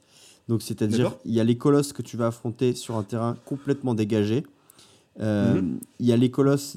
[0.49, 3.95] Donc, c'est-à-dire, il y a les colosses que tu vas affronter sur un terrain complètement
[3.95, 4.45] dégagé.
[5.21, 5.79] Euh, Mhm.
[6.01, 6.77] Il y a les colosses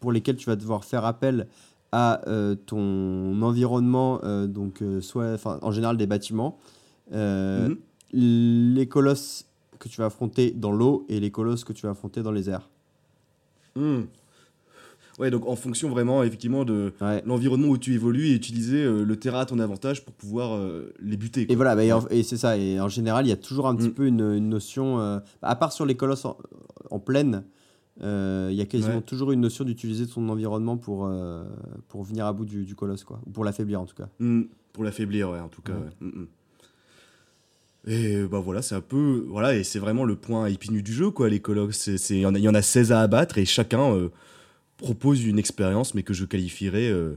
[0.00, 1.46] pour lesquels tu vas devoir faire appel
[1.92, 6.58] à euh, ton environnement, donc soit, en général des bâtiments.
[7.12, 7.76] Mhm.
[8.12, 9.46] Les colosses
[9.82, 12.48] que tu vas affronter dans l'eau et les colosses que tu vas affronter dans les
[12.48, 12.68] airs.
[13.74, 14.02] Hmm.
[15.18, 17.22] Ouais, donc en fonction vraiment, effectivement, de Ouais.
[17.26, 20.92] l'environnement où tu évolues et utiliser euh, le terrain à ton avantage pour pouvoir euh,
[21.00, 21.50] les buter.
[21.50, 22.56] Et voilà, bah, et c'est ça.
[22.56, 23.94] Et en général, il y a toujours un petit Mm.
[23.94, 26.38] peu une, une notion, euh, à part sur les colosses en,
[26.90, 27.42] en plaine,
[28.00, 29.02] il y a quasiment Ouais.
[29.02, 31.08] toujours une notion d'utiliser ton environnement pour,
[31.88, 33.20] pour venir à bout du, du colosse, quoi.
[33.26, 34.08] Ou pour l'affaiblir, en tout cas.
[34.18, 35.74] Hmm, pour l'affaiblir, ouais, en tout cas.
[35.74, 36.08] Ouais.
[37.86, 39.24] Et bah voilà, c'est un peu.
[39.28, 41.74] Voilà, et c'est vraiment le point épineux du jeu, quoi, les colloques.
[41.86, 44.08] Il y, en a- il y en a 16 à abattre et chacun euh,
[44.76, 47.16] propose une expérience, mais que je qualifierais euh,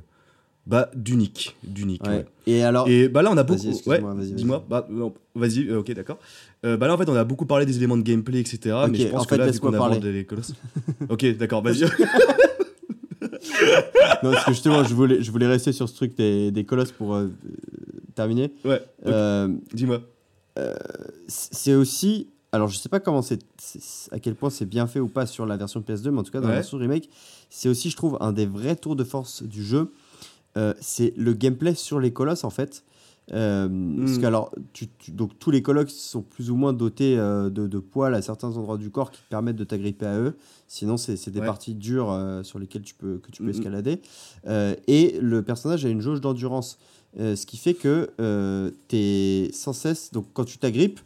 [0.66, 1.56] bah, d'unique.
[1.64, 2.18] D'unique, Ouais.
[2.18, 2.26] ouais.
[2.48, 3.62] Et alors, Et bah là, on a beaucoup.
[3.86, 4.02] Ouais,
[4.34, 4.66] dis-moi.
[4.68, 4.88] Bah,
[5.36, 6.18] vas-y, euh, ok, d'accord.
[6.64, 8.76] Bah là, en fait, on a beaucoup parlé des éléments de gameplay, etc.
[8.90, 10.54] Mais je pense en que fait, là, vu qu'on aborde les colosses.
[11.10, 11.82] ok, d'accord, vas-y.
[14.24, 16.92] non, parce que justement, je voulais, je voulais rester sur ce truc des, des colosses
[16.92, 17.20] pour
[18.16, 18.52] terminer.
[18.64, 18.82] Ouais.
[19.74, 20.02] Dis-moi.
[21.28, 22.28] C'est aussi.
[22.52, 23.40] Alors, je sais pas comment c'est,
[24.12, 26.32] à quel point c'est bien fait ou pas sur la version PS2, mais en tout
[26.32, 27.10] cas, dans la version remake,
[27.50, 29.92] c'est aussi, je trouve, un des vrais tours de force du jeu.
[30.58, 32.86] Euh, c'est le gameplay sur les colosses, en fait.
[33.34, 33.68] Euh,
[34.00, 34.22] Parce Mm.
[34.22, 37.68] que, alors, tu, tu- donc, tous les colosses sont plus ou moins dotés euh, de,
[37.68, 40.38] de poils à certains endroits du corps qui te permettent de t'agripper à eux.
[40.70, 41.46] Sinon, c'est des Ouais.
[41.46, 43.58] parties dures euh, sur lesquelles tu peux, que tu peux Mm, mm.
[43.58, 44.02] escalader.
[44.48, 46.78] Euh, et le personnage a une jauge d'endurance.
[47.20, 48.12] Euh, ce qui fait que
[48.90, 50.12] tu es sans cesse.
[50.12, 51.00] Donc, quand tu t'agrippes,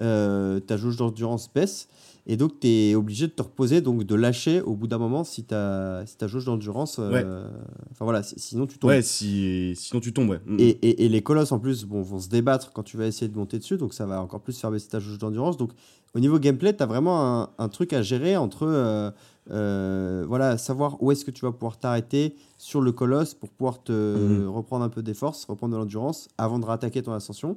[0.00, 1.88] euh, ta jauge d'endurance baisse.
[2.26, 5.24] Et donc, tu es obligé de te reposer, donc de lâcher au bout d'un moment
[5.24, 6.96] si, ta si ta jauge d'endurance.
[7.00, 7.48] euh,
[7.90, 8.90] Enfin voilà, si- sinon tu tombes.
[8.90, 9.74] Ouais, si...
[9.76, 10.40] sinon tu tombes, ouais.
[10.46, 10.56] Mm.
[10.60, 13.28] Et, et- et les colosses en plus bon, vont se débattre quand tu vas essayer
[13.28, 15.56] de monter dessus, donc ça va encore plus faire baisser ta jauge d'endurance.
[15.56, 15.72] Donc
[16.14, 19.10] au niveau gameplay, tu as vraiment un, un truc à gérer entre euh,
[19.50, 23.82] euh, voilà, savoir où est-ce que tu vas pouvoir t'arrêter sur le colosse pour pouvoir
[23.82, 24.48] te Mhm.
[24.48, 27.56] reprendre un peu des forces, reprendre de l'endurance avant de rattaquer ton ascension.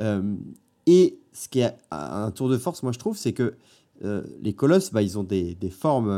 [0.00, 0.34] Euh,
[0.86, 3.54] et ce qui est un tour de force, moi je trouve, c'est que
[4.40, 6.10] les colosses, bah, ils ont des, des formes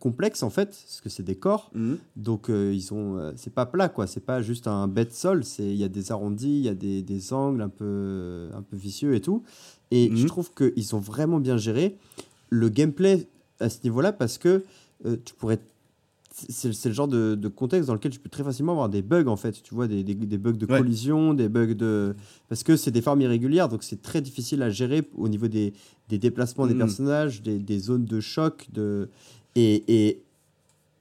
[0.00, 1.70] complexes en fait, parce que c'est des corps.
[1.72, 1.94] Mm.
[2.16, 5.76] Donc ils ont, c'est pas plat quoi, c'est pas juste un bête sol, c'est il
[5.76, 9.14] y a des arrondis, il y a des, des angles un peu un peu vicieux
[9.14, 9.42] et tout.
[9.90, 10.16] Et Mhm.
[10.16, 11.96] je trouve qu'ils ont vraiment bien géré
[12.48, 13.26] le gameplay
[13.58, 14.64] à ce niveau-là parce que
[15.06, 15.58] euh, tu pourrais
[16.48, 19.26] c'est le genre de, de contexte dans lequel tu peux très facilement avoir des bugs
[19.26, 20.78] en fait, tu vois, des, des, des bugs de Ouais.
[20.78, 22.14] collision, des bugs de...
[22.48, 25.74] Parce que c'est des formes irrégulières, donc c'est très difficile à gérer au niveau des,
[26.08, 26.78] des déplacements des Mhm.
[26.78, 29.10] personnages, des, des zones de choc, de...
[29.54, 30.22] Et, et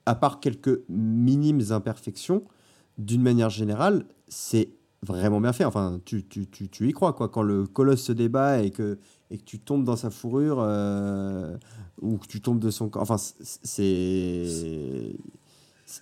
[0.06, 2.44] à part quelques minimes imperfections,
[2.98, 4.70] d'une manière générale, c'est
[5.06, 5.66] vraiment bien fait.
[5.66, 7.30] Enfin, tu, tu, tu, tu y crois, quoi.
[7.30, 8.98] Quand le colosse se débat et que,
[9.32, 11.56] et que tu tombes dans sa fourrure, euh,
[12.02, 13.02] ou que tu tombes de son corps...
[13.02, 15.14] Enfin, c'est...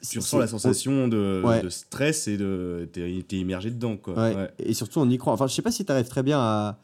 [0.10, 1.62] Tu ressens la sensation de, Ouais.
[1.62, 2.90] de stress et de.
[2.92, 4.16] T'es t'es immergé dedans, quoi.
[4.16, 4.36] Ouais.
[4.36, 4.52] Ouais.
[4.60, 5.32] Et surtout, on y croit.
[5.32, 6.78] Enfin, je sais pas si tu arrives très bien à,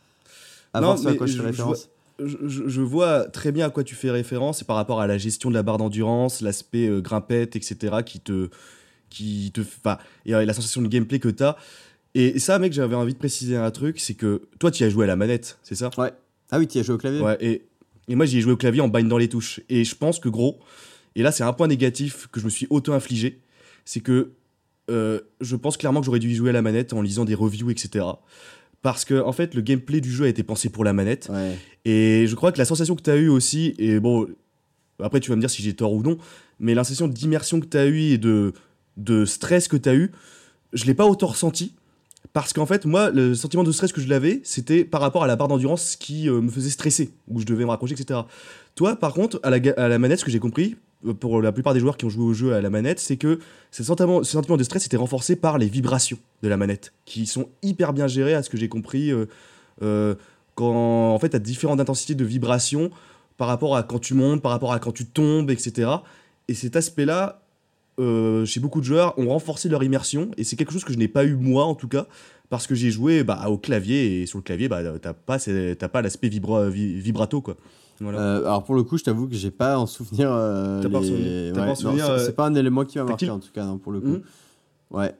[0.73, 1.89] à Non, voir ce à quoi je je- fais référence.
[2.19, 5.07] je, je- je vois très bien à quoi tu fais référence, c'est par rapport à
[5.07, 8.49] la gestion de la barre d'endurance, l'aspect euh, grimpette, etc., qui te.
[9.09, 9.61] Qui te
[10.25, 11.57] et euh, la sensation de gameplay que tu as.
[12.15, 15.05] Et ça, mec, j'avais envie de préciser un truc, c'est que toi, tu as joué
[15.05, 15.89] à la manette, c'est ça?
[15.97, 16.11] Ouais.
[16.51, 17.63] Ah oui, tu as joué au clavier Ouais, et,
[18.07, 19.61] et moi, j'y ai joué au clavier en bindant les touches.
[19.69, 20.59] Et je pense que, gros,
[21.15, 23.39] et là, c'est un point négatif que je me suis auto-infligé,
[23.85, 24.31] c'est que
[24.91, 27.35] euh, je pense clairement que j'aurais dû y jouer à la manette en lisant des
[27.35, 28.05] reviews, etc.
[28.81, 31.29] Parce que, en fait, le gameplay du jeu a été pensé pour la manette.
[31.31, 31.57] Ouais.
[31.85, 34.27] Et je crois que la sensation que tu as eue aussi, et bon,
[34.99, 36.17] après tu vas me dire si j'ai tort ou non,
[36.59, 38.53] mais la sensation d'immersion que tu as eue et de,
[38.97, 40.11] de stress que tu as eu,
[40.73, 41.73] je l'ai pas autant ressenti.
[42.33, 45.27] Parce qu'en fait, moi, le sentiment de stress que je l'avais, c'était par rapport à
[45.27, 48.21] la barre d'endurance qui euh, me faisait stresser, où je devais me raccrocher, etc.
[48.73, 50.75] Toi, par contre, à la, à manette, ce que j'ai compris,
[51.05, 53.17] euh, pour la plupart des joueurs qui ont joué au jeu à la manette, c'est
[53.17, 53.37] que
[53.69, 57.27] ce sentiment, ce sentiment de stress était renforcé par les vibrations de la manette, qui
[57.27, 59.11] sont hyper bien gérées, à ce que j'ai compris.
[59.81, 60.15] euh,
[60.55, 62.91] quand en fait, as différentes intensités de vibrations
[63.37, 65.89] par rapport à quand tu montes, par rapport à quand tu tombes, etc.
[66.47, 67.42] Et cet aspect-là,
[67.99, 70.31] euh, chez beaucoup de joueurs, ont renforcé leur immersion.
[70.37, 72.07] Et c'est quelque chose que je n'ai pas eu moi, en tout cas,
[72.49, 74.21] parce que j'ai joué bah, au clavier.
[74.21, 77.55] Et sur le clavier, bah, t'as pas, t'as pas l'aspect vibra- vi- vibrato, quoi.
[77.99, 78.19] Voilà.
[78.19, 80.29] Euh, alors pour le coup, je t'avoue que j'ai pas en souvenir.
[80.31, 81.07] euh, T'as pas en les-
[81.75, 84.01] souvenir, c'est- euh, pas un élément qui m'a marqué en tout cas, non, pour le
[84.01, 84.07] coup.
[84.07, 84.21] Mhm.
[84.91, 85.13] Ouais.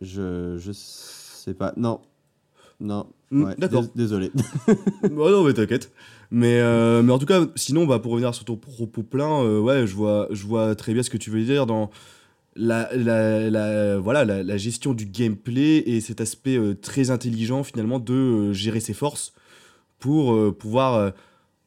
[0.00, 1.72] Je, je sais pas.
[1.76, 2.00] Non.
[2.80, 3.06] Non.
[3.30, 3.82] Mhm, Ouais, d'accord.
[3.82, 4.30] dés- Désolé.
[5.02, 5.92] Ouais, non, mais t'inquiète.
[6.30, 9.86] Mais, euh, mais en tout cas, sinon, bah, pour revenir sur ton propos plein, ouais,
[9.86, 11.90] je vois, je vois très bien ce que tu veux dire dans
[12.56, 17.62] la, la, la- voilà, la, la gestion du gameplay et cet aspect euh, très intelligent,
[17.64, 19.32] finalement, de euh, gérer ses forces
[19.98, 21.12] pour euh, pouvoir,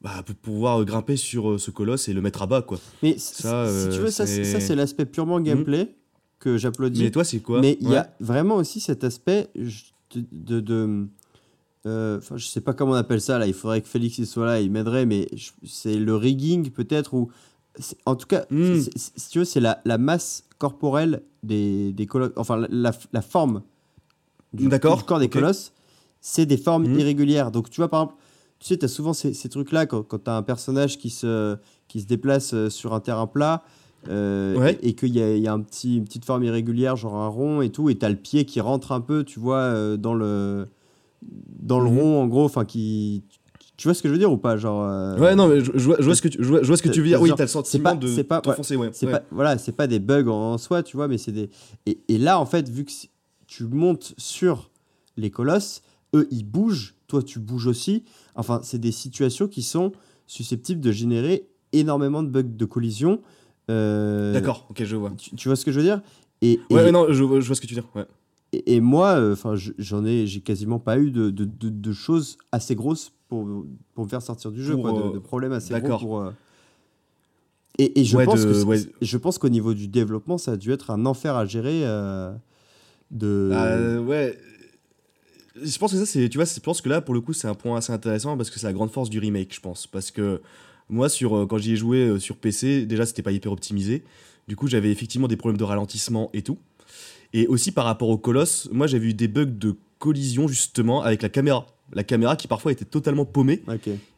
[0.00, 2.78] bah, pour pouvoir grimper sur ce colosse et le mettre à bas, quoi.
[3.02, 5.94] Mais Ça, si tu veux, ça, c'est- l'aspect purement gameplay
[6.38, 7.02] que j'applaudis.
[7.02, 7.60] Mais toi, c'est quoi?
[7.60, 10.60] Mais il y a vraiment aussi cet aspect de.
[10.60, 11.06] de, de-
[12.18, 14.60] enfin, je sais pas comment on appelle ça là, il faudrait que Félix soit là,
[14.60, 15.28] il m'aiderait, mais
[15.66, 17.30] c'est le rigging peut-être, ou.
[18.06, 18.44] En tout cas,
[18.82, 23.22] c'est- si tu veux, c'est la, la masse corporelle des, des colosses, enfin la, la,
[23.22, 23.62] forme
[24.52, 25.72] du, corps des colosses,
[26.20, 26.98] c'est des formes Hmm.
[26.98, 27.50] irrégulières.
[27.50, 28.20] Donc tu vois, par exemple,
[28.58, 31.10] tu sais, tu as souvent ces, ces trucs-là quand, quand tu as un personnage qui
[31.10, 31.56] se,
[31.86, 33.62] qui se déplace euh, sur un terrain plat.
[34.08, 34.78] euh, Ouais.
[34.82, 37.28] et, et qu'il y a, y a un petit, une petite forme irrégulière, genre un
[37.28, 39.96] rond et tout, et tu as le pied qui rentre un peu, tu vois, euh,
[39.96, 40.66] dans le,
[41.22, 41.98] dans le Mhm.
[41.98, 43.22] rond, en gros, enfin, qui.
[43.78, 45.70] Tu vois ce que je veux dire ou pas genre, euh, Ouais, non, mais je,
[45.74, 47.06] je vois, je vois ce que tu, je vois, je vois ce que tu veux
[47.06, 47.22] dire.
[47.22, 48.90] Oui, t'as le sentiment pas- de c'est pas- t'enfoncer, ouais.
[48.92, 49.12] c'est ouais.
[49.12, 51.48] pas voilà c'est pas des bugs en soi tu vois mais c'est des
[51.86, 52.90] et, et là en fait vu que
[53.46, 54.70] tu montes sur
[55.16, 55.82] les colosses
[56.14, 58.02] eux ils bougent toi tu bouges aussi
[58.34, 59.92] enfin c'est des situations qui sont
[60.26, 63.20] susceptibles de générer énormément de bugs de collision
[63.70, 65.10] Euh, D'accord, ok, je vois.
[65.16, 66.00] Tu, tu vois ce que je veux dire?
[66.40, 67.90] Et, Ouais, et- ouais, non, je, vois ce que tu veux dire.
[67.94, 68.06] Ouais.
[68.52, 71.92] Et, et moi, euh, enfin, j'en ai, j'ai quasiment pas eu de, de, de- de
[71.92, 73.46] choses assez grosses pour,
[73.94, 76.20] pour me faire sortir du jeu, Pour, quoi, de, euh, de problèmes assez gros pour.
[76.20, 76.30] euh,
[77.78, 78.80] Et, et je Ouais, pense de- que ouais.
[79.00, 81.82] je pense qu'au niveau du développement, ça a dû être un enfer à gérer.
[81.84, 82.32] euh,
[83.10, 83.50] de.
[83.52, 84.38] Euh, ouais.
[85.62, 86.28] Je pense que ça, c'est.
[86.28, 88.50] Tu vois, je pense que là, pour le coup, c'est un point assez intéressant parce
[88.50, 89.86] que c'est la grande force du remake, je pense.
[89.86, 90.40] Parce que
[90.88, 94.04] moi, sur, quand j'y ai joué sur PC, déjà, c'était pas hyper optimisé.
[94.46, 96.58] Du coup, j'avais effectivement des problèmes de ralentissement et tout.
[97.34, 101.22] Et aussi par rapport au Colosse, moi, j'avais eu des bugs de collision justement avec
[101.22, 101.66] la caméra.
[101.94, 103.62] La caméra qui parfois était totalement paumée.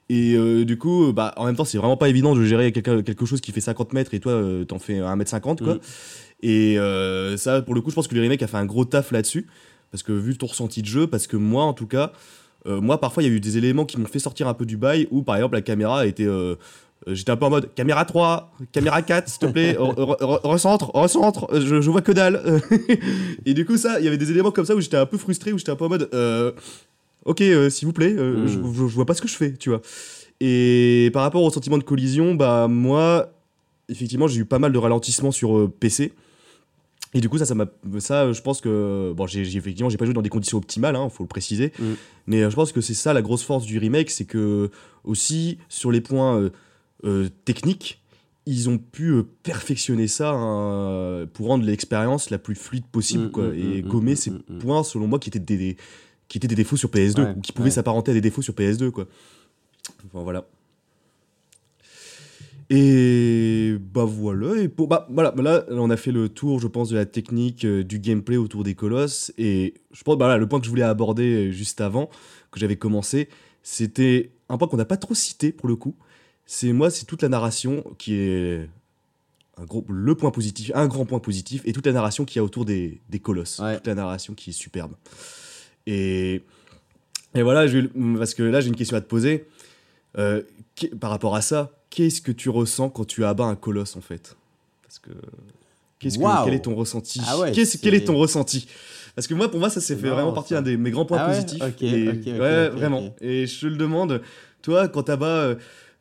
[0.09, 3.01] Et euh, du coup, bah, en même temps, c'est vraiment pas évident de gérer quelque,
[3.01, 5.75] quelque chose qui fait 50 mètres et toi, euh, t'en fais 1m50, quoi.
[5.75, 5.81] Mm.
[6.43, 8.85] Et euh, ça, pour le coup, je pense que le remake a fait un gros
[8.85, 9.47] taf là-dessus.
[9.93, 12.13] Parce que vu ton ressenti de jeu, parce que moi, en tout cas,
[12.67, 14.67] euh, moi, parfois, il y a eu des éléments qui m'ont fait sortir un peu
[14.67, 16.27] du bail où, par exemple, la caméra était.
[16.27, 16.57] euh,
[17.09, 20.19] euh, J'étais un peu en mode caméra 3, caméra 4, s'il te plaît, re- re-
[20.21, 22.61] re- recentre, recentre, euh, je, je vois que dalle.
[23.47, 25.17] et du coup, ça, il y avait des éléments comme ça où j'étais un peu
[25.19, 26.53] frustré, où j'étais un peu en mode euh,
[27.25, 28.49] ok, euh, s'il vous plaît, euh, Mm.
[28.49, 29.81] je, je- je vois pas ce que je fais, tu vois.
[30.41, 33.31] Et par rapport au sentiment de collision, bah moi,
[33.89, 36.13] effectivement, j'ai eu pas mal de ralentissements sur euh, PC.
[37.13, 37.67] Et du coup, ça, ça m'a,
[37.99, 41.09] ça, je pense que, bon, j'ai, effectivement, j'ai pas joué dans des conditions optimales, hein,
[41.09, 41.73] faut le préciser.
[41.79, 41.85] Mm.
[42.29, 44.71] Mais je pense que c'est ça la grosse force du remake, c'est que
[45.05, 46.51] aussi sur les points
[47.45, 48.01] techniques,
[48.47, 53.31] ils ont pu euh, perfectionner ça hein, pour rendre l'expérience la plus fluide possible, Mm,
[53.31, 55.77] quoi, mm, et mm, gommer mm, ces points, selon moi, qui étaient des, des-
[56.31, 57.71] qui étaient des défauts sur PS2 Ouais, ou qui pouvaient ouais.
[57.73, 59.07] s'apparenter à des défauts sur PS2, quoi.
[60.07, 60.47] Enfin, voilà.
[62.73, 66.69] Et bah voilà, et pour, bah, voilà, bah là on a fait le tour, je
[66.69, 69.33] pense, de la technique, euh, du gameplay autour des colosses.
[69.39, 72.09] Et je pense, bah là, le point que je voulais aborder euh, juste avant,
[72.53, 73.29] que j'avais commencé,
[73.65, 75.97] c'était un point qu'on n'a pas trop cité pour le coup.
[76.47, 78.71] C'est moi, c'est toute la narration qui est
[79.57, 82.39] un gros, le point positif, un grand point positif, et toute la narration qu'il y
[82.39, 83.59] a autour des, des colosses.
[83.59, 83.79] Ouais.
[83.79, 84.93] Toute la narration qui est superbe.
[85.91, 86.43] Et,
[87.35, 87.67] et voilà,
[88.19, 89.47] parce que là j'ai une question à te poser.
[90.19, 90.43] Euh,
[91.01, 94.37] par rapport à ça, qu'est-ce que tu ressens quand tu abats un colosse en fait?
[94.83, 95.11] Parce que,
[95.99, 96.45] qu'est-ce que Waouh.
[96.45, 98.67] quel est ton ressenti Ah ouais, Quel est ton ressenti?
[99.15, 101.19] Parce que moi, pour moi, ça s'est fait vraiment partie d'un des mes grands points
[101.21, 101.63] Ah ouais positifs.
[101.63, 103.15] Ok, Et- ouais, vraiment.
[103.21, 104.21] Et je te le demande,
[104.63, 105.55] toi, quand t'as euh,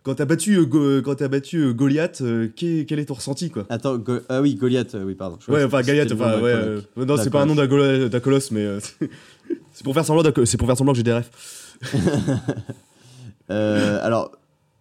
[0.03, 2.23] quand t'as battu, euh, Go- quand t'as battu euh, Goliath,
[2.55, 3.65] quel, quel est ton ressenti quoi?
[3.69, 5.37] Attends, Go- ah oui, Goliath, oui, pardon.
[5.45, 6.77] Je Ouais, enfin que Goliath, enfin ouais.
[6.95, 8.65] non, c'est pas un nom d'un colo- d'un colosse, mais
[9.73, 11.77] c'est pour faire semblant, c'est pour faire semblant que j'ai des refs.
[13.51, 14.31] Euh, alors,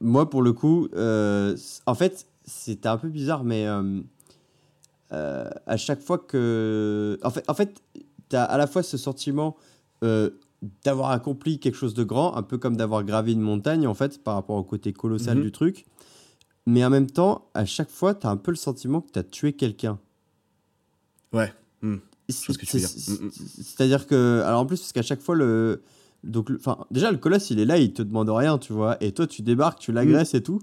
[0.01, 4.03] moi, pour le coup, euh, en fait, c'était un peu bizarre, mais euh,
[5.13, 7.19] euh, à chaque fois que.
[7.23, 7.83] En fait, en fait
[8.29, 9.57] tu as à la fois ce sentiment
[10.85, 14.23] d'avoir accompli quelque chose de grand, un peu comme d'avoir gravi une montagne, en fait,
[14.23, 15.45] par rapport au côté colossal Mhm.
[15.45, 15.87] du truc.
[16.67, 19.19] Mais en même temps, à chaque fois, tu as un peu le sentiment que tu
[19.19, 19.99] as tué quelqu'un.
[21.33, 21.53] Ouais.
[21.81, 21.89] hmm.
[21.89, 22.01] Mm, mm.
[22.29, 25.83] C'est-à-dire que, alors en plus, parce qu'à chaque fois, le,
[26.25, 29.13] donc, enfin, déjà le colosse, il est là, il te demande rien, tu vois, et
[29.13, 30.61] toi, tu débarques, tu l'agresses et tout.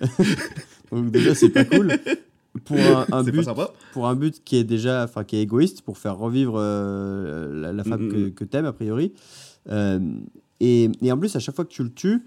[0.92, 1.98] donc déjà, c'est pas cool.
[2.64, 2.78] Pour
[3.12, 3.48] un, but,
[3.92, 7.72] pour un but qui est déjà, enfin, qui est égoïste, pour faire revivre euh, la,
[7.72, 8.32] la femme Mm, mm, que, mm.
[8.32, 9.12] que t'aimes a priori.
[9.70, 10.00] Euh,
[10.60, 12.24] et, et en plus, à chaque fois que tu le tues,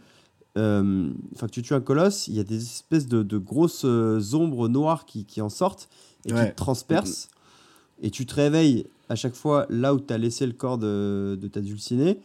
[0.57, 3.83] euh, enfin que tu tues un colosse, il y a des espèces de, de grosses
[3.83, 5.89] ombres noires qui, qui en sortent
[6.25, 7.29] et qui te transpercent.
[8.01, 11.37] Et tu te réveilles à chaque fois là où tu as laissé le corps de,
[11.39, 12.19] de ta dulcinée.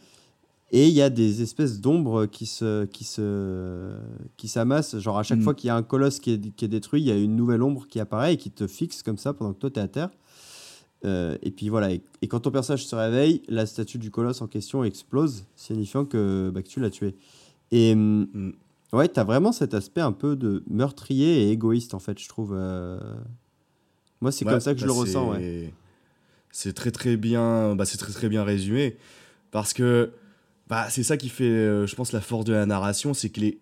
[0.71, 3.93] Et il y a des espèces d'ombres qui se qui se
[4.35, 4.97] qui s'amassent.
[4.99, 5.43] Genre à chaque Mm.
[5.43, 7.35] fois qu'il y a un colosse qui est, qui est détruit, il y a une
[7.37, 9.83] nouvelle ombre qui apparaît et qui te fixe comme ça pendant que toi tu es
[9.83, 10.09] à terre.
[11.05, 11.91] Euh, et puis voilà.
[11.93, 16.03] Et, et quand ton personnage se réveille, la statue du colosse en question explose, signifiant
[16.05, 17.15] que, bah, que tu l'as tué.
[17.71, 18.51] Et hum, Mm.
[18.93, 22.27] ouais, tu as vraiment cet aspect un peu de meurtrier et égoïste en fait, je
[22.27, 22.53] trouve.
[22.55, 22.99] euh.
[24.21, 25.33] Moi, c'est Ouais, comme ça que je bah, le ressens.
[25.33, 25.73] c'est- Ouais.
[26.51, 28.97] C'est très très bien, bah, c'est très très bien résumé
[29.51, 30.11] parce que
[30.67, 33.39] bah, c'est ça qui fait, euh, je pense, la force de la narration, c'est que
[33.41, 33.59] les,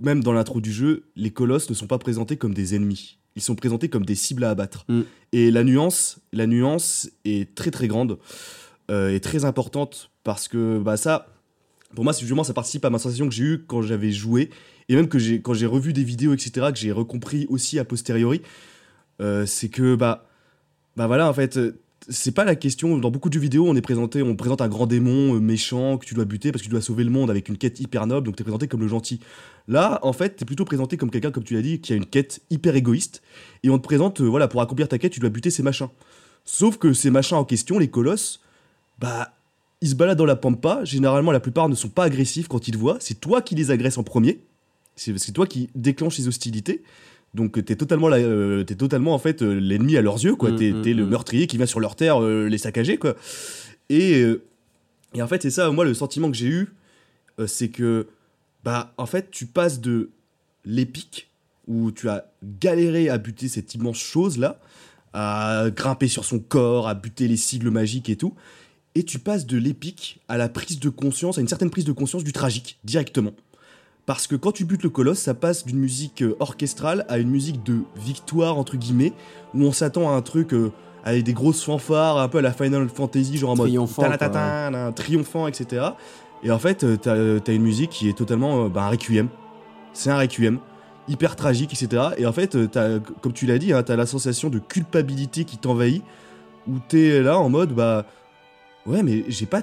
[0.00, 3.42] même dans l'intro du jeu, les colosses ne sont pas présentés comme des ennemis, ils
[3.42, 4.84] sont présentés comme des cibles à abattre.
[4.88, 5.00] Mm.
[5.32, 8.18] Et la nuance, la nuance est très très grande
[8.90, 11.26] euh, et très importante parce que bah ça,
[11.94, 14.50] pour moi, c'est justement ça participe à ma sensation que j'ai eue quand j'avais joué
[14.88, 17.84] et même que j'ai quand j'ai revu des vidéos etc que j'ai recompris aussi a
[17.84, 18.40] posteriori.
[19.20, 20.26] Euh, c'est que bah
[20.96, 21.78] bah voilà en fait euh,
[22.08, 22.96] c'est pas la question.
[22.98, 25.98] Dans beaucoup de jeux vidéo on est présenté on présente un grand démon euh, méchant
[25.98, 28.06] que tu dois buter parce que tu dois sauver le monde avec une quête hyper
[28.06, 29.20] noble donc t'es présenté comme le gentil.
[29.68, 32.06] Là en fait t'es plutôt présenté comme quelqu'un comme tu l'as dit qui a une
[32.06, 33.22] quête hyper égoïste
[33.62, 35.88] et on te présente voilà pour accomplir ta quête tu dois buter ces machins.
[36.44, 38.40] Sauf que ces machins en question les colosses
[38.98, 39.34] bah
[39.82, 40.84] ils se baladent dans la pampa.
[40.84, 42.98] Généralement la plupart ne sont pas agressifs quand ils te voient.
[43.00, 44.40] C'est toi qui les agresses en premier.
[44.96, 46.82] C'est toi qui déclenche les hostilités
[47.34, 50.50] Donc t'es totalement, la- euh, t'es totalement en fait euh, l'ennemi à leurs yeux, quoi.
[50.50, 51.10] Mm, t'es t'es le mm.
[51.10, 53.14] meurtrier qui vient sur leur terre euh, les saccager, quoi.
[53.88, 54.24] Et,
[55.14, 56.68] et en fait, c'est ça, moi, le sentiment que j'ai eu,
[57.46, 58.06] c'est que,
[58.62, 60.10] bah, en fait, tu passes de
[60.64, 61.28] l'épique,
[61.66, 64.60] où tu as galéré à buter cette immense chose-là,
[65.12, 68.34] à grimper sur son corps, à buter les sigles magiques et tout,
[68.94, 71.92] et tu passes de l'épique à la prise de conscience, à une certaine prise de
[71.92, 73.32] conscience du tragique, directement.
[74.10, 77.30] Parce que quand tu butes le colosse, ça passe d'une musique euh, orchestrale à une
[77.30, 79.12] musique de victoire, entre guillemets,
[79.54, 80.72] où on s'attend à un truc euh,
[81.04, 83.70] avec des grosses fanfares, un peu à la Final Fantasy, genre en mode
[84.96, 85.90] Triomphant, etc.
[86.42, 89.28] Et en fait, euh, t'as as une musique qui est totalement bah, un requiem.
[89.92, 90.58] C'est un requiem,
[91.06, 92.08] hyper tragique, etc.
[92.18, 92.58] Et en fait,
[93.20, 96.02] comme tu l'as dit, hein, t'as la sensation de culpabilité qui t'envahit,
[96.66, 98.06] où t'es là en mode, bah,
[98.86, 99.62] ouais, mais j'ai pas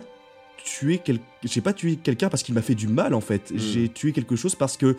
[0.67, 1.01] tué
[1.43, 3.51] j'ai pas tué quelqu'un parce qu'il m'a fait du mal en fait.
[3.55, 4.97] J'ai tué quelque chose parce que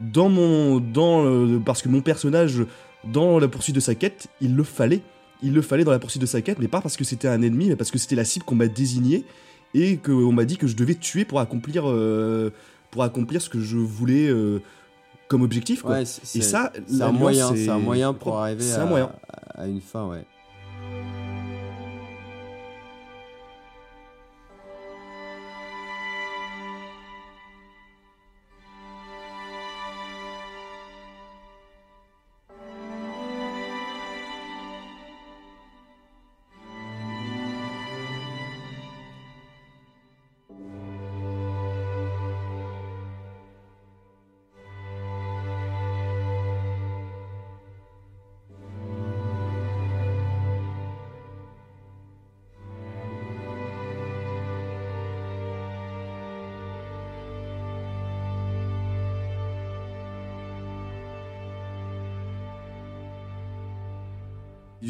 [0.00, 2.62] dans mon dans parce que mon personnage
[3.04, 5.00] dans la poursuite de sa quête, il le fallait.
[5.42, 7.42] Il le fallait dans la poursuite de sa quête, mais pas parce que c'était un
[7.42, 9.24] ennemi, mais parce que c'était la cible qu'on m'a désignée
[9.74, 12.50] et qu'on m'a dit que je devais tuer pour accomplir euh,
[12.90, 14.60] pour accomplir ce que je voulais euh,
[15.28, 15.92] comme objectif quoi.
[15.96, 16.02] Ouais,
[16.34, 19.12] Et ça, c'est un moyen, c'est- c'est un moyen je pour arriver à, un moyen.
[19.54, 20.24] à une fin, ouais.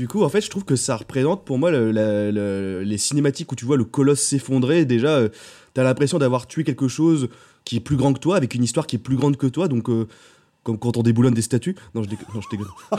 [0.09, 2.97] Du coup, en fait, je trouve que ça représente pour moi le- la- le- les
[2.97, 4.87] cinématiques où tu vois le colosse s'effondrer.
[4.87, 5.29] Déjà, euh,
[5.75, 7.29] t'as l'impression d'avoir tué quelque chose
[7.67, 9.69] qui est plus grand que toi, avec une histoire qui est plus grande que toi.
[9.69, 10.09] Donc, euh,
[10.63, 11.77] comme quand on déboulonne des statues.
[11.95, 12.69] Non, je, déconne- non, je déconne.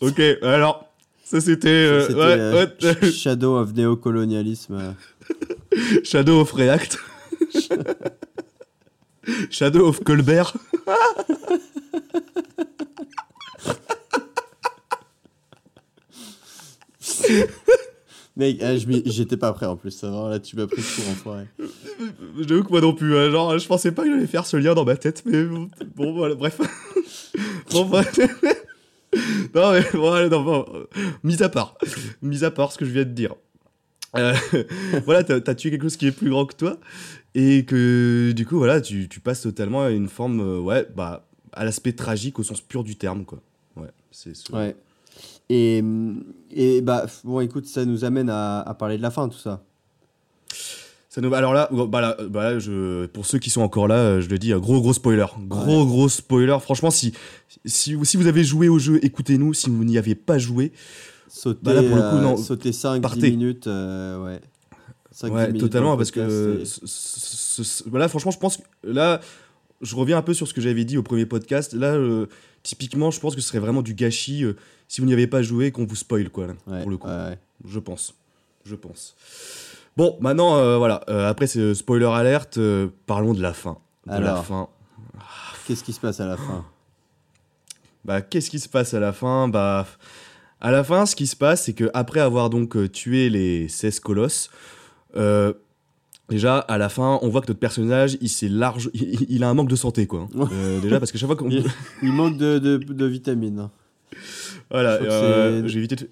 [0.00, 0.92] ok, alors,
[1.24, 1.68] ça c'était.
[1.68, 4.94] euh, ouais, ouais, Shadow of Néocolonialisme.
[6.04, 6.98] Shadow of React.
[9.50, 10.52] Shadow of Colbert.
[18.34, 19.90] Mec, ah, j'étais pas prêt en plus.
[19.90, 21.44] ça va, là, tu m'as pris de court, enfoiré.
[22.40, 24.72] J'avoue que moi non plus, hein, genre je pensais pas que j'allais faire ce lien
[24.74, 26.58] dans ma tête, mais bon, bon, voilà, bref.
[27.70, 27.90] bon,
[29.54, 29.84] non, mais
[30.30, 30.64] non, bon,
[31.22, 31.76] mis à part,
[32.22, 33.34] mis à part ce que je viens de dire.
[34.16, 34.34] Euh,
[35.06, 36.78] voilà, t'as as tué quelque chose qui est plus grand que toi,
[37.34, 41.26] et que du coup, voilà, tu, tu passes totalement à une forme, euh, ouais, bah,
[41.52, 43.40] à l'aspect tragique au sens pur du terme, quoi.
[43.76, 44.76] Ouais, c'est ce- Ouais.
[45.48, 45.82] Et,
[46.50, 49.62] et bah, bon, écoute, ça nous amène à, à parler de la fin, tout ça.
[51.08, 51.34] Ça nous...
[51.34, 53.04] Alors là, bah là, bah là, je...
[53.06, 55.26] pour ceux qui sont encore là, euh, je le dis, euh, gros gros spoiler.
[55.46, 56.56] Gros gros spoiler.
[56.62, 57.12] Franchement, si,
[57.66, 59.52] si, si vous avez joué au jeu, écoutez-nous.
[59.52, 60.72] Si vous n'y avez pas joué,
[61.34, 62.36] Sauter, Bah là, pour le coup, euh, non.
[62.36, 63.30] sauter 5-10 Partez.
[63.30, 64.40] minutes, euh, ouais.
[65.14, 66.62] 5-10 ouais, minutes totalement, parce que
[67.88, 69.18] voilà, franchement, je pense que là,
[69.80, 71.72] je reviens un peu sur ce que j'avais dit au premier podcast.
[71.72, 72.26] Là, euh,
[72.62, 74.56] typiquement, je pense que ce serait vraiment du gâchis euh,
[74.88, 77.08] si vous n'y avez pas joué qu'on vous spoil, quoi, là, ouais, pour le coup.
[77.08, 77.38] ouais, ouais.
[77.66, 78.14] Je pense.
[78.66, 79.16] Je pense.
[79.96, 80.96] Bon, maintenant, euh, voilà.
[81.28, 82.58] après, c'est spoiler alerte.
[83.06, 83.78] parlons de la fin.
[84.06, 84.68] De la fin.
[85.66, 86.64] Qu'est-ce qui se passe à la fin?
[88.04, 89.48] Bah, qu'est-ce qui se passe à la fin?
[89.48, 89.86] Bah,
[90.62, 93.68] à la fin, ce qui se passe, c'est que après avoir donc euh, tué les
[93.68, 94.48] 16 colosses,
[95.16, 95.52] euh,
[96.30, 99.48] déjà à la fin, on voit que notre personnage, il s'est large, il, il a
[99.50, 100.28] un manque de santé, quoi.
[100.38, 100.48] hein.
[100.52, 101.64] Euh, déjà parce que chaque fois qu'on, il,
[102.02, 103.58] il manque de, de, de vitamines.
[103.58, 103.70] hein.
[104.70, 106.08] voilà, euh, j'ai évité, de,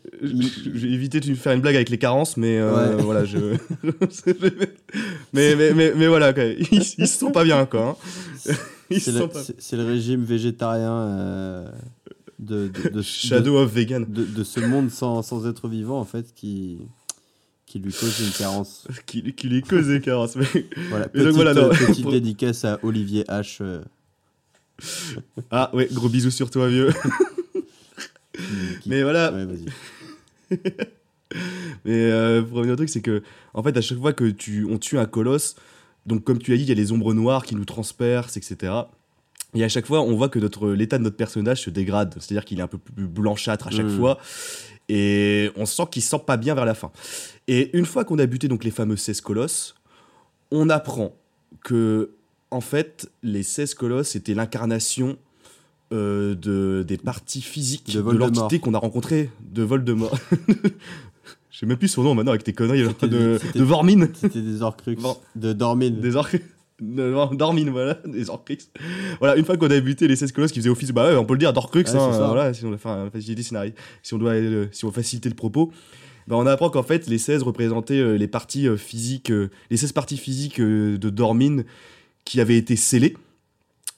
[0.75, 3.03] j'ai évité de faire une blague avec les carences, mais euh, Ouais.
[3.09, 3.39] voilà, je,
[5.33, 6.45] mais, mais, mais, mais voilà, quoi.
[6.45, 6.67] Ils,
[6.99, 7.97] ils se sont pas bien, quoi.
[7.97, 8.55] hein.
[8.91, 9.43] C'est le, sont pas.
[9.43, 10.91] c'est- c'est le régime végétarien
[12.41, 14.05] de, de, de, Shadow of Vegan.
[14.09, 16.79] de, ce monde sans, sans être vivant, en fait, qui,
[17.67, 18.89] qui lui cause une carence.
[19.07, 20.35] Qui, qui les cause des carences.
[20.37, 20.47] Mais...
[20.89, 21.69] Voilà, Mais donc petite, voilà, non.
[21.71, 23.59] euh, petite dédicace à Olivier H.
[23.61, 23.83] euh,
[25.51, 26.91] Ah ouais, gros bisous sur toi, vieux.
[28.33, 29.67] qui- qui- Mais voilà, Ouais, vas-y.
[31.85, 33.23] Mais euh, pour revenir au truc, c'est que,
[33.55, 35.55] en fait, à chaque fois que tu, on tue un colosse,
[36.07, 38.73] donc comme tu l'as dit, il y a les ombres noires qui nous transpercent, etc.
[39.55, 42.15] Et à chaque fois, on voit que notre, l'état de notre personnage se dégrade.
[42.19, 43.99] C'est-à-dire qu'il est un peu plus blanchâtre à chaque Mm.
[43.99, 44.19] fois.
[44.89, 46.91] Et on sent qu'il sent pas bien vers la fin.
[47.49, 49.75] Et une fois qu'on a buté donc les fameux 16 colosses,
[50.51, 51.15] on apprend
[51.65, 52.11] que,
[52.51, 55.17] en fait, les 16 colosses étaient l'incarnation
[55.93, 60.17] euh, de, des parties physiques De l'entité qu'on a rencontrée de Voldemort.
[61.51, 64.09] Je sais même plus son nom maintenant avec tes conneries de, Vormine.
[64.15, 64.95] C'était des Horcrux.
[64.97, 65.17] Bon.
[65.35, 65.91] De Dormin.
[65.91, 66.29] Des or...
[66.81, 68.59] Dormine, voilà, des Orcrux.
[69.19, 71.25] Voilà, une fois qu'on a buté les 16 colosses qui faisaient office, bah ouais, on
[71.25, 74.15] peut le dire, Ouais, c'est hein, voilà, si on doit faire un facilité scénario, si
[74.15, 75.73] on doit, euh, si on faciliter le propos.
[76.31, 79.77] Bah, on apprend qu'en fait, les 16 représentaient euh, les parties euh, physiques, euh, les
[79.77, 81.65] 16 parties physiques de Dormine
[82.25, 83.17] qui avaient été scellées.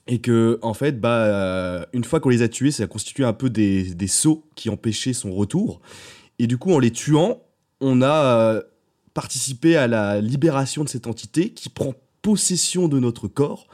[0.08, 3.34] Et que, en fait, bah, une fois qu'on les a tués, ça a constitué un
[3.34, 5.80] peu des, des sceaux qui empêchaient son retour.
[6.40, 7.40] Et du coup, en les tuant,
[7.80, 8.62] on a
[9.14, 13.66] participé à la libération de cette entité qui prend possession de notre corps.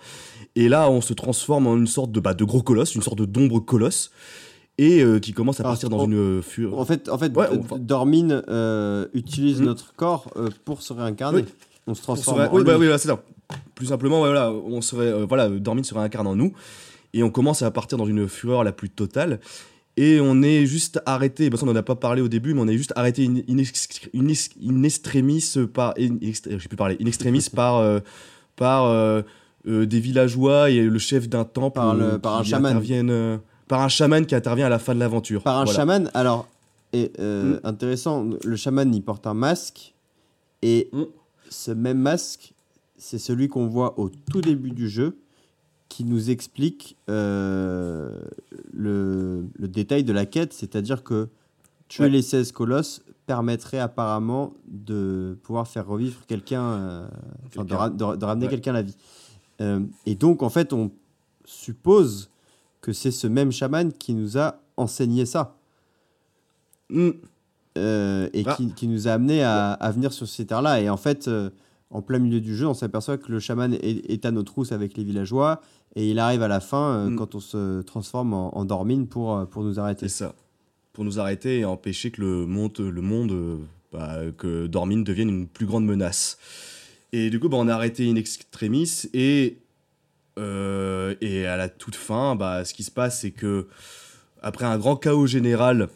[0.56, 3.22] Et là, on se transforme en une sorte de, bah, de gros colosse, une sorte
[3.22, 4.10] d'ombre colosse,
[4.76, 6.78] et euh, qui commence à Alors, partir dans on- une euh, fureur.
[6.78, 7.46] En fait, en fait Ouais,
[8.48, 9.66] euh, utilise Mhm.
[9.66, 11.42] notre corps euh, pour se réincarner.
[11.42, 11.44] Oui.
[11.86, 13.22] On se transforme en oui, bah oui, voilà, c'est ça.
[13.74, 16.52] Plus simplement, voilà, on serait, voilà, Dormin se réincarne en nous,
[17.14, 19.40] et on commence à partir dans une fureur la plus totale.
[19.96, 22.60] Et on est juste arrêté, bah ça on n'en a pas parlé au début, mais
[22.60, 26.76] on est juste arrêté in, in, ex- in, ex- in extremis par, je sais plus
[26.76, 28.00] parler, in extremis par,
[28.58, 29.22] par euh,
[29.66, 32.72] euh, des villageois et le chef d'un temple Par le- euh, par un chaman.
[32.72, 35.42] interviennent, par un chaman qui intervient à la fin de l'aventure.
[35.42, 35.78] Par un Voilà.
[35.78, 36.10] chaman.
[36.14, 36.46] Alors,
[36.92, 37.60] et, Mm.
[37.64, 39.94] intéressant, le chaman, il porte un masque.
[40.62, 41.02] Et Mm.
[41.48, 42.52] ce même masque,
[42.98, 45.16] c'est celui qu'on voit au tout début du jeu,
[45.88, 46.96] qui nous explique
[48.72, 50.52] le, le détail de la quête.
[50.52, 51.28] C'est-à-dire que
[51.88, 52.10] tuer Ouais.
[52.10, 57.08] les 16 colosses permettrait apparemment de pouvoir faire revivre quelqu'un, euh,
[57.44, 57.76] de, Quelqu'un.
[57.76, 58.50] ra- de- de ramener Ouais.
[58.50, 58.96] quelqu'un à la vie.
[59.60, 60.90] Euh, et donc, en fait, on
[61.44, 62.30] suppose
[62.80, 65.54] que c'est ce même chaman qui nous a enseigné ça.
[66.90, 67.10] Mm.
[67.76, 68.54] euh, et Ah.
[68.56, 70.80] qui, qui nous a amené à, à venir sur ces terres-là.
[70.80, 71.30] Et en fait,
[71.90, 74.72] en plein milieu du jeu, on s'aperçoit que le chaman est, est à nos trousses
[74.72, 75.60] avec les villageois.
[75.94, 77.16] Et il arrive à la fin, euh, Mm.
[77.16, 80.08] quand on se transforme en, en Dormine pour, pour nous arrêter.
[80.08, 80.34] C'est ça.
[80.98, 83.60] Pour nous arrêter et empêcher que le monde, le monde
[83.92, 86.38] bah, que Dormine devienne une plus grande menace.
[87.12, 89.58] Et du coup, bah, on a arrêté in extremis et,
[90.40, 93.68] euh, à la toute fin, bah, ce qui se passe, c'est que
[94.42, 95.88] après un grand chaos général,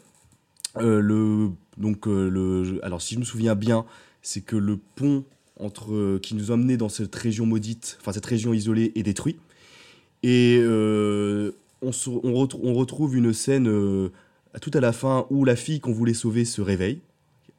[0.77, 3.83] euh, le, donc, euh, le, alors si je me souviens bien,
[4.21, 5.25] c'est que le pont
[5.59, 9.35] entre, qui nous emmenait dans cette région maudite, enfin cette région isolée, est détruit.
[10.23, 14.09] Et on, se- on retrou- on retrouve une scène
[14.59, 17.01] tout à la fin où la fille qu'on voulait sauver se réveille.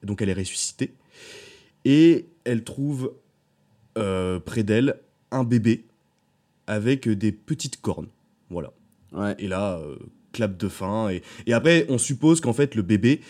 [0.03, 0.95] Donc elle est ressuscitée.
[1.85, 3.13] Et elle trouve
[3.99, 5.01] euh, près d'elle
[5.31, 5.85] un bébé
[6.67, 8.09] avec des petites cornes.
[8.51, 8.73] Voilà.
[9.13, 9.35] Ouais.
[9.39, 9.97] Et là, euh,
[10.33, 11.11] clap de fin.
[11.11, 13.21] Et, et après, on suppose qu'en fait, le bébé,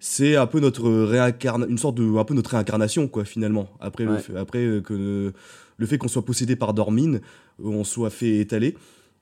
[0.00, 3.68] c'est un peu notre réincarnation, une sorte de, un peu notre réincarnation, quoi, finalement.
[3.80, 5.32] Après, le, fait, après euh, que
[5.76, 7.20] le fait qu'on soit possédé par Dormine,
[7.62, 8.76] on soit fait étaler.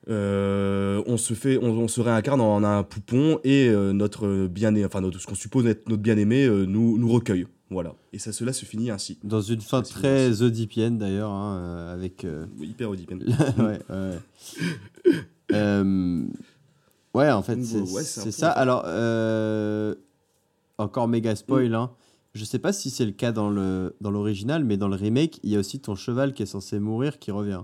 [0.09, 4.73] Euh, on se fait, on, on se réincarne en un poupon et euh, notre bien,
[4.83, 7.45] enfin notre, ce qu'on suppose être notre bien aimé euh, nous, nous recueille.
[7.69, 7.93] Voilà.
[8.11, 9.19] Et ça, cela se finit ainsi.
[9.23, 12.25] Dans une fin très oedipienne d'ailleurs, hein, avec.
[12.59, 13.23] Hyper Oedipen.
[13.57, 14.17] ouais, ouais.
[17.13, 18.49] Ouais, en fait, c'est ouais, ça.
[18.49, 18.85] Alors,
[20.77, 21.91] encore méga spoil, hein.
[22.33, 25.39] Je sais pas si c'est le cas dans le dans l'original, mais dans le remake,
[25.43, 27.63] il y a aussi ton cheval qui est censé mourir qui revient.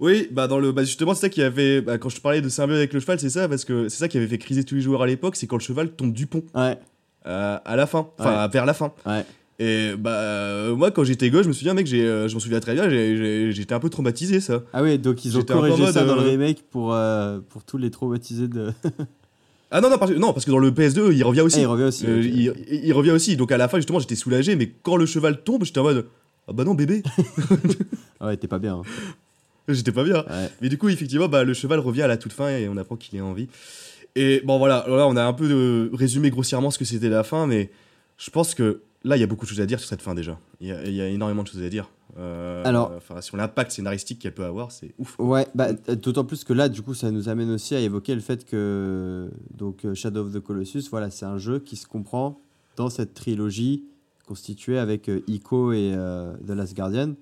[0.00, 2.48] Oui, bah dans le, bah justement c'est ça qui avait, bah, quand je parlais de
[2.48, 4.74] symbiose avec le cheval, c'est ça parce que c'est ça qui avait fait criser tous
[4.74, 6.78] les joueurs à l'époque, c'est quand le cheval tombe du pont Ouais,
[7.26, 8.92] euh, à la fin, enfin vers la fin.
[9.06, 9.24] ouais.
[9.62, 12.40] Et bah euh, moi quand j'étais gosse, je me souviens mec, j'ai, euh, je m'en
[12.40, 14.62] souviens très bien, j'étais un peu traumatisé ça.
[14.72, 16.96] Ah oui, donc ils ont corrigé ça dans le euh, remake pour,
[17.50, 18.72] pour tous les traumatisés de.
[19.72, 21.58] Ah non non parce que, non parce que dans le PS2 il revient aussi.
[21.58, 22.04] Ah, il revient aussi.
[22.08, 25.44] Euh, il revient aussi, donc à la fin justement j'étais soulagé, mais quand le cheval
[25.44, 26.06] tombe, j'étais en mode
[26.48, 27.04] ah bah non bébé,
[28.18, 28.76] Ah ouais, t'es pas bien.
[28.78, 28.82] hein.
[29.68, 30.24] j'étais pas bien.
[30.28, 30.50] Ouais.
[30.60, 32.96] Mais du coup, effectivement, bah, le cheval revient à la toute fin et on apprend
[32.96, 33.48] qu'il est en vie.
[34.16, 37.22] Et bon, voilà, là, on a un peu euh, résumé grossièrement ce que c'était la
[37.22, 37.70] fin, mais
[38.18, 40.14] je pense que là, il y a beaucoup de choses à dire sur cette fin
[40.14, 40.38] déjà.
[40.60, 41.88] Il y a, il y a énormément de choses à dire.
[42.18, 45.14] Euh, Alors- enfin, sur l'impact scénaristique qu'elle peut avoir, c'est ouf.
[45.20, 48.16] Ouais, bah, euh, d'autant plus que là, du coup, ça nous amène aussi à évoquer
[48.16, 51.86] le fait que donc euh, Shadow of the Colossus, voilà, c'est un jeu qui se
[51.86, 52.40] comprend
[52.76, 53.84] dans cette trilogie
[54.26, 57.14] constituée avec euh, Ico et euh, The Last Guardian,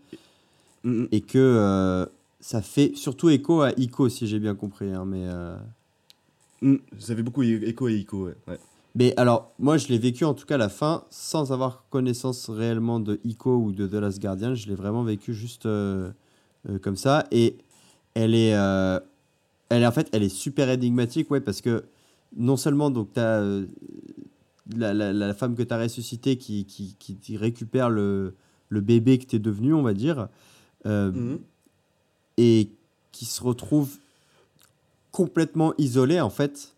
[0.85, 1.09] Mm, mm.
[1.13, 2.07] et que euh,
[2.41, 4.93] ça fait surtout écho à Ico, si j'ai bien compris.
[4.93, 5.57] hein, mais, euh,
[6.61, 8.35] Mm, ça fait beaucoup écho et écho, ouais.
[8.49, 8.59] ouais.
[8.97, 12.51] mais alors, moi, je l'ai vécu en tout cas à la fin, sans avoir connaissance
[12.51, 14.57] réellement de Ico ou de The Last Guardian.
[14.57, 16.11] Je l'ai vraiment vécu juste euh,
[16.69, 17.57] euh, comme ça, et
[18.15, 18.99] elle est, euh,
[19.69, 21.85] elle est en fait, elle est super énigmatique, ouais, parce que
[22.37, 23.41] non seulement donc tu as
[24.77, 28.35] la, la, la femme que tu as ressuscitée qui, qui, qui, récupère le,
[28.69, 30.29] le bébé que tu es devenu, on va dire,
[30.85, 31.39] Mhm.
[32.39, 32.71] Et
[33.13, 33.99] qui se retrouve
[35.13, 36.75] complètement isolé en fait,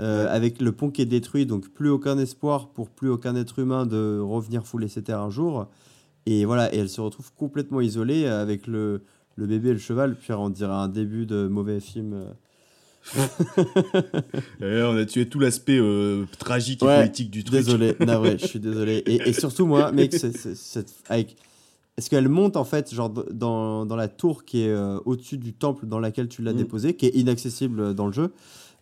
[0.00, 3.58] euh, avec le pont qui est détruit, donc plus aucun espoir pour plus aucun être
[3.58, 5.66] humain de revenir fouler ses terres un jour.
[6.26, 9.02] Et voilà, et elle se retrouve complètement isolée euh, avec le,
[9.36, 12.12] le bébé et le cheval, puis on dirait un début de mauvais film.
[12.14, 12.30] euh.
[14.60, 17.58] Là, on a tué tout l'aspect euh, tragique et Ouais, politique du truc.
[17.58, 19.02] Désolé, navré, je suis désolé.
[19.06, 21.36] Et, et surtout, moi, mec, c'est- avec...
[21.96, 25.52] est-ce qu'elle monte en fait, genre dans, dans la tour qui est euh, au-dessus du
[25.54, 26.56] temple dans laquelle tu l'as Mm.
[26.56, 28.32] déposé, qui est inaccessible dans le jeu,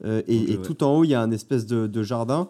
[0.05, 0.63] euh, et, Donc, et ouais.
[0.63, 2.49] tout en haut, il y a un espèce de, de jardin.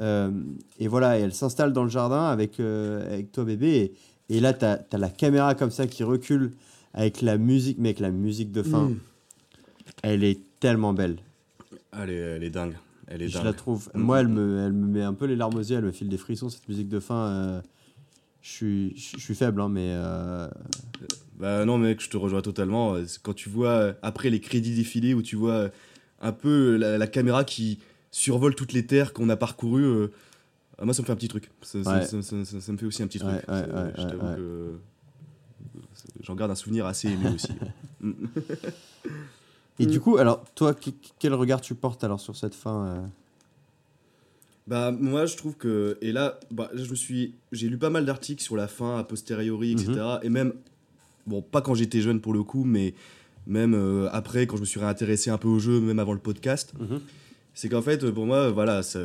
[0.00, 0.30] euh,
[0.78, 3.92] et voilà, et elle s'installe dans le jardin avec, euh, avec toi, bébé.
[4.28, 6.52] Et, et là, tu as, la caméra comme ça qui recule
[6.94, 8.84] avec la musique, mec, la musique de fin.
[8.90, 8.98] Mm.
[10.02, 11.16] Elle est tellement belle.
[11.98, 12.76] Elle est, elle est dingue.
[13.08, 13.44] Elle est Je dingue.
[13.44, 13.88] la trouve.
[13.94, 14.00] Mm.
[14.00, 16.08] Moi, elle me, elle me met un peu les larmes aux yeux, elle me file
[16.08, 17.62] des frissons, cette musique de fin.
[18.42, 19.88] Je suis, je suis faible, hein, mais.
[19.92, 20.48] euh,
[21.38, 22.96] Bah non mec, je te rejoins totalement.
[23.22, 25.68] Quand tu vois euh, après les crédits défiler où tu vois euh,
[26.20, 27.78] un peu la, la caméra qui
[28.10, 30.08] survole toutes les terres qu'on a parcourues, euh,
[30.78, 31.50] ah, moi ça me fait un petit truc.
[31.62, 32.04] Ça, ça- Ouais.
[32.06, 33.30] ça- ça- ça- ça me fait aussi un petit truc.
[33.48, 34.78] Ouais, je t'avoue que
[36.22, 37.52] j'en garde un souvenir assez ému aussi.
[39.78, 39.90] Et Mm.
[39.90, 43.06] du coup, alors, toi, que- quel regard tu portes alors sur cette fin euh
[44.68, 48.04] Bah moi je trouve que et là bah, je me suis j'ai lu pas mal
[48.04, 50.18] d'articles sur la fin a posteriori etc Mhm.
[50.22, 50.52] et même
[51.26, 52.94] bon pas quand j'étais jeune pour le coup mais
[53.48, 56.20] même euh, après quand je me suis réintéressé un peu au jeu même avant le
[56.20, 57.00] podcast Mhm.
[57.54, 59.00] c'est qu'en fait pour moi voilà ça-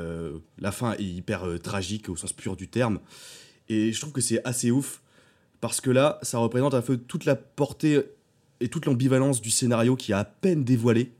[0.59, 2.99] la fin est hyper euh, tragique au sens pur du terme
[3.67, 5.01] et je trouve que c'est assez ouf
[5.59, 8.01] parce que là ça représente un peu toute la portée
[8.59, 11.11] et toute l'ambivalence du scénario qui est à peine dévoilé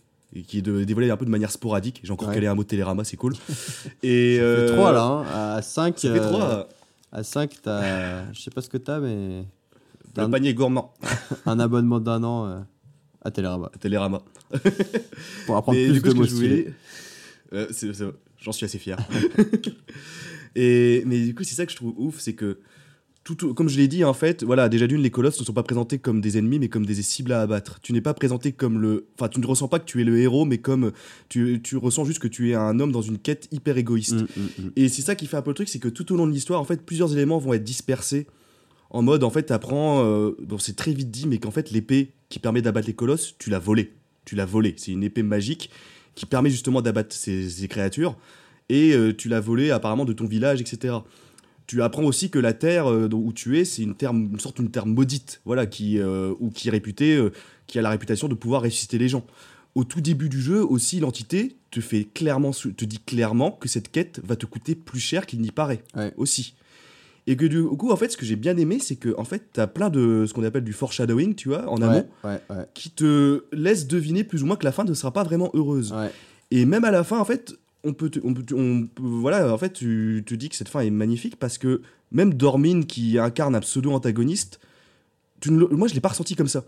[0.44, 2.36] qui est de- dévoilé un peu de manière sporadique j'ai encore Ouais.
[2.36, 3.34] calé un mot de Télérama c'est cool
[4.04, 5.56] et Ça fait euh, 3 là, hein.
[5.58, 5.98] à 5.
[6.00, 6.70] ça fait 3
[7.12, 8.32] À 5, t'as.
[8.34, 9.46] Je sais pas ce que t'as, mais.
[10.14, 10.94] T'as le un, panier gourmand
[11.46, 12.60] un abonnement d'un an euh,
[13.24, 13.70] à Télérama.
[13.74, 14.22] à Télérama
[15.46, 16.74] Pour apprendre Mais plus coup, de mots stylés.
[17.54, 17.68] Euh,
[18.40, 18.98] J'en suis assez fier.
[20.56, 22.60] Et, mais du coup, c'est ça que je trouve ouf, c'est que,
[23.36, 25.64] tout, comme je l'ai dit, en fait, voilà, déjà d'une, les colosses ne sont pas
[25.64, 27.80] présentés comme des ennemis, mais comme des cibles à abattre.
[27.82, 29.08] Tu n'es pas présenté comme le.
[29.16, 30.92] Enfin, tu ne ressens pas que tu es le héros, mais comme.
[31.30, 34.14] Tu, tu ressens juste que tu es un homme dans une quête hyper égoïste.
[34.14, 34.72] Mm, mm, mm.
[34.76, 36.32] Et c'est ça qui fait un peu le truc, c'est que tout au long de
[36.32, 38.28] l'histoire, en fait, plusieurs éléments vont être dispersés.
[38.90, 42.14] En mode, en fait, t'apprends, euh, bon, c'est très vite dit, mais qu'en fait, l'épée
[42.30, 43.94] qui permet d'abattre les colosses, tu l'as volée.
[44.26, 44.74] Tu l'as volée.
[44.78, 45.70] C'est une épée magique
[46.16, 48.18] qui permet justement d'abattre ces, ces créatures.
[48.70, 50.96] Et euh, tu l'as volée apparemment de ton village, etc.
[51.68, 54.58] Tu apprends aussi que la terre euh, où tu es, c'est une, terre, une sorte
[54.62, 57.32] d'une terre maudite, voilà, qui, euh, ou qui est réputée, euh,
[57.68, 59.26] qui a la réputation de pouvoir ressusciter les gens.
[59.76, 63.92] Au tout début du jeu, aussi, l'entité te fait clairement, te dit clairement que cette
[63.92, 66.14] quête va te coûter plus cher qu'il n'y paraît, Ouais.
[66.18, 66.56] aussi.
[67.30, 69.50] Et que du coup, en fait, ce que j'ai bien aimé, c'est que en fait,
[69.52, 72.66] t'as plein de ce qu'on appelle du foreshadowing, tu vois, en amont, Ouais, ouais, ouais.
[72.74, 75.94] qui te laisse deviner plus ou moins que la fin ne sera pas vraiment heureuse.
[76.50, 77.54] Et même à la fin, en fait,
[77.88, 80.70] on peut, te- on peut, on peut- voilà, en fait, tu te dis que cette
[80.70, 81.82] fin est magnifique parce que
[82.12, 84.60] même Dormin, qui incarne un pseudo-antagoniste,
[85.50, 86.66] moi, je l'ai pas ressenti comme ça.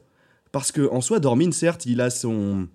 [0.52, 2.68] Parce que en soi, Dormin, certes, il a son,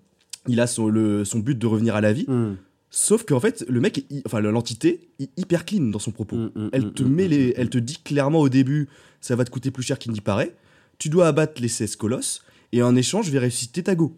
[0.47, 2.55] il a son, le, son but de revenir à la vie, Mm,
[2.89, 6.35] sauf qu'en fait, le mec, est enfin, l'entité, est hyper clean dans son propos.
[6.37, 8.87] mm, mm, Elle te met les, elle te dit clairement au début,
[9.21, 10.55] ça va te coûter plus cher qu'il n'y paraît.
[10.97, 12.41] Tu dois abattre les 16 colosses
[12.71, 14.15] et en échange, je vais ressusciter ta go.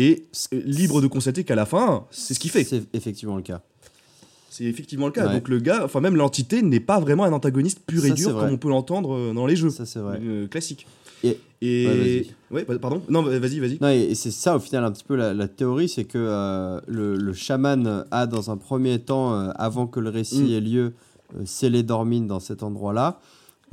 [0.00, 2.62] Et libre de constater qu'à la fin, c'est ce qu'il fait.
[2.64, 3.62] C'est effectivement le cas.
[4.50, 5.26] C'est effectivement le cas.
[5.26, 5.32] Ouais.
[5.34, 8.38] Donc le gars, enfin même l'entité n'est pas vraiment un antagoniste pur et Ça, dur
[8.38, 10.20] comme on peut l'entendre euh, dans les jeux Ça, c'est vrai.
[10.22, 10.86] euh, classiques.
[11.24, 13.02] Et- Et Ouais, pa- pardon.
[13.08, 13.78] Non, bah, vas-y, vas-y.
[13.80, 16.80] Non, et c'est ça au final un petit peu la, la théorie, c'est que euh,
[16.86, 20.52] le, le chaman a dans un premier temps, euh, avant que le récit Mm.
[20.52, 20.92] ait lieu,
[21.44, 23.20] scellé Dormine dans cet endroit-là.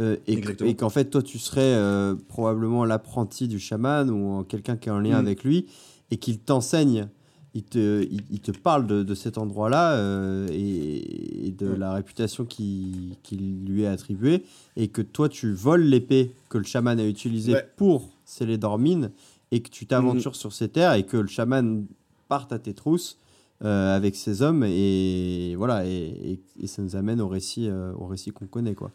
[0.02, 4.89] euh, et, qu'en fait, toi, tu serais euh, probablement l'apprenti du chaman ou quelqu'un qui
[4.89, 5.26] est en lien Mm.
[5.27, 5.68] avec lui
[6.11, 7.07] et qu'il t'enseigne,
[7.53, 11.80] il te, il, il te parle de, de cet endroit-là euh, et, et de Mm.
[11.80, 14.44] la réputation qui, qui lui est attribuée
[14.76, 17.69] et que toi, tu voles l'épée que le chaman a utilisée Ouais.
[17.77, 19.11] pour sceller Dormine
[19.52, 21.86] et que tu t'aventures sur ces terres et que le chaman
[22.27, 23.18] parte à tes trousses
[23.64, 25.91] euh, avec ses hommes et voilà et,
[26.34, 28.91] et- et ça nous amène au récit euh, au récit qu'on connaît quoi.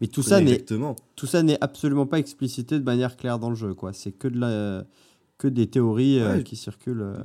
[0.00, 0.64] Mais tout ça n'est
[1.16, 3.92] tout ça n'est absolument pas explicité de manière claire dans le jeu quoi.
[3.92, 4.84] C'est que de la
[5.40, 6.42] que des théories euh, Ouais.
[6.44, 7.02] qui circulent.
[7.02, 7.16] euh.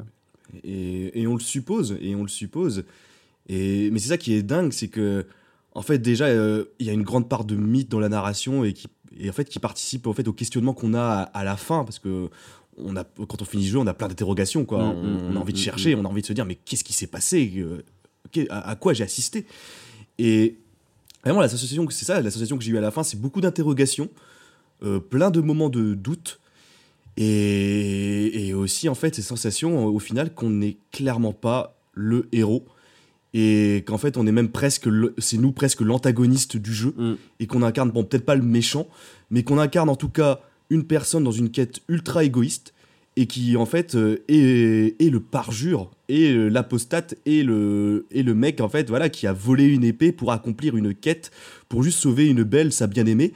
[0.64, 2.86] Et, et on le suppose, et on le suppose.
[3.50, 5.26] Et, mais c'est ça qui est dingue, c'est que,
[5.74, 8.64] en fait, déjà, euh, il y a une grande part de mythe dans la narration
[8.64, 8.88] et qui,
[9.20, 11.84] et en fait, qui participe en fait, au questionnement qu'on a à, à la fin,
[11.84, 12.30] parce que
[12.78, 14.80] on a, quand on finit le jeu, on a plein d'interrogations, quoi.
[14.84, 16.46] Mm, on, mm, on a envie de mm, chercher, on a envie de se dire,
[16.46, 17.66] mais qu'est-ce qui s'est passé
[18.50, 19.46] à, à quoi j'ai assisté?
[20.18, 20.58] Et
[21.24, 23.20] Vraiment, la sensation, que- c'est ça, la sensation que j'ai eue à la fin, c'est
[23.20, 24.10] beaucoup d'interrogations,
[24.84, 26.40] euh, plein de moments de doute,
[27.18, 32.66] et, et aussi, en fait, ces sensations, au final, qu'on n'est clairement pas le héros,
[33.34, 34.88] et qu'en fait, on est même presque,
[35.18, 37.14] c'est nous presque l'antagoniste du jeu, Mm.
[37.40, 38.88] et qu'on incarne, bon, peut-être pas le méchant,
[39.30, 40.40] mais qu'on incarne en tout cas
[40.70, 42.74] une personne dans une quête ultra égoïste,
[43.18, 48.24] et qui, en fait, euh, est, est le parjure, et euh, l'apostate, et le, et
[48.24, 51.32] le mec, en fait, voilà, qui a volé une épée pour accomplir une quête,
[51.70, 53.32] pour juste sauver une belle, sa bien-aimée,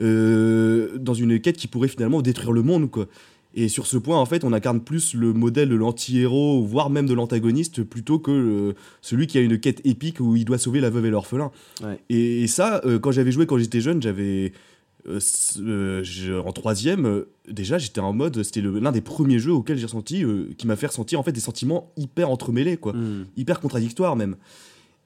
[0.00, 3.06] dans une quête qui pourrait finalement détruire le monde, quoi.
[3.54, 7.06] Et sur ce point, en fait, on incarne plus le modèle de l'anti-héros, voire même
[7.06, 10.80] de l'antagoniste, plutôt que euh, celui qui a une quête épique où il doit sauver
[10.80, 11.50] la veuve et l'orphelin.
[11.82, 11.98] Ouais.
[12.10, 14.52] Et, et ça, euh, quand j'avais joué quand j'étais jeune, j'avais.
[15.08, 15.18] euh,
[15.60, 18.42] euh, en troisième, euh, déjà, j'étais en mode.
[18.42, 21.32] C'était l'un des premiers jeux auxquels j'ai ressenti, euh, qui m'a fait ressentir en fait
[21.32, 23.26] des sentiments hyper entremêlés, quoi Mm.
[23.38, 24.36] hyper contradictoire même.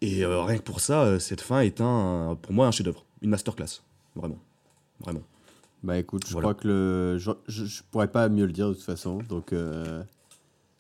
[0.03, 3.05] Et euh, rien que pour ça, euh, cette fin est un, pour moi un chef-d'œuvre,
[3.23, 3.83] une masterclass,
[4.17, 4.39] vraiment,
[5.05, 5.23] vraiment.
[5.83, 6.49] Bah écoute, je Voilà.
[6.49, 7.19] crois que le.
[7.19, 9.53] Je, je, je pourrais pas mieux le dire de toute façon, donc.
[9.53, 10.03] euh,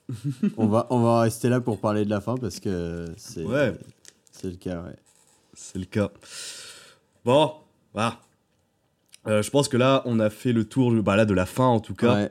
[0.56, 3.44] on, va, on va rester là pour parler de la fin parce que c'est.
[3.44, 3.72] Ouais.
[4.30, 4.96] C'est le cas, ouais.
[5.54, 6.10] C'est le cas.
[7.24, 7.52] Bon,
[7.92, 8.20] voilà.
[9.26, 11.66] Euh, je pense que là, on a fait le tour bah, là, de la fin
[11.66, 12.14] en tout cas.
[12.16, 12.30] Ouais.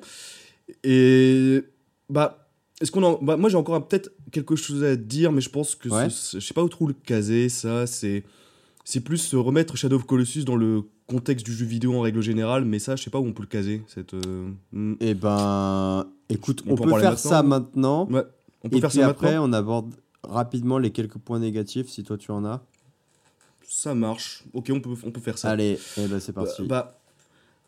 [0.84, 1.64] Et
[2.10, 2.50] bah,
[2.82, 3.18] est-ce qu'on en...
[3.22, 6.54] bah, moi j'ai encore peut-être quelque chose à dire, mais je pense que je sais
[6.54, 7.50] pas où trop le caser.
[7.50, 8.24] Ça, c'est
[8.84, 12.22] c'est plus se remettre Shadow of Colossus dans le contexte du jeu vidéo en règle
[12.22, 13.84] générale, mais ça, je sais pas où on peut le caser.
[13.88, 14.50] Cette, euh.
[15.00, 16.08] Et ben.
[16.30, 18.08] Écoute, On on, peut faire maintenant ça maintenant.
[18.10, 18.24] Ouais,
[18.64, 19.50] on peut Et faire puis ça après, maintenant.
[19.50, 19.94] on aborde
[20.24, 22.62] rapidement les quelques points négatifs si toi tu en as.
[23.68, 24.44] Ça marche.
[24.54, 25.50] Ok, on peut, on peut faire ça.
[25.50, 26.64] Allez, et ben c'est Bah, parti.
[26.64, 27.00] bah,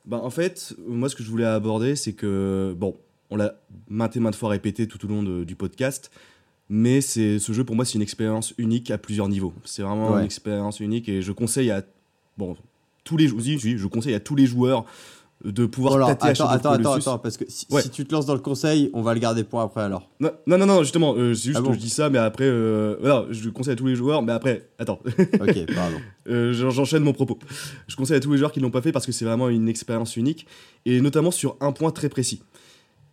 [0.06, 2.95] bah, en fait, moi, ce que je voulais aborder, c'est que, bon,
[3.30, 3.56] on l'a
[3.90, 6.11] maintes et maintes fois répété tout au long de- du podcast,
[6.70, 9.53] mais c'est ce jeu, pour moi, c'est une expérience unique à plusieurs niveaux.
[9.64, 10.20] C'est vraiment Ouais.
[10.20, 11.84] une expérience unique et je conseille à,
[12.38, 12.56] bon,
[13.04, 14.86] tous les, oui, oui, je conseille à tous les joueurs
[15.44, 17.82] de pouvoir alors, tâter à attends, of attends, attends, attends, parce que si, Ouais.
[17.82, 20.10] si tu te lances dans le conseil, on va le garder pour après alors.
[20.22, 22.18] Non, non, non, non, justement, euh, c'est juste Ah que bon je dis ça, mais
[22.18, 25.98] après, euh, je conseille à tous les joueurs, mais après, attends, Ok, pardon.
[26.30, 27.38] Euh, j'en- J'enchaîne mon propos.
[27.90, 29.50] Je conseille à tous les joueurs qui ne l'ont pas fait parce que c'est vraiment
[29.50, 30.48] une expérience unique
[30.86, 32.42] et notamment sur un point très précis.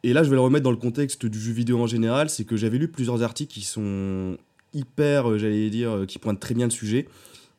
[0.04, 2.30] Et là, je vais le remettre dans le contexte du jeu vidéo en général.
[2.30, 4.36] C'est que j'avais lu plusieurs articles qui sont
[4.72, 7.08] hyper, euh, j'allais dire, euh, qui pointent très bien le sujet.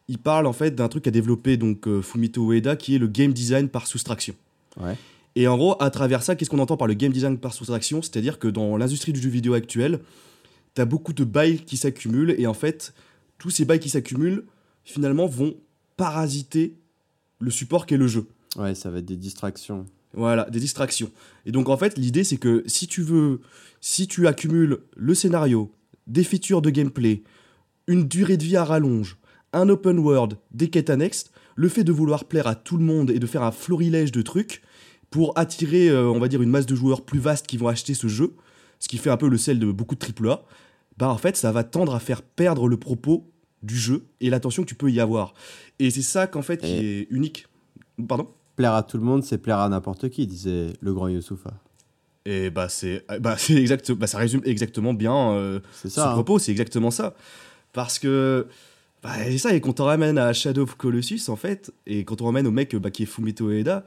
[0.07, 3.07] Ils parlent en fait d'un truc qu'a développé donc euh, Fumito Ueda qui est le
[3.07, 4.35] game design par soustraction.
[4.79, 4.97] Ouais.
[5.35, 8.01] Et en gros, à travers ça, qu'est-ce qu'on entend par le game design par soustraction?
[8.01, 9.99] C'est-à-dire que dans l'industrie du jeu vidéo actuel,
[10.73, 12.93] t'as beaucoup de bails qui s'accumulent et en fait,
[13.37, 14.43] tous ces bails qui s'accumulent,
[14.83, 15.55] finalement, vont
[15.95, 16.75] parasiter
[17.39, 18.27] le support qu'est le jeu.
[18.57, 19.85] Ouais, ça va être des distractions.
[20.13, 21.09] Voilà, des distractions.
[21.45, 23.39] Et donc en fait, l'idée c'est que si tu veux,
[23.79, 25.71] si tu accumules le scénario,
[26.07, 27.23] des features de gameplay,
[27.87, 29.17] une durée de vie à rallonge,
[29.53, 33.11] un open world, des quêtes annexes, le fait de vouloir plaire à tout le monde
[33.11, 34.61] et de faire un florilège de trucs
[35.09, 37.93] pour attirer, euh, on va dire, une masse de joueurs plus vaste qui vont acheter
[37.93, 38.33] ce jeu,
[38.79, 40.43] ce qui fait un peu le sel de beaucoup de AAA,
[40.97, 43.29] bah en fait ça va tendre à faire perdre le propos
[43.63, 45.33] du jeu et l'attention que tu peux y avoir.
[45.79, 47.47] Et c'est ça qu'en fait qui est unique.
[48.07, 48.27] Pardon?
[48.55, 51.51] Plaire à tout le monde, c'est plaire à n'importe qui, disait le grand Youssoufa.
[52.25, 56.09] Et bah c'est bah c'est exact bah ça résume exactement bien euh, C'est ce ça.
[56.09, 56.13] hein.
[56.13, 57.15] propos, c'est exactement ça.
[57.73, 58.47] Parce que
[59.03, 62.21] bah, c'est ça et quand on ramène à Shadow of Colossus en fait et quand
[62.21, 63.83] on ramène au mec bah, qui est Fumito Ueda,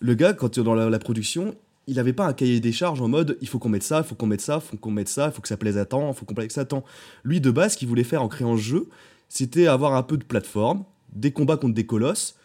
[0.00, 1.54] le gars quand dans la, production,
[1.86, 4.04] il avait pas un cahier des charges en mode il faut qu'on mette ça, il
[4.04, 5.84] faut qu'on mette ça, il faut qu'on mette ça, il faut que ça plaise à
[5.84, 6.84] temps, il faut qu'on plaise à temps.
[7.22, 8.88] Lui de base ce qu'il voulait faire en créant ce jeu,
[9.28, 12.36] c'était avoir un peu de plateforme, des combats contre des colosses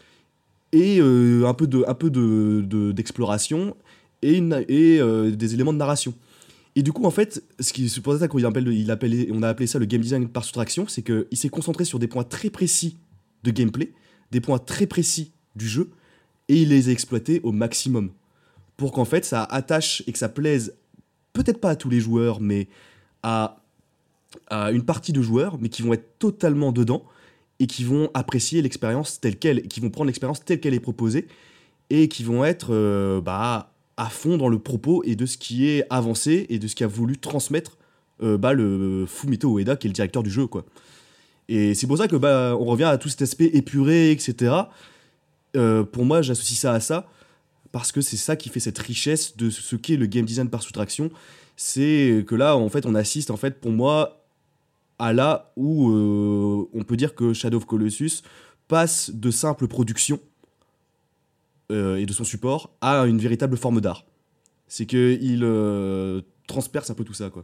[0.73, 3.75] et euh, un peu de peu de d'exploration
[4.21, 6.13] et, et euh, des éléments de narration.
[6.75, 9.43] Et du coup, en fait, ce qui c'est pour ça qu'on appelle, il appelle, on
[9.43, 12.23] a appelé ça le game design par soustraction, c'est qu'il s'est concentré sur des points
[12.23, 12.97] très précis
[13.43, 13.93] de gameplay,
[14.31, 15.91] des points très précis du jeu,
[16.47, 18.11] et il les a exploités au maximum.
[18.77, 20.75] Pour qu'en fait, ça attache et que ça plaise,
[21.33, 22.69] peut-être pas à tous les joueurs, mais
[23.21, 23.63] à,
[24.47, 27.03] à une partie de joueurs, mais qui vont être totalement dedans,
[27.59, 30.79] et qui vont apprécier l'expérience telle qu'elle, et qui vont prendre l'expérience telle qu'elle est
[30.79, 31.27] proposée,
[31.89, 33.70] et qui vont être euh, bah,
[34.01, 36.87] à fond dans le propos et de ce qui est avancé et de ce qu'a
[36.87, 37.77] voulu transmettre
[38.23, 40.65] euh, bah, le Fumito Ueda qui est le directeur du jeu quoi.
[41.47, 44.55] Et c'est pour ça que bah, on revient à tout cet aspect épuré etc.
[45.55, 47.07] Euh, pour moi j'associe ça à ça
[47.71, 50.63] parce que c'est ça qui fait cette richesse de ce qu'est le game design par
[50.63, 51.11] soustraction.
[51.55, 54.25] C'est que là en fait on assiste en fait pour moi
[54.97, 58.23] à là où euh, on peut dire que Shadow of Colossus
[58.67, 60.19] passe de simple production
[61.71, 64.05] euh, et de son support à une véritable forme d'art.
[64.67, 67.43] C'est qu'il euh, transperce un peu tout ça, quoi.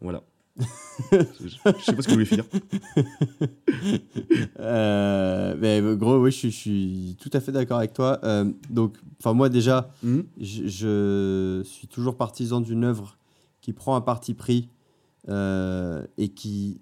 [0.00, 0.22] Voilà.
[1.12, 1.16] je,
[1.48, 1.48] je
[1.84, 2.44] sais pas ce que vous voulez finir.
[4.60, 8.18] Euh, mais gros, oui, je, suis- je suis tout à fait d'accord avec toi.
[8.24, 10.24] Euh, donc, enfin, moi déjà, Mhm.
[10.40, 13.16] je, je suis toujours partisan d'une œuvre
[13.60, 14.68] qui prend un parti pris
[15.28, 16.80] euh, et qui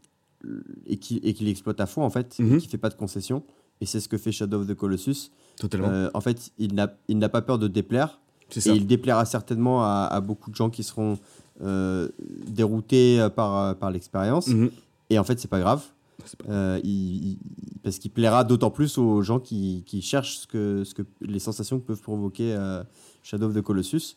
[0.87, 3.43] et qui et qui l'exploite à fond en fait, et qui fait pas de concessions.
[3.81, 5.31] Et c'est ce que fait Shadow of the Colossus.
[5.59, 5.89] Totalement.
[5.89, 8.19] Euh, en fait, il n'a il n'a pas peur de déplaire.
[8.51, 8.75] c'est Et ça.
[8.75, 11.19] il déplaira certainement à, à beaucoup de gens qui seront
[11.63, 12.09] euh,
[12.49, 14.49] déroutés par, par l'expérience.
[14.49, 14.71] Mhm.
[15.11, 15.83] Et en fait, c'est pas grave.
[16.25, 17.39] C'est pas- Euh, il- il-
[17.83, 21.39] parce qu'il plaira d'autant plus aux gens qui, qui cherchent ce que, ce que, les
[21.39, 22.57] sensations que peuvent provoquer
[23.23, 24.17] Shadow of the Colossus.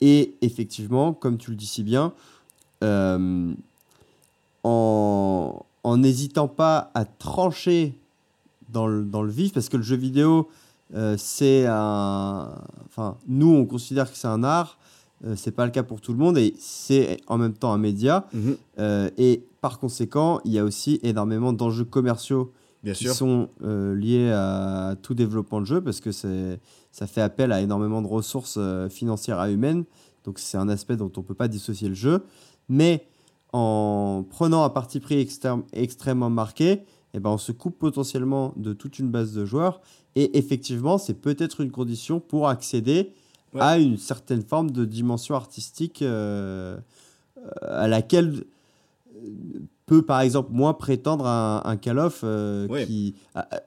[0.00, 2.12] Et effectivement, comme tu le dis si bien,
[4.62, 7.92] en en n'hésitant pas à trancher
[8.70, 10.48] dans le, dans le vif, parce que le jeu vidéo,
[10.94, 12.54] euh, c'est un.
[12.86, 14.78] Enfin, nous, on considère que c'est un art.
[15.24, 17.78] Euh, c'est pas le cas pour tout le monde et c'est en même temps un
[17.78, 18.26] média.
[18.34, 18.56] Mhm.
[18.78, 22.52] Euh, et par conséquent, il y a aussi énormément d'enjeux commerciaux
[22.82, 23.14] Bien qui sûr.
[23.14, 26.60] sont euh, liés à tout développement de jeu parce que c'est,
[26.92, 28.58] ça fait appel à énormément de ressources
[28.90, 29.84] financières et humaines.
[30.24, 32.24] Donc c'est un aspect dont on ne peut pas dissocier le jeu.
[32.68, 33.06] Mais
[33.52, 36.82] en prenant un parti pris extrême- extrêmement marqué,
[37.14, 39.80] eh ben, on se coupe potentiellement de toute une base de joueurs.
[40.16, 43.12] Et effectivement, c'est peut-être une condition pour accéder
[43.54, 43.60] Ouais.
[43.62, 46.76] à une certaine forme de dimension artistique euh,
[47.62, 48.42] à laquelle
[49.16, 52.84] euh, peut par exemple moins prétendre un, un Call of euh, Ouais.
[52.84, 53.14] qui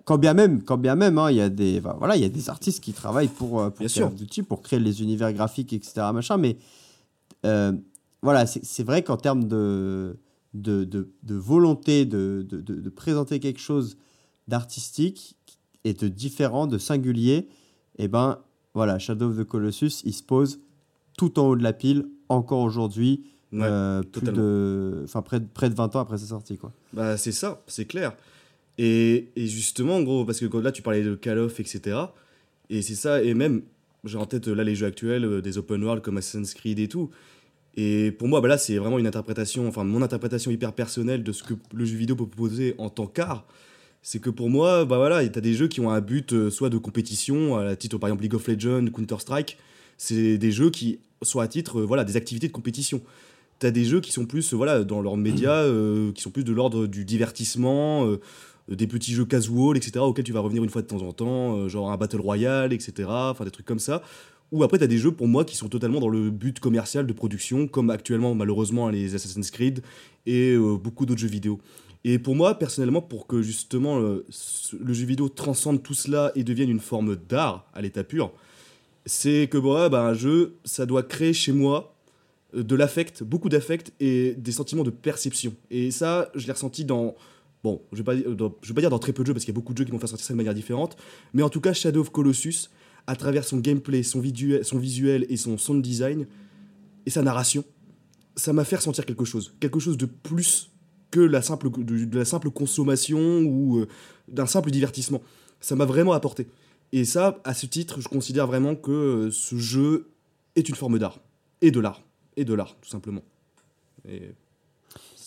[0.04, 2.30] quand bien même quand bien même hein, il y a des voilà il y a
[2.30, 4.08] des artistes qui travaillent pour euh, pour Bien Call sûr.
[4.08, 6.58] of Duty pour créer les univers graphiques etc machin mais
[7.46, 7.72] euh,
[8.22, 10.18] voilà c'est c'est vrai qu'en termes de
[10.62, 13.98] de, de, de volonté de, de, présenter quelque chose
[14.48, 15.36] d'artistique
[15.84, 17.48] et de différent de singulier
[17.98, 18.40] et ben
[18.74, 20.60] voilà Shadow of the Colossus il se pose
[21.18, 23.24] tout en haut de la pile encore aujourd'hui
[23.54, 23.62] Ouais.
[23.64, 24.42] euh, plus totalement.
[24.42, 26.74] de, enfin près, de- près de 20 ans après sa sortie quoi.
[26.92, 28.14] Bah, c'est ça, c'est clair.
[28.78, 31.98] Et, et justement, gros, parce que là, tu parlais de Call of, etc.
[32.70, 33.62] Et c'est ça, et même,
[34.04, 36.90] j'ai en tête là les jeux actuels, euh, des open world comme Assassin's Creed et
[36.90, 37.10] tout.
[37.78, 41.32] Et pour moi, bah là, c'est vraiment une interprétation, enfin, mon interprétation hyper personnelle de
[41.32, 43.46] ce que le jeu vidéo peut proposer en tant qu'art.
[44.02, 46.70] C'est que pour moi, bah voilà, t'as des jeux qui ont un but euh, soit
[46.70, 49.58] de compétition, à la titre par exemple League of Legends, Counter-Strike.
[49.98, 53.02] C'est des jeux qui sont à titre, euh, voilà, des activités de compétition.
[53.60, 56.44] T'as des jeux qui sont plus, euh, voilà, dans leurs médias, euh, qui sont plus
[56.44, 58.08] de l'ordre du divertissement,
[58.68, 61.68] des petits jeux casual, etc., auxquels tu vas revenir une fois de temps en temps,
[61.70, 64.04] genre un Battle Royale, etc., enfin des trucs comme ça.
[64.52, 67.14] Ou après, t'as des jeux pour moi qui sont totalement dans le but commercial de
[67.14, 69.82] production, comme actuellement, malheureusement, les Assassin's Creed
[70.26, 71.60] et euh, beaucoup d'autres jeux vidéo.
[72.06, 74.26] Et pour moi, personnellement, pour que justement euh,
[74.80, 78.32] le jeu vidéo transcende tout cela et devienne une forme d'art à l'état pur,
[79.06, 81.96] c'est que ouais, bah, un jeu, ça doit créer chez moi
[82.56, 85.54] euh, de l'affect, beaucoup d'affect et des sentiments de perception.
[85.72, 87.16] Et ça, je l'ai ressenti dans.
[87.64, 89.54] Bon, je vais, dans- je vais pas dire dans très peu de jeux parce qu'il
[89.54, 90.96] y a beaucoup de jeux qui vont faire sortir ça de manière différente,
[91.34, 92.70] mais en tout cas, Shadow of Colossus,
[93.08, 94.22] à travers son gameplay, son,
[94.62, 96.28] son visuel et son sound design
[97.06, 97.64] et sa narration,
[98.36, 99.56] ça m'a fait ressentir quelque chose.
[99.60, 100.70] Quelque chose de plus
[101.10, 103.88] que la simple, de, la simple consommation ou euh,
[104.28, 105.22] d'un simple divertissement.
[105.62, 106.48] Ça m'a vraiment apporté.
[106.92, 110.10] Et ça, à ce titre, je considère vraiment que euh, ce jeu
[110.56, 111.20] est une forme d'art.
[111.62, 112.04] Et de l'art.
[112.36, 113.24] Et de l'art, tout simplement.
[114.08, 114.34] Et,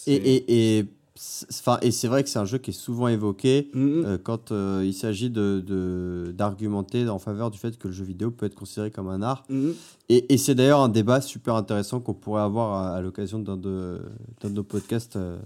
[0.06, 0.84] Et,
[1.50, 4.04] enfin, et c'est vrai que c'est un jeu qui est souvent évoqué Mhm.
[4.06, 8.30] euh, quand euh, il s'agit de, d'argumenter en faveur du fait que le jeu vidéo
[8.30, 9.44] peut être considéré comme un art.
[9.48, 9.74] Mhm.
[10.08, 13.56] Et, et c'est d'ailleurs un débat super intéressant qu'on pourrait avoir à, à l'occasion d'un
[13.56, 14.00] de,
[14.42, 15.16] de nos podcasts.
[15.16, 15.38] euh,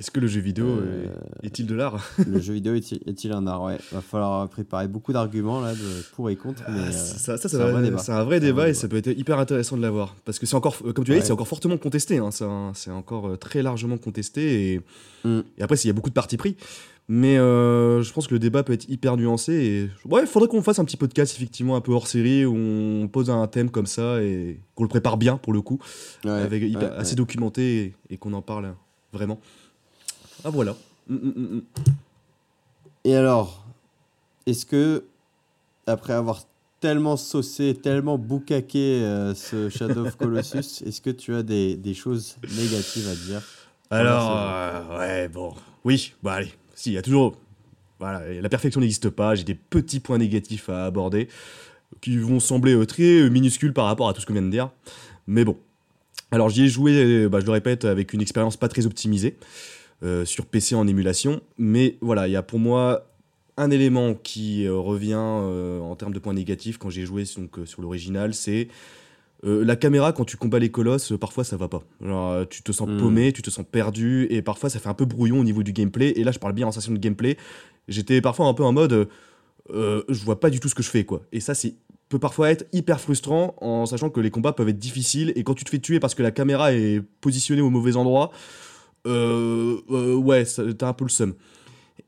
[0.00, 1.04] Est-ce que le jeu vidéo Euh,
[1.42, 3.62] est- est-il de l'art le jeu vidéo est-il, un art?
[3.62, 6.62] Ouais, va falloir préparer beaucoup d'arguments là, de pour et contre.
[6.66, 7.98] Ah, euh, ça, ça, c'est c'est un un, vrai débat.
[7.98, 10.16] c'est un vrai débat et ça peut être hyper intéressant de l'avoir.
[10.24, 11.20] Parce que c'est encore, euh, comme tu l'as Ouais.
[11.20, 12.18] dit, c'est encore fortement contesté.
[12.18, 12.30] hein.
[12.74, 14.72] C'est encore euh, très largement contesté.
[14.74, 14.80] Et,
[15.22, 15.40] Mm.
[15.58, 16.56] et après, il y a beaucoup de partis pris.
[17.08, 19.52] Mais euh, je pense que le débat peut être hyper nuancé.
[19.52, 22.54] Et ouais, il faudrait qu'on fasse un petit podcast, effectivement, un peu hors série, où
[22.56, 25.78] on pose un thème comme ça et qu'on le prépare bien pour le coup,
[26.24, 27.16] ouais, avec ouais, assez ouais.
[27.16, 28.74] documenté et, et qu'on en parle
[29.12, 29.40] vraiment.
[30.44, 30.74] Ah voilà.
[31.08, 31.62] Mm, mm, mm.
[33.04, 33.66] Et alors,
[34.46, 35.04] est-ce que,
[35.86, 36.42] après avoir
[36.80, 41.94] tellement saucé, tellement boucaqué euh, ce Shadow of Colossus, est-ce que tu as des, des
[41.94, 43.42] choses négatives à dire
[43.90, 45.54] Alors, euh, ouais, bon.
[45.84, 46.52] Oui, bah allez.
[46.74, 47.36] Si, il y a toujours.
[47.98, 49.34] Voilà, la perfection n'existe pas.
[49.34, 51.28] J'ai des petits points négatifs à aborder
[52.00, 54.50] qui vont sembler euh, très euh, minuscules par rapport à tout ce qu'on vient de
[54.50, 54.70] dire.
[55.26, 55.56] Mais bon.
[56.32, 59.36] Alors, j'y ai joué, bah, je le répète, avec une expérience pas très optimisée
[60.02, 61.40] euh, sur PC en émulation.
[61.58, 63.06] Mais voilà, il y a pour moi
[63.56, 67.58] un élément qui euh, revient euh, en termes de points négatifs quand j'ai joué donc,
[67.66, 68.68] sur l'original c'est
[69.44, 71.82] euh, la caméra, quand tu combats les colosses, euh, parfois ça va pas.
[72.04, 72.98] Genre, euh, tu te sens Mm.
[72.98, 75.72] paumé, tu te sens perdu, et parfois ça fait un peu brouillon au niveau du
[75.72, 76.12] gameplay.
[76.16, 77.38] Et là, je parle bien en sensation de gameplay.
[77.88, 79.08] J'étais parfois un peu en mode,
[79.72, 81.22] je vois pas du tout ce que je fais, quoi.
[81.32, 81.74] Et ça, c'est
[82.10, 85.32] peut parfois être hyper frustrant en sachant que les combats peuvent être difficiles.
[85.36, 88.32] Et quand tu te fais tuer parce que la caméra est positionnée au mauvais endroit,
[89.06, 91.34] euh, euh, ouais, t'as un peu le seum.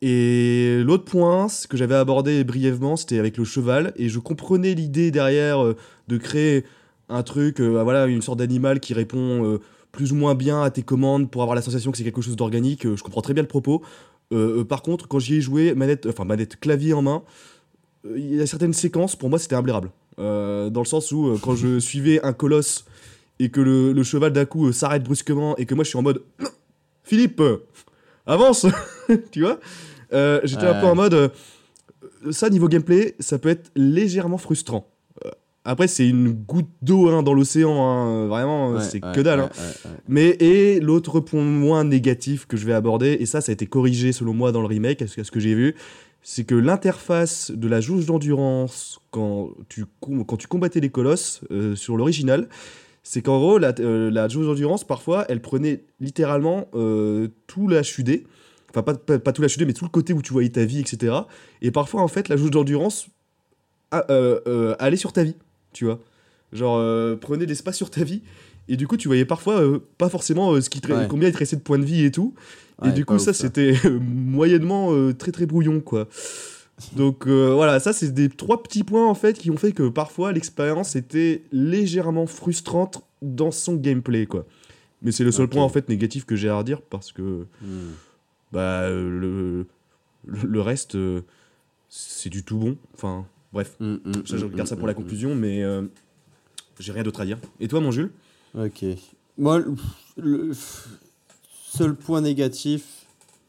[0.01, 4.75] Et l'autre point, ce que j'avais abordé brièvement, c'était avec le cheval, et je comprenais
[4.75, 5.77] l'idée derrière euh,
[6.09, 6.65] de créer
[7.09, 9.61] un truc, euh, voilà, une sorte d'animal qui répond
[9.93, 12.37] plus ou moins bien à tes commandes pour avoir la sensation que c'est quelque chose
[12.37, 12.83] d'organique.
[12.83, 13.83] je comprends très bien le propos.
[14.69, 17.23] Par contre, quand j'y ai joué, manette, enfin manette clavier en main,
[18.17, 19.91] il y a certaines séquences, pour moi, c'était imblairable.
[20.19, 22.85] Euh, dans le sens où, quand je suivais un colosse
[23.39, 26.23] et que le, cheval d'un coup s'arrête brusquement et que moi je suis en mode
[27.05, 27.59] Philippe, euh,
[28.27, 28.67] avance
[29.31, 29.59] Tu vois
[30.13, 31.29] Euh, J'étais un peu en mode euh,
[32.31, 34.89] ça, niveau gameplay, ça peut être légèrement frustrant.
[35.65, 39.41] Après, c'est une goutte d'eau hein, dans l'océan, hein, vraiment, Ouais, c'est ouais, que dalle.
[39.43, 39.47] ouais,
[39.87, 39.89] hein.
[40.09, 43.67] Mais et l'autre point moins négatif que je vais aborder, et ça, ça a été
[43.67, 45.77] corrigé selon moi dans le remake, à ce, que j'ai vu,
[46.21, 51.43] c'est que l'interface de la jauge d'endurance quand tu, com- quand tu combattais les colosses
[51.53, 52.49] euh, sur l'original,
[53.03, 58.25] c'est qu'en gros, la, euh, la jauge d'endurance, parfois, elle prenait littéralement euh, tout l'HUD.
[58.71, 60.81] Enfin, pas, pas, pas tout l'HUD, mais tout le côté où tu voyais ta vie,
[60.81, 61.15] etc.
[61.61, 63.09] Et parfois, en fait, la jauge d'endurance
[63.93, 65.37] euh, euh, allait sur ta vie,
[65.73, 65.99] tu vois.
[66.53, 68.23] Genre, euh, prenait l'espace sur ta vie.
[68.69, 69.61] Et du coup, tu voyais parfois
[69.99, 71.07] pas forcément ce qui Ouais.
[71.09, 72.35] combien il te restait de points de vie et tout.
[72.85, 76.09] et du coup, ça, c'était moyennement très très brouillon, quoi.
[76.95, 79.89] Donc euh, voilà, ça, c'est des trois petits points en fait qui ont fait que
[79.89, 84.45] parfois l'expérience était légèrement frustrante dans son gameplay, quoi.
[85.03, 87.91] Mais c'est le seul point en fait négatif que j'ai à redire parce que Hmm.
[88.53, 89.67] bah, le,
[90.27, 91.23] le, le reste, euh,
[91.89, 92.77] c'est du tout bon.
[92.95, 95.83] Enfin, bref, Hmm, hmm, ça, je regarde ça pour la conclusion, mais euh,
[96.79, 97.39] j'ai rien d'autre à dire.
[97.61, 98.11] Et toi, mon Jules?
[98.57, 98.85] Ok.
[99.39, 99.75] Moi, le,
[100.19, 100.53] le
[101.65, 103.07] seul point négatif.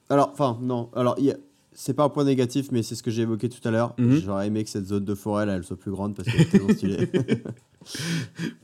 [0.10, 0.90] Alors, enfin, non.
[0.96, 1.38] Alors, il y a-
[1.76, 3.94] c'est pas un point négatif, mais c'est ce que j'ai évoqué tout à l'heure.
[3.98, 4.22] Mhm.
[4.24, 6.46] J'aurais aimé que cette zone de forêt, là, elle soit plus grande parce qu'elle est
[6.46, 7.10] tellement stylée.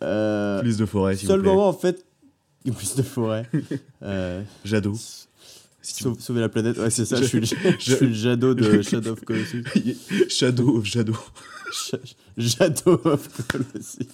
[0.04, 1.50] Euh, Plus de forêt, s'il vous seul plaît.
[1.50, 2.06] moment, en fait.
[2.64, 3.50] Plus de forêt.
[4.04, 4.94] Euh, Jadot.
[5.82, 6.78] Si tu- sau- sauver la planète.
[6.78, 7.46] Ouais, c'est ça, je, suis le,
[7.80, 9.64] je suis le Jadot de Shadow of Colossus.
[10.30, 11.16] Shadow of Shadow.
[12.38, 14.08] Jadot of Colossus.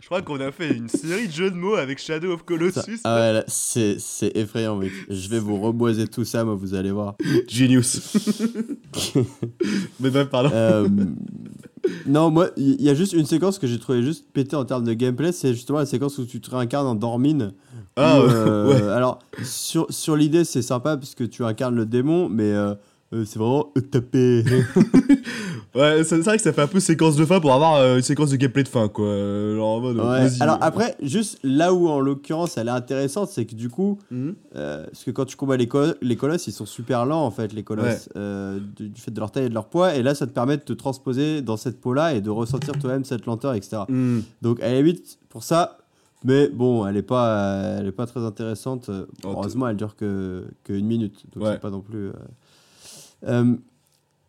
[0.00, 2.44] Je crois qu'on a fait une série de jeux de mots avec Shadow of Ça-
[2.46, 3.00] Colossus.
[3.04, 4.90] ah ouais, c'est c'est effrayant, mec.
[5.08, 7.14] Je vais vous reboiser tout ça, moi, vous allez voir.
[7.48, 8.00] Genius.
[10.00, 10.50] Mais ben, pardon.
[10.52, 10.88] Euh,
[12.06, 14.64] non, moi, il y, y a juste une séquence que j'ai trouvé juste pété en
[14.64, 17.52] termes de gameplay, c'est justement la séquence où tu te réincarnes en Dormine.
[17.96, 18.90] Ah, Où, euh, ouais.
[18.92, 22.74] Alors, sur, sur l'idée, c'est sympa parce que tu incarnes le démon, mais euh,
[23.12, 24.44] euh, c'est vraiment tapé.
[25.74, 28.02] Ouais, c'est vrai que ça fait un peu séquence de fin pour avoir euh, une
[28.02, 29.06] séquence de gameplay de fin, quoi.
[29.06, 30.28] Euh, Genre en mode, Ouais.
[30.42, 34.34] Alors après, juste là où en l'occurrence elle est intéressante, c'est que du coup, Mhm.
[34.54, 37.30] euh, parce que quand tu combats les, col- les colosses, ils sont super lents en
[37.30, 38.10] fait, les colosses,
[38.76, 40.58] du, du fait de leur taille et de leur poids, et là ça te permet
[40.58, 43.84] de te transposer dans cette peau-là et de ressentir toi-même cette lenteur, etc.
[43.88, 44.20] Hmm.
[44.42, 45.78] Donc elle est vite pour ça,
[46.22, 48.90] mais bon, elle est pas, elle est pas très intéressante.
[49.24, 51.52] Oh, Heureusement, elle dure que, que une minute, donc Ouais.
[51.52, 52.08] c'est pas non plus.
[52.08, 52.12] euh.
[53.26, 53.56] Euh,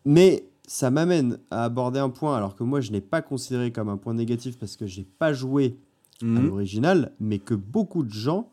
[0.06, 3.90] mais ça m'amène à aborder un point, alors que moi je n'ai pas considéré comme
[3.90, 5.78] un point négatif parce que j'ai pas joué
[6.22, 6.48] à Mhm.
[6.48, 8.49] l'original, mais que beaucoup de gens,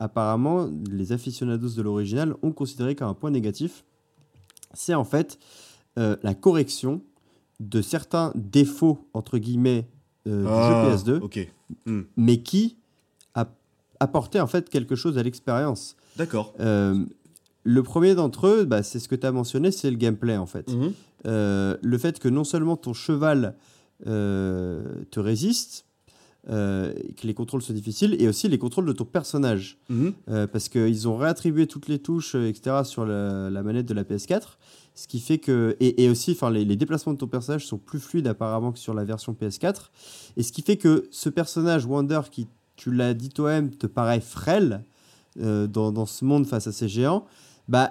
[0.00, 3.84] apparemment, les aficionados de l'original, ont considéré comme un point négatif.
[4.74, 5.38] C'est en fait
[5.98, 7.02] euh, la correction
[7.60, 9.86] de certains défauts, entre guillemets,
[10.26, 11.48] euh, Ah, du jeu PS2, Ok.
[12.16, 12.76] mais qui
[13.34, 13.46] a
[14.00, 15.94] apporté en fait quelque chose à l'expérience.
[16.16, 16.54] D'accord.
[16.60, 17.04] Euh,
[17.64, 20.46] le premier d'entre eux, bah, c'est ce que tu as mentionné, c'est le gameplay en
[20.46, 20.72] fait.
[20.72, 20.92] Mhm.
[21.26, 23.56] Euh, le fait que non seulement ton cheval
[24.06, 25.86] euh, te résiste,
[26.50, 29.78] euh, que les contrôles sont difficiles, et aussi les contrôles de ton personnage.
[29.88, 30.12] Mhm.
[30.28, 34.02] Euh, parce qu'ils ont réattribué toutes les touches, etc., sur la, la manette de la
[34.02, 34.58] PS4.
[34.96, 35.76] Ce qui fait que.
[35.78, 38.92] Et, et aussi, les, les déplacements de ton personnage sont plus fluides apparemment que sur
[38.92, 39.90] la version PS4.
[40.36, 44.20] Et ce qui fait que ce personnage, Wonder, qui, tu l'as dit toi-même, te paraît
[44.20, 44.84] frêle
[45.36, 47.24] dans, dans ce monde face à ces géants,
[47.68, 47.90] bah.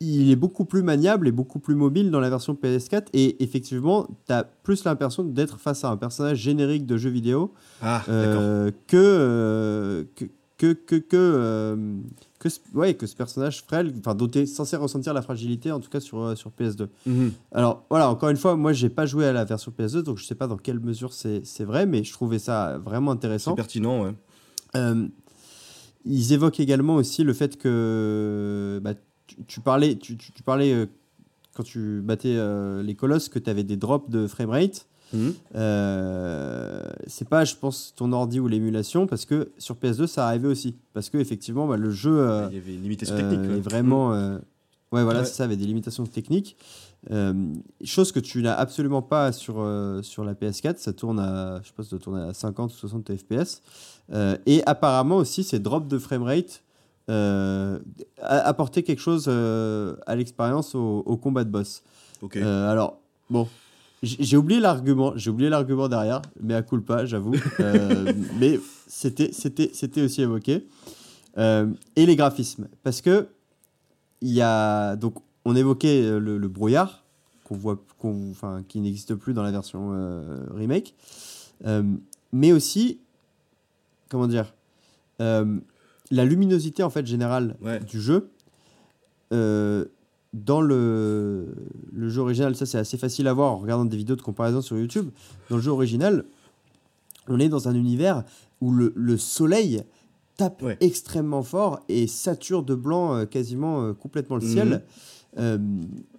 [0.00, 4.06] Il est beaucoup plus maniable et beaucoup plus mobile dans la version PS4 et effectivement,
[4.28, 7.52] tu as plus l'impression d'être face à un personnage générique de jeu vidéo
[7.82, 10.26] Ah, euh, que, euh, que
[10.56, 11.96] que que que, euh,
[12.38, 15.72] que ce, ouais, que ce personnage frêle, enfin dont tu es censé ressentir la fragilité
[15.72, 16.86] en tout cas sur sur PS2.
[17.04, 17.32] Mhm.
[17.50, 20.24] Alors voilà, encore une fois, moi j'ai pas joué à la version PS2 donc je
[20.26, 23.56] sais pas dans quelle mesure c'est c'est vrai, mais je trouvais ça vraiment C'est intéressant.
[23.56, 24.14] pertinent, ouais.
[26.04, 28.94] Ils évoquent également aussi le fait que bah,
[29.26, 30.86] tu, tu parlais, tu, tu- tu parlais euh,
[31.54, 34.86] quand tu battais euh, les colosses que tu avais des drops de framerate.
[35.12, 35.32] Mhm.
[35.56, 40.48] Euh, c'est pas, je pense, ton ordi ou l'émulation, parce que sur PS2, ça arrivait
[40.48, 40.76] aussi.
[40.92, 43.50] Parce que effectivement, bah, le jeu euh, Il y avait une limitation euh, technique.
[43.50, 43.56] ouais.
[43.56, 44.12] est vraiment.
[44.14, 44.38] euh,
[44.92, 45.26] ouais, voilà, Ouais.
[45.26, 46.56] ça, avait des limitations techniques.
[47.10, 47.54] Euh,
[47.84, 50.78] chose que tu n'as absolument pas sur, euh, sur la PS4.
[50.78, 53.62] Ça tourne à, je pas, tourner à 50 ou 60 FPS.
[54.12, 56.62] Euh, et apparemment aussi, ces drops de framerate
[58.20, 61.82] apportaient quelque chose à l'expérience au, au combat de boss.
[62.20, 62.36] Ok.
[62.36, 63.00] Euh, alors,
[63.30, 63.48] bon,
[64.02, 67.34] j'ai oublié l'argument, j'ai oublié l'argument derrière, mais à culpa, j'avoue.
[67.60, 70.66] Euh, mais c'était, c'était, c'était aussi évoqué.
[71.38, 73.28] Et les graphismes, parce que
[74.20, 75.14] il y a donc
[75.48, 77.04] on évoquait euh, le, le brouillard
[77.44, 80.94] qu'on voit, qu'on, enfin, qui n'existe plus dans la version euh, remake,
[81.66, 81.82] Euh,
[82.32, 83.00] mais aussi
[84.10, 84.54] comment dire,
[85.20, 85.58] euh,
[86.10, 87.80] la luminosité en fait générale Ouais.
[87.80, 88.30] du jeu.
[89.30, 91.46] dans le,
[91.92, 94.60] le jeu original, ça c'est assez facile à voir en regardant des vidéos de comparaison
[94.62, 95.08] sur YouTube.
[95.50, 96.24] Dans le jeu original,
[97.28, 98.24] on est dans un univers
[98.60, 99.82] où le, le soleil
[100.36, 100.76] tape Ouais.
[100.80, 104.84] extrêmement fort et sature de blanc quasiment complètement le ciel.
[105.38, 105.58] Euh,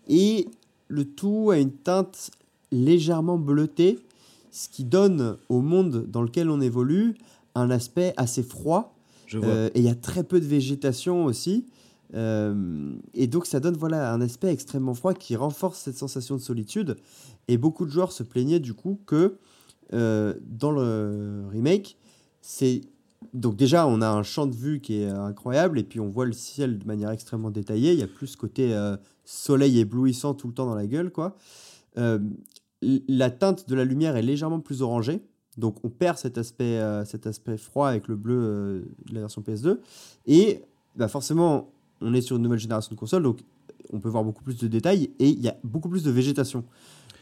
[0.08, 0.48] et
[0.88, 2.32] le tout a une teinte
[2.72, 4.00] légèrement bleutée,
[4.52, 7.16] ce qui donne au monde dans lequel on évolue
[7.56, 8.96] un aspect assez froid.
[9.26, 9.48] Je vois.
[9.48, 11.66] Euh, et il y a très peu de végétation aussi.
[12.16, 16.42] Euh, et donc ça donne voilà un aspect extrêmement froid qui renforce cette sensation de
[16.42, 16.98] solitude.
[17.48, 19.38] Et beaucoup de joueurs se plaignaient du coup que
[19.94, 21.98] euh, dans le remake,
[22.42, 22.82] c'est
[23.34, 26.26] donc déjà on a un champ de vue qui est incroyable et puis on voit
[26.26, 27.94] le ciel de manière extrêmement détaillée.
[27.94, 31.12] Il y a plus ce côté euh, soleil éblouissant tout le temps dans la gueule
[31.12, 31.36] quoi.
[31.98, 32.20] Euh,
[32.82, 35.22] la teinte de la lumière est légèrement plus orangée.
[35.58, 39.22] Donc on perd cet aspect, euh, cet aspect froid avec le bleu euh, de la
[39.22, 39.78] version PS2.
[40.26, 40.62] Et
[40.96, 41.72] bah forcément,
[42.02, 43.40] on est sur une nouvelle génération de consoles, donc
[43.92, 46.64] on peut voir beaucoup plus de détails et il y a beaucoup plus de végétation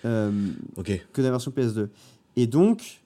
[0.06, 0.32] euh,
[0.76, 1.06] Ok.
[1.14, 1.88] que dans la version PS2.
[2.36, 3.02] Et donc,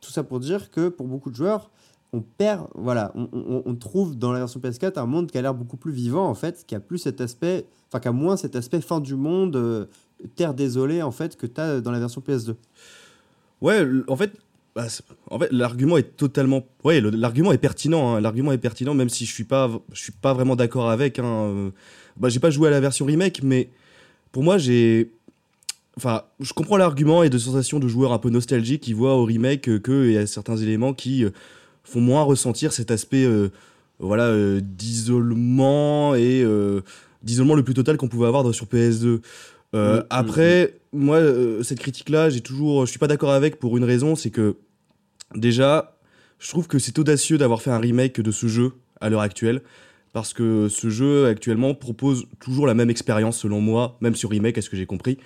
[0.00, 1.70] tout ça pour dire que pour beaucoup de joueurs,
[2.14, 5.76] on perd, voilà, on, trouve dans la version PS4 un monde qui a l'air beaucoup
[5.76, 8.80] plus vivant en fait, qui a plus cet aspect, enfin qui a moins cet aspect
[8.80, 9.86] fin du monde, euh,
[10.36, 12.54] terre désolée en fait que tu as dans la version PS2.
[13.60, 14.32] Ouais, en fait,
[14.74, 14.86] bah,
[15.30, 18.14] en fait, l'argument est totalement, ouais, l'argument est pertinent.
[18.14, 21.18] hein, l'argument est pertinent, même si je suis pas, je suis pas vraiment d'accord avec.
[21.18, 21.70] Hein, euh,
[22.16, 23.70] bah, j'ai pas joué à la version remake, mais
[24.32, 25.12] pour moi, j'ai,
[25.96, 29.24] enfin, je comprends l'argument et de sensation de joueur un peu nostalgique qui voit au
[29.24, 31.30] remake euh, que il y a certains éléments qui euh,
[31.84, 33.50] font moins ressentir cet aspect, euh,
[33.98, 36.80] voilà, euh, d'isolement et euh,
[37.22, 39.20] d'isolement le plus total qu'on pouvait avoir sur PS2.
[39.74, 41.20] Euh, Mm, mm, après, moi,
[41.62, 44.56] cette critique-là, j'ai toujours, je suis pas d'accord avec pour une raison, c'est que
[45.34, 45.96] déjà,
[46.38, 49.62] je trouve que c'est audacieux d'avoir fait un remake de ce jeu à l'heure actuelle,
[50.12, 54.58] parce que ce jeu actuellement propose toujours la même expérience selon moi, même sur remake,
[54.58, 55.18] à ce que j'ai compris.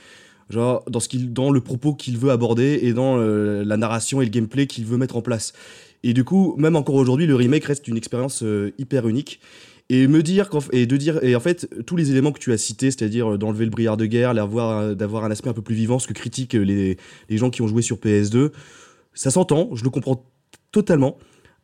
[0.48, 4.24] Genre dans ce qu'il, dans le propos qu'il veut aborder et dans la narration et
[4.24, 5.52] le gameplay qu'il veut mettre en place.
[6.02, 9.40] Et du coup, même encore aujourd'hui, le remake reste une expérience euh, hyper unique.
[9.90, 12.58] Et me dire et de dire et en fait tous les éléments que tu as
[12.58, 15.74] cités, c'est-à-dire euh, d'enlever le brouillard de guerre, euh, d'avoir un aspect un peu plus
[15.74, 16.98] vivant, ce que critiquent les,
[17.30, 18.50] les gens qui ont joué sur PS2,
[19.14, 20.26] ça s'entend, je le comprends
[20.72, 21.16] totalement.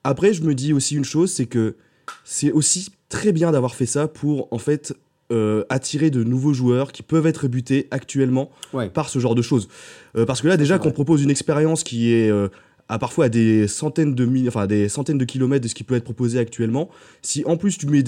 [0.04, 1.76] Après, je me dis aussi une chose, c'est que
[2.24, 4.94] c'est aussi très bien d'avoir fait ça pour en fait
[5.32, 8.88] euh, attirer de nouveaux joueurs qui peuvent être butés actuellement Ouais.
[8.88, 9.68] par ce genre de choses.
[10.16, 12.48] Euh, parce que là, déjà, qu'on propose une expérience qui est euh,
[12.88, 15.84] à parfois à des centaines de enfin à des centaines de kilomètres de ce qui
[15.84, 16.90] peut être proposé actuellement,
[17.22, 18.02] si en plus tu mets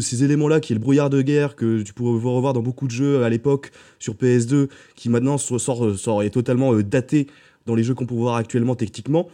[0.00, 2.92] ces éléments-là, qui est le brouillard de guerre que tu pourrais revoir dans beaucoup de
[2.92, 7.26] jeux à l'époque sur PS2, qui maintenant so- sort, sort est totalement euh, daté
[7.66, 9.28] dans les jeux qu'on peut voir actuellement techniquement.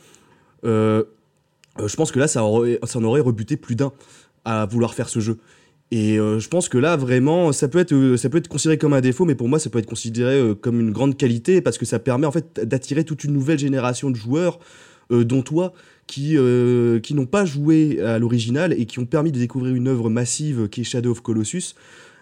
[0.65, 1.05] euh,
[1.79, 3.93] euh, je pense que là, ça, aurait, ça en aurait rebuté plus d'un
[4.45, 5.39] à vouloir faire ce jeu.
[5.91, 8.77] Et euh, je pense que là, vraiment, ça peut, être, euh, ça peut être considéré
[8.77, 11.63] comme un défaut, mais pour moi, ça peut être considéré euh, comme une grande qualité
[11.63, 14.59] parce que ça permet en fait d'attirer toute une nouvelle génération de joueurs,
[15.11, 15.73] euh, dont toi,
[16.07, 19.89] qui, euh, qui n'ont pas joué à l'original et qui ont permis de découvrir une
[19.89, 21.75] œuvre massive qui est Shadow of Colossus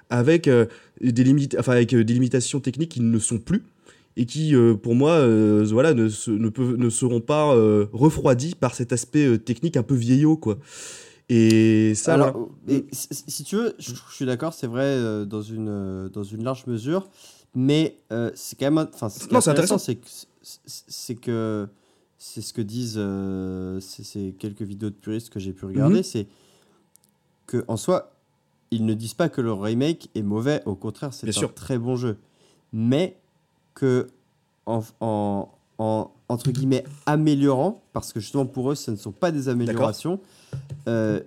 [0.09, 0.67] avec, euh,
[1.01, 3.65] des, limites, enfin, avec des limitations techniques qui ne sont plus
[4.17, 5.19] et qui, pour moi,
[5.65, 7.55] voilà, ne, ne, seront pas
[7.93, 10.59] refroidis par cet aspect technique un peu vieillot, quoi.
[11.29, 12.49] Et ça, Alors, voilà.
[12.81, 16.23] et si, tu veux, je, je suis d'accord, c'est vrai euh, dans une euh, dans
[16.23, 17.09] une large mesure,
[17.55, 20.29] mais euh, c'est quand même, enfin, ce Non, c'est intéressant, c'est que c'est-
[20.65, 21.67] c'est que
[22.19, 26.03] c'est ce que disent euh, ces- quelques vidéos de puristes que j'ai pu regarder, Mhm.
[26.05, 26.27] c'est
[27.47, 28.13] que en soi,
[28.71, 31.53] ils ne disent pas que le remake est mauvais, au contraire, c'est un sûr.
[31.55, 32.19] très bon jeu,
[32.73, 33.19] mais
[33.75, 34.07] que
[34.67, 35.49] en, en,
[35.79, 40.21] en- entre guillemets améliorant, parce que justement pour eux, ce ne sont pas des améliorations,
[40.89, 41.21] euh,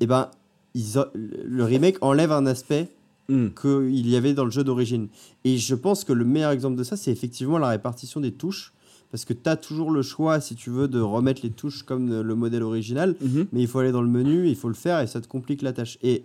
[0.00, 0.30] et ben
[0.74, 2.88] ils le remake enlève un aspect
[3.30, 3.48] Hmm.
[3.60, 5.08] qu'il y avait dans le jeu d'origine.
[5.44, 8.72] Et je pense que le meilleur exemple de ça, c'est effectivement la répartition des touches.
[9.10, 12.22] parce que tu as toujours le choix, si tu veux, de remettre les touches comme
[12.22, 13.46] le modèle original, Mhm.
[13.52, 15.60] mais il faut aller dans le menu, il faut le faire et ça te complique
[15.62, 15.98] la tâche.
[16.02, 16.24] Et,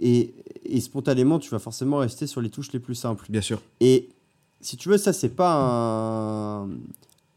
[0.00, 0.32] et,
[0.64, 3.26] et spontanément, tu vas forcément rester sur les touches les plus simples.
[3.28, 3.60] Bien sûr.
[3.80, 4.08] Et
[4.62, 5.54] si tu veux, ça, c'est pas
[6.64, 6.68] un.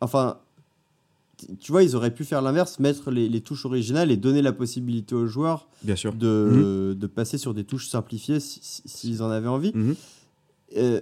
[0.01, 0.37] Enfin,
[1.59, 4.53] tu vois, ils auraient pu faire l'inverse, mettre les, les touches originales et donner la
[4.53, 6.13] possibilité aux joueurs Bien sûr.
[6.13, 9.71] de, de passer sur des touches simplifiées si- si- s'ils en avaient envie.
[9.75, 9.95] Mhm.
[10.77, 10.99] Euh,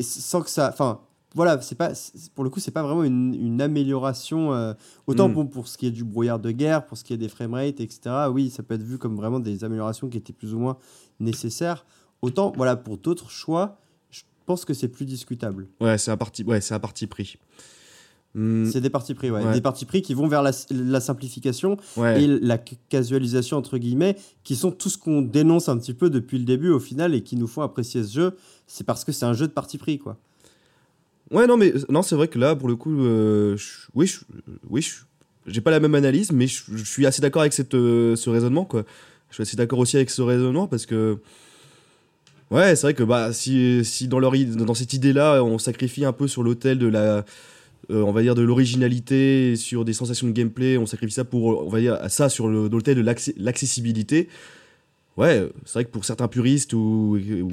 [0.00, 0.70] sans que ça.
[0.72, 1.00] Enfin,
[1.34, 1.90] voilà, c'est pas,
[2.34, 4.54] pour le coup, c'est pas vraiment une, une amélioration.
[4.54, 4.72] euh,
[5.08, 5.32] autant Mm.
[5.34, 7.80] bon, pour ce qui est du brouillard de guerre, pour ce qui est des framerates,
[7.80, 8.00] etc.
[8.32, 10.76] Oui, ça peut être vu comme vraiment des améliorations qui étaient plus ou moins
[11.20, 11.84] nécessaires.
[12.22, 13.80] Autant, voilà, pour d'autres choix,
[14.10, 15.66] je pense que c'est plus discutable.
[15.80, 17.36] Ouais, c'est un parti, ouais, parti pris.
[18.34, 19.44] Hmm, C'est des partis pris, ouais.
[19.44, 19.52] Ouais.
[19.52, 22.22] Des partis pris qui vont vers la, la simplification ouais.
[22.22, 26.10] et la ca- casualisation, entre guillemets, qui sont tout ce qu'on dénonce un petit peu
[26.10, 28.32] depuis le début au final et qui nous font apprécier ce jeu.
[28.66, 30.16] C'est parce que c'est un jeu de parti pris, quoi.
[31.30, 34.20] Ouais, non, mais non, c'est vrai que là, pour le coup, euh, je- oui, je-
[34.68, 34.96] oui, je-
[35.46, 38.30] j'ai pas la même analyse, mais je, je suis assez d'accord avec cette, euh, ce
[38.30, 38.84] raisonnement, quoi.
[39.30, 41.18] Je suis assez d'accord aussi avec ce raisonnement parce que,
[42.50, 46.12] ouais, c'est vrai que bah, si, si dans, leur, dans cette idée-là, on sacrifie un
[46.12, 47.24] peu sur l'autel de la,
[47.90, 51.66] euh, on va dire, de l'originalité, sur des sensations de gameplay, on sacrifie ça pour,
[51.66, 54.28] on va dire, ça sur le- dans l'autel de l'accé- l'accessibilité.
[55.16, 57.52] Ouais, c'est vrai que pour certains puristes, ou, ou-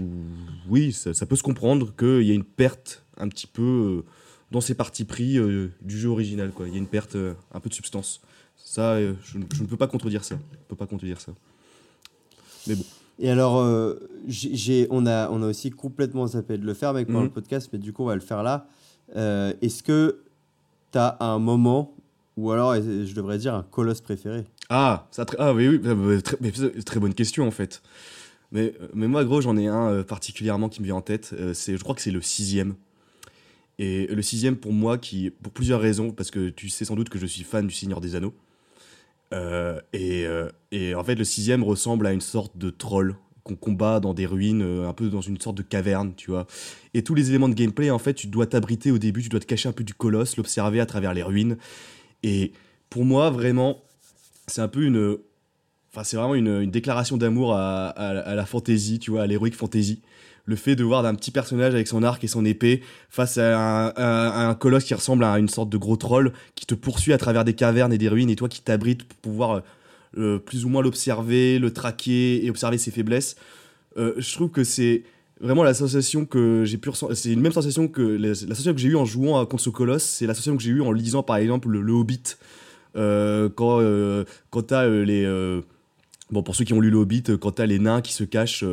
[0.70, 4.04] oui, ça, ça peut se comprendre qu'il y a une perte un petit peu euh,
[4.52, 6.52] dans ces parties pris euh, du jeu original.
[6.52, 6.68] Quoi.
[6.68, 8.22] Il y a une perte, euh, un peu de substance.
[8.58, 10.40] Ça, je, ne- je ne peux pas contredire ça.
[10.54, 11.34] Je peux pas contredire ça.
[13.20, 13.96] Et alors, euh,
[14.28, 17.26] j'ai, j'ai- on, a, on a aussi complètement zappé de le faire, mec, pendant Mhm.
[17.26, 18.68] le podcast, mais du coup, on va le faire là.
[19.16, 20.24] Euh, est-ce que
[20.92, 21.94] tu as un moment,
[22.38, 24.46] ou alors je devrais dire un colosse préféré?
[24.70, 26.38] Ah, ça, ah oui, oui, très,
[26.86, 27.82] très bonne question en fait.
[28.52, 31.32] Mais, mais moi, gros, j'en ai un euh, particulièrement qui me vient en tête.
[31.34, 32.76] Euh, c'est, je crois que c'est le sixième.
[33.80, 37.10] Et le sixième, pour moi, qui, pour plusieurs raisons, parce que tu sais sans doute
[37.10, 38.34] que je suis fan du Seigneur des Anneaux.
[39.94, 40.28] Et,
[40.72, 44.26] et en fait, le sixième ressemble à une sorte de troll qu'on combat dans des
[44.26, 46.48] ruines, euh, un peu dans une sorte de caverne, tu vois.
[46.94, 49.40] Et tous les éléments de gameplay, en fait, tu dois t'abriter au début, tu dois
[49.40, 51.58] te cacher un peu du colosse, l'observer à travers les ruines.
[52.24, 52.52] Et
[52.90, 53.82] pour moi, vraiment,
[54.48, 55.18] c'est un peu une.
[55.92, 60.02] Enfin, c'est vraiment une, déclaration d'amour à, la fantasy, tu vois, à l'heroic fantasy.
[60.46, 63.58] Le fait de voir un petit personnage avec son arc et son épée face à
[63.58, 67.14] un, à un colosse qui ressemble à une sorte de gros troll qui te poursuit
[67.14, 69.62] à travers des cavernes et des ruines et toi qui t'abrites pour pouvoir
[70.18, 73.36] euh, plus ou moins l'observer, le traquer et observer ses faiblesses.
[73.98, 75.04] Euh, je trouve que c'est
[75.40, 77.16] vraiment la sensation que j'ai pu ressentir.
[77.16, 79.70] C'est une même sensation que la, sensation que j'ai eue en jouant à- contre ce
[79.70, 82.38] colosse, c'est la sensation que j'ai eue en lisant par exemple le, Hobbit.
[82.98, 83.80] Euh, quand
[84.50, 85.26] quand t'as les.
[86.30, 88.66] bon, pour ceux qui ont lu le Hobbit, quand t'as les nains qui se cachent.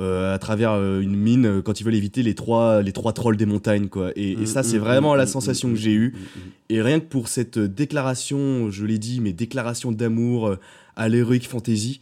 [0.00, 3.12] Euh, à travers euh, une mine euh, quand ils veulent éviter les trois, les trois
[3.12, 4.10] trolls des montagnes quoi.
[4.16, 6.14] Et, et ça c'est Mm, vraiment mm, la mm, sensation mm, que j'ai eue.
[6.14, 6.52] mm, mm.
[6.70, 10.56] Et rien que pour cette déclaration, je l'ai dit, mais déclaration d'amour
[10.96, 12.00] à l'heroic fantasy,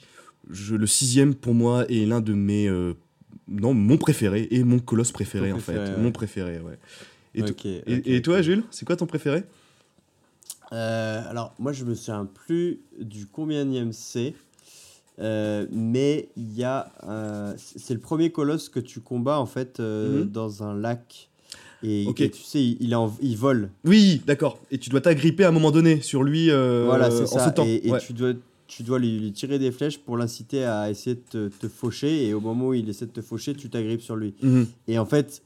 [0.51, 2.95] je, le sixième pour moi est l'un de mes, euh,
[3.49, 5.97] non, mon préféré et mon colosse préféré en fait, ouais.
[5.97, 6.79] mon préféré, ouais.
[7.35, 8.43] Et, toi.
[8.43, 9.45] Jules, c'est quoi ton préféré?
[10.73, 14.35] Euh, alors, moi, je me souviens plus du combienième c'est,
[15.21, 16.93] euh, mais il y a.
[17.09, 20.31] euh, c'est le premier colosse que tu combats en fait euh, Mhm.
[20.31, 21.29] dans un lac.
[21.85, 23.71] Et, tu sais, il, en- il vole.
[23.85, 24.59] Oui, d'accord.
[24.73, 27.45] Et tu dois t'agripper à un moment donné sur lui voilà, c'est en ça.
[27.47, 27.65] sautant.
[27.65, 28.01] Et, et Ouais.
[28.01, 28.33] tu dois,
[28.67, 32.27] tu dois lui, lui tirer des flèches pour l'inciter à essayer de te, te faucher.
[32.27, 34.35] Et au moment où il essaie de te faucher, tu t'agrippes sur lui.
[34.43, 34.67] Mhm.
[34.89, 35.43] Et en fait,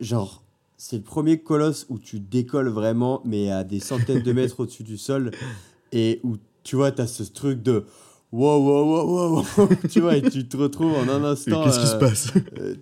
[0.00, 0.42] genre,
[0.76, 4.82] c'est le premier colosse où tu décolles vraiment, mais à des centaines de mètres au-dessus
[4.84, 5.30] du sol.
[5.92, 7.84] Et où, tu vois, tu as ce truc de
[8.32, 11.62] wow, wow, wow, wow, tu vois, et tu te retrouves en un instant.
[11.64, 12.32] Qu'est-ce qui se euh, passe?
[12.58, 12.74] euh,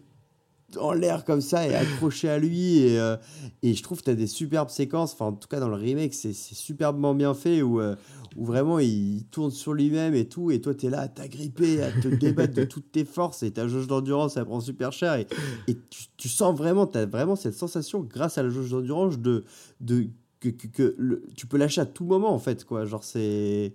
[0.78, 2.78] en l'air comme ça et accroché à lui.
[2.78, 3.16] Et, euh,
[3.62, 5.76] et je trouve que tu as des superbes séquences, enfin en tout cas dans le
[5.76, 7.94] remake, c'est c'est superbement bien fait où, euh,
[8.36, 10.50] où vraiment il tourne sur lui-même et tout.
[10.50, 13.52] Et toi, tu es là à t'agripper, à te débattre de toutes tes forces et
[13.52, 15.14] ta jauge d'endurance, elle prend super cher.
[15.14, 15.26] Et,
[15.68, 19.18] et tu, tu sens vraiment, tu as vraiment cette sensation grâce à la jauge d'endurance
[19.18, 19.44] de,
[19.80, 20.08] de,
[20.40, 22.64] que, que, que le- tu peux lâcher à tout moment en fait.
[22.64, 22.84] Quoi.
[22.84, 23.72] Genre, c'est.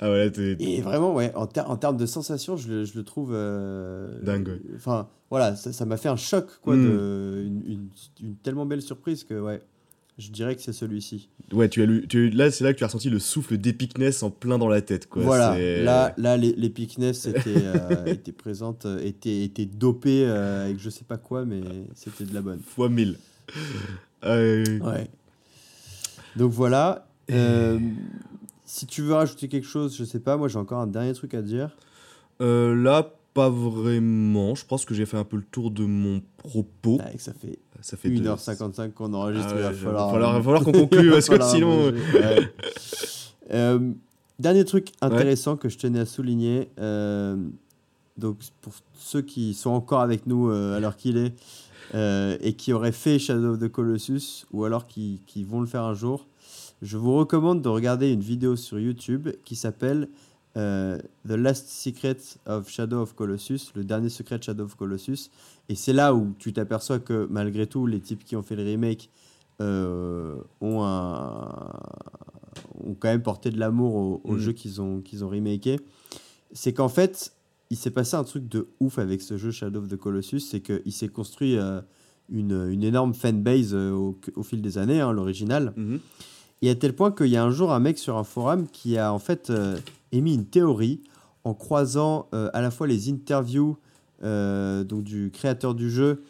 [0.00, 2.96] Ah ouais, t'es- Et vraiment, ouais, en, ter- en termes de sensation, je le, je
[2.98, 3.30] le trouve.
[3.32, 4.60] euh, Dingue.
[4.76, 6.84] Enfin, voilà, ça ça m'a fait un choc, quoi, Mm.
[6.84, 7.88] de, une, une-
[8.28, 9.62] une tellement belle surprise que, ouais,
[10.18, 11.28] je dirais que c'est celui-ci.
[11.52, 14.22] Ouais, tu as lu, tu, là, c'est là que tu as ressenti le souffle d'épicness
[14.24, 15.22] en plein dans la tête, quoi.
[15.22, 20.78] voilà, C'est- là, là les- l'épicness était, euh, était présente, était, était dopée euh, avec
[20.80, 21.60] je sais pas quoi, mais
[21.94, 22.60] c'était de la bonne.
[22.60, 23.16] Fois 1000.
[24.24, 25.08] Euh, Ouais.
[26.36, 27.06] Donc voilà.
[27.30, 27.78] euh,
[28.76, 31.32] si tu veux rajouter quelque chose, je sais pas, moi j'ai encore un dernier truc
[31.34, 31.70] à dire.
[32.40, 34.54] Euh, là, pas vraiment.
[34.56, 36.98] Je pense que j'ai fait un peu le tour de mon propos.
[36.98, 39.50] Ouais, ça fait Ça fait deux- 1h55 qu'on enregistre.
[39.52, 42.52] Ah ouais, il va falloir, falloir- qu'on conclue, parce que sinon- ouais.
[43.52, 43.92] Euh,
[44.38, 46.70] dernier truc intéressant que je tenais à souligner.
[46.80, 47.36] euh,
[48.16, 51.34] donc, pour ceux qui sont encore avec nous euh, à l'heure qu'il est
[52.42, 55.82] et qui auraient fait Shadow of the Colossus ou alors qui, qui vont le faire
[55.84, 56.26] un jour,
[56.84, 60.08] je vous recommande de regarder une vidéo sur YouTube qui s'appelle
[60.56, 65.30] euh, The Last Secret of Shadow of Colossus, le dernier secret de Shadow of Colossus.
[65.70, 68.62] Et c'est là où tu t'aperçois que malgré tout, les types qui ont fait le
[68.64, 69.08] remake
[69.62, 71.48] euh, ont, un,
[72.84, 74.38] ont quand même porté de l'amour au, au Mhm.
[74.38, 75.80] jeu qu'ils ont, qu'ils ont remaké.
[76.52, 77.32] C'est qu'en fait,
[77.70, 80.60] il s'est passé un truc de ouf avec ce jeu Shadow of the Colossus, c'est
[80.60, 81.80] qu'il s'est construit euh,
[82.30, 85.72] une, une énorme fanbase au, au fil des années, hein, l'original.
[85.76, 85.98] Mhm.
[86.64, 88.96] Et à tel point qu'il y a un jour un mec sur un forum qui
[88.96, 89.76] a en fait euh,
[90.12, 91.02] émis une théorie
[91.44, 93.76] en croisant euh, à la fois les interviews
[94.22, 96.22] euh, donc du créateur du jeu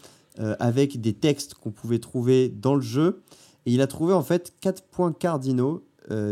[0.59, 3.23] avec des textes qu'on pouvait trouver dans le jeu.
[3.67, 5.85] Et il a trouvé en fait quatre points cardinaux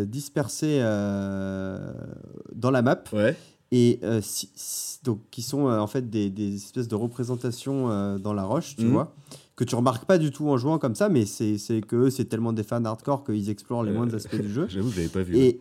[0.06, 3.36] dispersés dans la map Ouais.
[3.70, 8.42] et si- si- donc qui sont en fait des, des espèces de représentations dans la
[8.42, 8.92] roche, tu Mhm.
[8.92, 9.14] vois,
[9.64, 11.56] que tu remarques pas du tout en jouant comme ça, mais c'est
[11.86, 14.66] que c'est tellement des fans hardcore qu'ils explorent les Euh, moindres aspects du jeu.
[14.68, 15.36] J'avoue, je l'avais pas vu.
[15.38, 15.60] Et,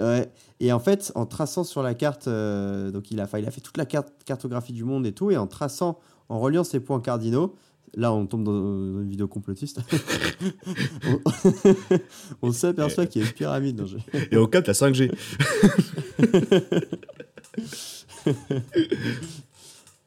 [0.00, 0.30] ouais,
[0.60, 3.50] et en fait, en traçant sur la carte, euh, donc il a, enfin, il a
[3.50, 5.98] fait toute la carte, cartographie du monde et tout, et en traçant,
[6.28, 7.56] en reliant ces points cardinaux,
[7.96, 9.80] là on tombe dans, dans une vidéo complotiste,
[11.06, 11.20] on,
[12.42, 13.98] on s'aperçoit qu'il y a une pyramide dans le jeu.
[14.30, 15.12] Et on capte la 5G.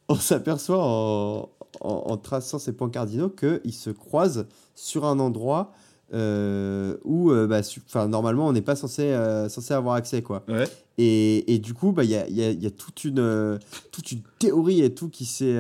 [0.10, 1.50] on s'aperçoit en,
[1.82, 4.46] en- en traçant ces points cardinaux qu'ils se croisent
[4.76, 5.72] sur un endroit
[6.14, 10.22] euh, où euh, bah, su- normalement on n'est pas censé, euh, censé avoir accès.
[10.22, 10.44] quoi.
[10.48, 10.64] Ouais.
[10.98, 13.60] Et, et du coup, bah, il y, a, y a- y a toute, une,
[13.92, 15.60] toute une théorie et tout qui s'est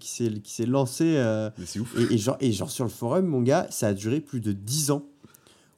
[0.00, 1.22] qui s'est qui s'est lancée.
[1.58, 1.94] Mais ouf.
[1.98, 4.52] et, et genre, et genre sur le forum, mon gars, ça a duré plus de
[4.52, 5.02] 10 ans.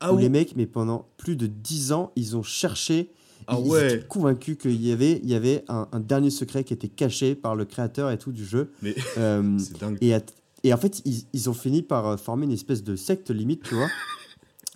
[0.00, 3.10] Ah où les mecs, mais pendant plus de 10 ans, ils ont cherché
[3.50, 3.94] Ah ils ouais.
[3.94, 7.34] étaient convaincus qu'il y avait, il y avait un, un dernier secret qui était caché
[7.34, 8.70] par le créateur et tout du jeu.
[8.82, 9.96] Mais Euh, c'est dingue.
[10.02, 13.62] et, en fait, ils, ils ont fini par euh, former une espèce de secte limite,
[13.64, 13.88] tu vois.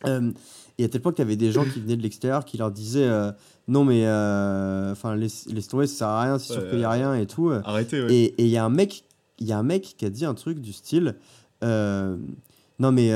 [0.05, 0.32] Euh,
[0.78, 2.73] et à tel point qu'il y avait des gens qui venaient de l'extérieur qui leur
[2.73, 3.31] disaient euh,
[3.69, 6.90] non mais enfin laisse, laisse tomber, ça sert à rien, c'est sûr qu'il y a
[6.90, 7.51] rien et tout.
[7.51, 8.12] Arrêtez, ouais.
[8.12, 9.05] Et il y a un mec,
[9.39, 11.15] il y a un mec qui a dit un truc du style
[11.62, 13.15] non mais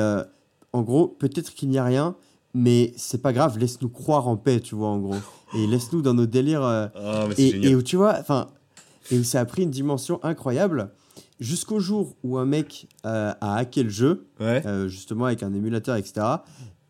[0.73, 2.15] en gros peut-être qu'il n'y a rien,
[2.55, 5.17] mais c'est pas grave, laisse-nous croire en paix, tu vois en gros.
[5.55, 6.63] Et laisse-nous dans nos délires.
[6.65, 8.49] euh, Ah, et, et où tu vois, enfin,
[9.11, 10.91] et où ça a pris une dimension incroyable
[11.39, 14.63] jusqu'au jour où un mec euh, a hacké le jeu, Ouais.
[14.67, 16.27] euh, justement avec un émulateur, etc.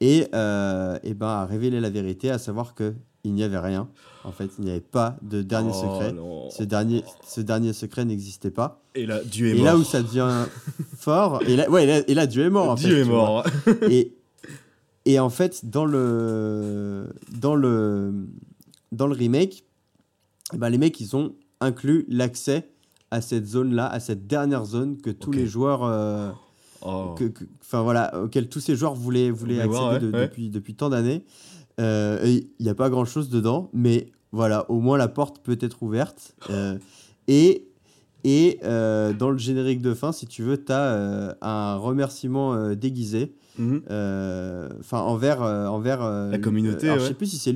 [0.01, 3.89] Et, et ben a révélé la vérité, à savoir que il n'y avait rien.
[4.23, 6.13] En fait, il n'y avait pas de dernier Oh, secret.
[6.13, 6.49] non.
[6.51, 8.81] Ce dernier, ce dernier secret n'existait pas.
[8.95, 9.65] Et là, Dieu est Et mort.
[9.65, 10.31] là où ça devient
[10.97, 12.71] fort, et là, ouais, et là, et là, Dieu est mort.
[12.71, 13.45] En Dieu fait, est mort.
[13.91, 14.13] Et,
[15.07, 17.09] et en fait, dans le,
[17.41, 18.13] dans le,
[18.97, 19.65] dans le remake,
[20.55, 22.69] eh ben, les mecs, ils ont inclus l'accès
[23.11, 26.31] à cette zone-là, à cette dernière zone que tous les joueurs, euh,
[26.83, 27.15] Oh.
[27.19, 30.75] que, que- enfin voilà, auquel tous ces joueurs voulaient, voulaient accéder de- ouais, depuis, depuis
[30.75, 31.25] tant d'années.
[31.81, 35.83] Euh, Il n'y a pas grand-chose dedans, mais voilà, au moins la porte peut être
[35.83, 36.35] ouverte.
[36.51, 36.79] Euh,
[37.29, 37.67] et
[38.25, 42.75] et euh, dans le générique de fin, si tu veux, tu as un remerciement euh,
[42.75, 43.83] déguisé Mhm.
[43.91, 47.09] euh, enfin envers euh, envers euh, La communauté, alors, je ouais.
[47.09, 47.53] sais plus si c'est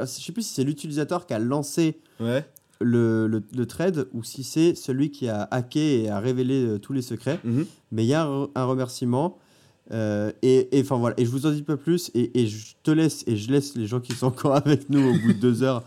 [0.00, 2.44] ah, je sais plus si c'est l'utilisateur qui a lancé Ouais.
[2.80, 6.78] le, le, le trade ou si c'est celui qui a hacké et a révélé euh,
[6.78, 7.66] tous les secrets Mhm.
[7.92, 9.38] mais il y a un, re- un remerciement
[9.90, 12.90] euh, et enfin voilà et je vous en dis pas plus et, et je te
[12.90, 15.62] laisse et je laisse les gens qui sont encore avec nous au bout de deux
[15.62, 15.82] heures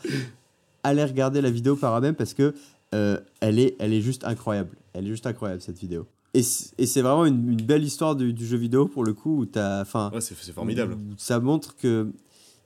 [0.84, 2.54] aller regarder la vidéo par eux-mêmes parce que
[2.96, 7.02] euh, elle est elle est juste incroyable elle est juste incroyable cette vidéo et c'est
[7.02, 10.36] vraiment une, une belle histoire du, du jeu vidéo pour le coup où Ouais, c'est
[10.42, 10.94] c'est formidable.
[10.94, 12.08] où ça montre que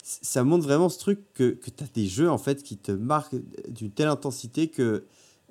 [0.07, 2.91] ça montre vraiment ce truc que, que tu as des jeux en fait qui te
[2.91, 3.37] marquent
[3.69, 5.03] d'une telle intensité que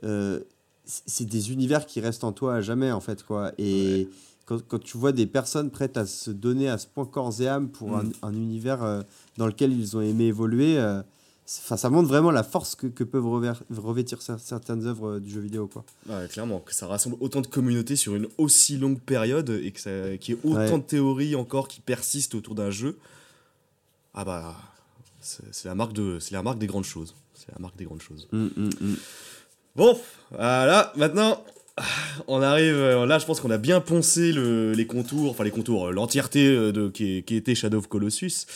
[0.04, 0.38] euh,
[0.84, 4.08] c'est des univers qui restent en toi à jamais en fait quoi et
[4.46, 7.48] quand, quand tu vois des personnes prêtes à se donner à ce point corps et
[7.48, 8.12] âme pour Mm.
[8.22, 9.02] un, un univers euh,
[9.38, 11.02] dans lequel ils ont aimé évoluer euh,
[11.46, 15.40] ça montre vraiment la force que, que peuvent revêtir cer- certaines œuvres euh, du jeu
[15.40, 19.50] vidéo quoi Ouais, clairement, que ça rassemble autant de communautés sur une aussi longue période
[19.50, 20.78] et que ça, qu'il y ait autant Ouais.
[20.78, 22.96] de théories encore qui persistent autour d'un jeu.
[24.14, 24.54] Ah bah,
[25.20, 27.14] c'est la marque de, c'est la marque des grandes choses.
[27.34, 28.28] C'est la marque des grandes choses.
[28.32, 28.96] Mm, mm, mm.
[29.76, 29.98] Bon,
[30.30, 31.42] voilà, maintenant,
[32.28, 32.74] on arrive.
[32.74, 35.90] euh, Là, je pense qu'on a bien poncé le- les contours, enfin les contours, euh,
[35.92, 38.46] l'entièreté euh, de qui, qui était Shadow of Colossus.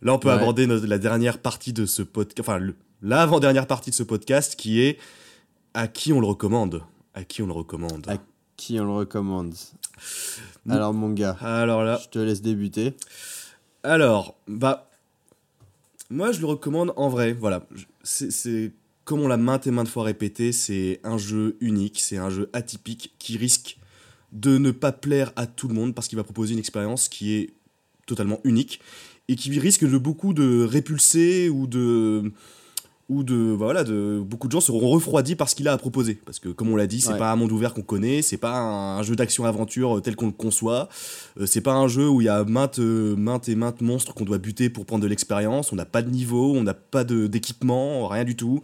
[0.00, 0.34] Là, on peut Ouais.
[0.34, 2.58] aborder notre- la dernière partie de ce podcast, enfin
[3.02, 4.98] l'avant-dernière partie de ce podcast qui est
[5.74, 6.82] à qui on le recommande
[7.14, 8.16] À qui on le recommande À
[8.56, 9.54] Qui on le recommande
[10.70, 12.94] Alors mon gars, Alors là, je te laisse débuter.
[13.82, 14.88] alors, bah,
[16.12, 17.66] moi je le recommande en vrai, voilà.
[18.04, 18.72] C'est-
[19.04, 22.48] comme on l'a maintes et maintes fois répété, c'est un jeu unique, c'est un jeu
[22.52, 23.78] atypique qui risque
[24.30, 27.32] de ne pas plaire à tout le monde parce qu'il va proposer une expérience qui
[27.34, 27.50] est
[28.06, 28.80] totalement unique
[29.28, 32.32] et qui risque de beaucoup de répulser ou de
[33.08, 36.14] ou de voilà de beaucoup de gens seront refroidis par ce qu'il a à proposer.
[36.24, 37.18] Parce que comme on l'a dit c'est Ouais.
[37.18, 40.26] pas un monde ouvert qu'on connaît c'est pas un, un jeu d'action aventure tel qu'on
[40.26, 40.88] le conçoit.
[41.40, 44.14] Euh, c'est pas un jeu où il y a maintes euh, maintes et maintes monstres
[44.14, 45.72] qu'on doit buter pour prendre de l'expérience.
[45.72, 48.62] On n'a pas de niveau on n'a pas d'équipement rien du tout.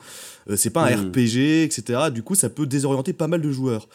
[0.48, 0.96] Euh, c'est pas un.
[1.08, 3.88] RPG etc du coup ça peut désorienter pas mal de joueurs.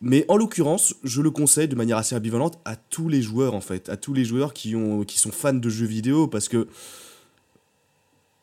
[0.00, 3.60] Mais en l'occurrence, je le conseille de manière assez ambivalente à tous les joueurs en
[3.60, 6.68] fait, à tous les joueurs qui, ont, qui sont fans de jeux vidéo parce que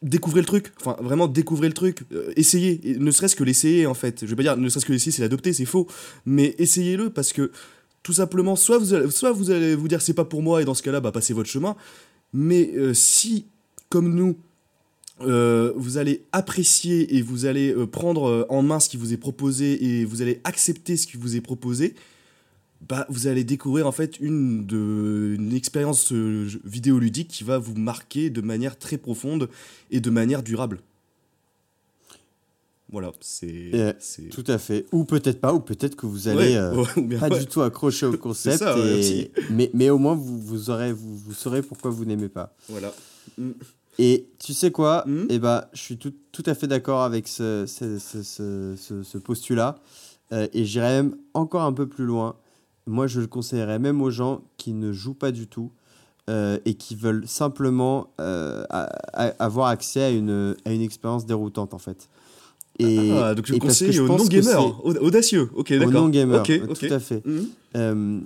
[0.06, 3.96] découvrez le truc, enfin vraiment découvrez le truc, euh, essayez, ne serait-ce que l'essayer en
[3.96, 4.22] fait.
[4.22, 5.88] Je vais pas dire ne serait-ce que l'essayer c'est l'adopter, c'est faux,
[6.26, 7.52] mais essayez-le parce que
[8.04, 10.66] tout simplement, soit vous allez, soit vous, allez vous dire c'est pas pour moi et
[10.66, 11.76] dans ce cas-là, bah, passez votre chemin,
[12.34, 13.48] mais euh, si,
[13.90, 14.38] comme nous,
[15.22, 19.84] euh, vous allez apprécier et vous allez prendre en main ce qui vous est proposé
[19.84, 21.96] et vous allez accepter ce qui vous est proposé,
[22.88, 27.76] bah, vous allez découvrir en fait une, de, une expérience euh, vidéoludique qui va vous
[27.76, 29.50] marquer de manière très profonde
[29.92, 30.80] et de manière durable.
[32.92, 33.72] Voilà, c'est.
[33.74, 33.94] Euh,
[34.32, 34.86] Tout à fait.
[34.92, 37.40] Ou peut-être pas, ou peut-être que vous allez Ouais, euh, ouais, ou bien, pas ouais.
[37.40, 38.60] du tout accrocher au concept.
[38.60, 42.30] ça, et- mais, mais au moins, vous, vous, aurez, vous, vous saurez pourquoi vous n'aimez
[42.30, 42.54] pas.
[42.70, 42.94] Voilà.
[43.98, 45.04] Et tu sais quoi?
[45.08, 45.28] Mhm.
[45.30, 49.80] Eh ben, je suis tout, tout à fait d'accord avec ce, ce, ce- postulat.
[50.32, 52.36] Euh, et j'irais même encore un peu plus loin.
[52.88, 55.72] Moi, je le conseillerais même aux gens qui ne jouent pas du tout
[56.30, 61.26] euh, et qui veulent simplement euh, a- a- avoir accès à une, à une expérience
[61.26, 62.10] déroutante, en fait.
[62.80, 65.50] Et, ah, donc je et conseille je aux non-gamers, au- audacieux.
[65.56, 65.88] Ok, d'accord.
[65.88, 67.26] Aux non-gamers, tout à fait.
[67.26, 67.48] Mhm.
[67.78, 68.20] Euh,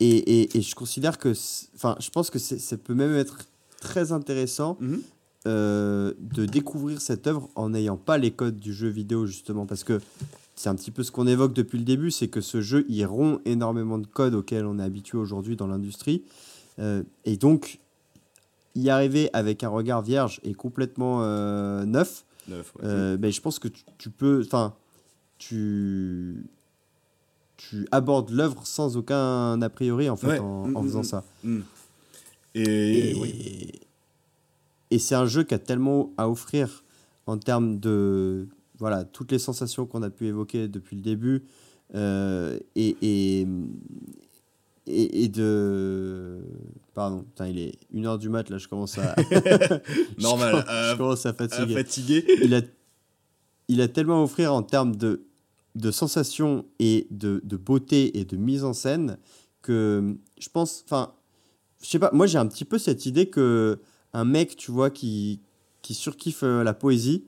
[0.00, 1.32] et, et- et je considère que,
[1.74, 3.38] enfin, je pense que ça peut même être
[3.80, 5.00] très intéressant Mhm.
[5.46, 10.00] de découvrir cette œuvre en n'ayant pas les codes du jeu vidéo justement parce que
[10.56, 13.04] c'est un petit peu ce qu'on évoque depuis le début, c'est que ce jeu il
[13.06, 16.22] rompt énormément de codes auxquels on est habitué aujourd'hui dans l'industrie
[16.78, 17.78] Euh, et donc
[18.74, 22.82] y arriver avec un regard vierge et complètement euh, neuf, Neuf, ouais.
[22.84, 24.74] euh, ben, je pense que tu, tu peux, enfin,
[25.38, 26.44] tu
[27.56, 30.38] tu abordes l'œuvre sans aucun a priori en fait Ouais.
[30.38, 31.04] en, Mm, en mm, faisant mm.
[31.04, 31.24] ça.
[32.54, 33.72] Et, Et, oui.
[34.90, 36.84] et c'est un jeu qui a tellement à offrir
[37.26, 38.46] en termes de
[38.78, 41.44] voilà toutes les sensations qu'on a pu évoquer depuis le début
[41.94, 43.46] euh, et, et,
[44.86, 46.40] et, et de
[46.94, 49.14] pardon putain, il est 1h du mat là je commence à
[50.18, 50.64] Normal.
[50.66, 52.24] je, euh, commence à euh, fatiguer fatigué.
[52.42, 52.62] il a
[53.68, 55.22] il a tellement à offrir en termes de
[55.74, 59.18] de sensations et de, de beauté et de mise en scène
[59.62, 61.12] que je pense enfin
[61.82, 63.78] je sais pas moi j'ai un petit peu cette idée que
[64.12, 65.40] un mec tu vois qui
[65.82, 67.24] qui surkiffe euh, la poésie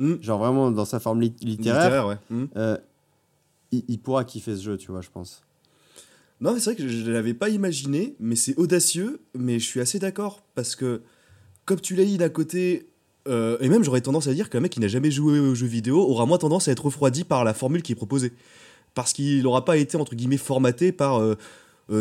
[0.00, 0.14] Mm.
[0.20, 2.16] genre vraiment dans sa forme lit- littéraire, Littéraire, ouais.
[2.30, 2.48] Mhm.
[2.56, 2.76] euh,
[3.72, 5.42] il, il pourra kiffer ce jeu tu vois je pense
[6.40, 9.80] Non, c'est vrai que je ne l'avais pas imaginé, mais c'est audacieux, mais je suis
[9.80, 11.02] assez d'accord, parce que,
[11.64, 12.86] comme tu l'as dit d'un côté,
[13.26, 15.66] euh, et même j'aurais tendance à dire qu'un mec qui n'a jamais joué aux jeux
[15.66, 18.32] vidéo aura moins tendance à être refroidi par la formule qui est proposée.
[18.94, 21.34] Parce qu'il n'aura pas été, entre guillemets, formaté par euh,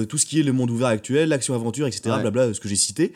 [0.05, 2.21] tout ce qui est le monde ouvert actuel, l'action-aventure, etc., Ouais.
[2.21, 3.13] blabla, ce que j'ai cité.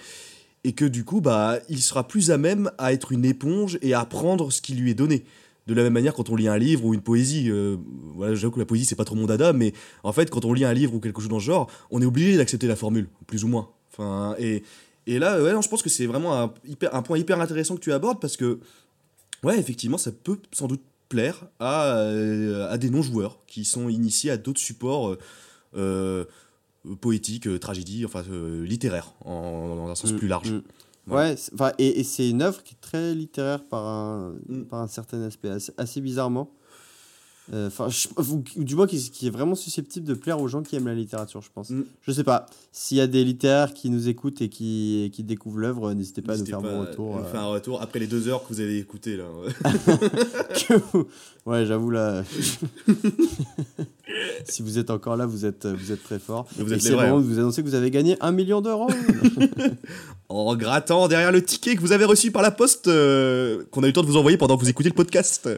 [0.63, 3.93] Et que du coup, bah, il sera plus à même à être une éponge et
[3.93, 5.25] à prendre ce qui lui est donné.
[5.67, 7.77] De la même manière, quand on lit un livre ou une poésie, euh,
[8.15, 9.73] voilà, j'avoue que la poésie, c'est pas trop mon dada, mais
[10.03, 12.05] en fait, quand on lit un livre ou quelque chose dans ce genre, on est
[12.05, 13.69] obligé d'accepter la formule, plus ou moins.
[13.91, 14.63] Enfin, et,
[15.05, 17.93] et là, ouais, non, je pense que c'est vraiment un, point hyper intéressant que tu
[17.93, 18.59] abordes parce que,
[19.43, 24.31] ouais, effectivement, ça peut sans doute plaire à, euh, à des non-joueurs qui sont initiés
[24.31, 25.15] à d'autres supports
[25.75, 26.25] euh,
[26.99, 30.52] poétiques, euh, tragédies, enfin euh, littéraires, en, dans un sens Mm, plus large.
[30.52, 30.62] mm.
[31.08, 31.36] Ouais.
[31.80, 34.64] Et, et c'est une œuvre qui est très littéraire par un, Mm.
[34.64, 36.52] par un certain aspect, assez, assez bizarrement.
[37.53, 37.88] Euh, Enfin,
[38.56, 41.41] du moins qui, qui est vraiment susceptible de plaire aux gens qui aiment la littérature,
[41.41, 41.69] je pense.
[41.69, 41.84] Mm.
[42.02, 42.45] Je sais pas.
[42.72, 46.22] S'il y a des littéraires qui nous écoutent et qui, et qui découvrent l'œuvre, n'hésitez
[46.22, 47.15] pas à nous faire retours.
[47.18, 49.26] nous euh, faire un retour après les deux heures que vous avez écouté là.
[50.94, 51.07] vous-
[51.45, 52.23] ouais, j'avoue là.
[54.45, 56.48] si vous êtes encore là, vous êtes, vous êtes très fort.
[56.57, 57.18] Mais vous Et êtes les c'est hein.
[57.19, 58.88] vous annoncer que vous avez gagné un million d'euros.
[60.30, 63.86] en grattant derrière le ticket que vous avez reçu par la poste, euh, qu'on a
[63.86, 65.49] eu le temps de vous envoyer pendant que vous écoutiez le podcast.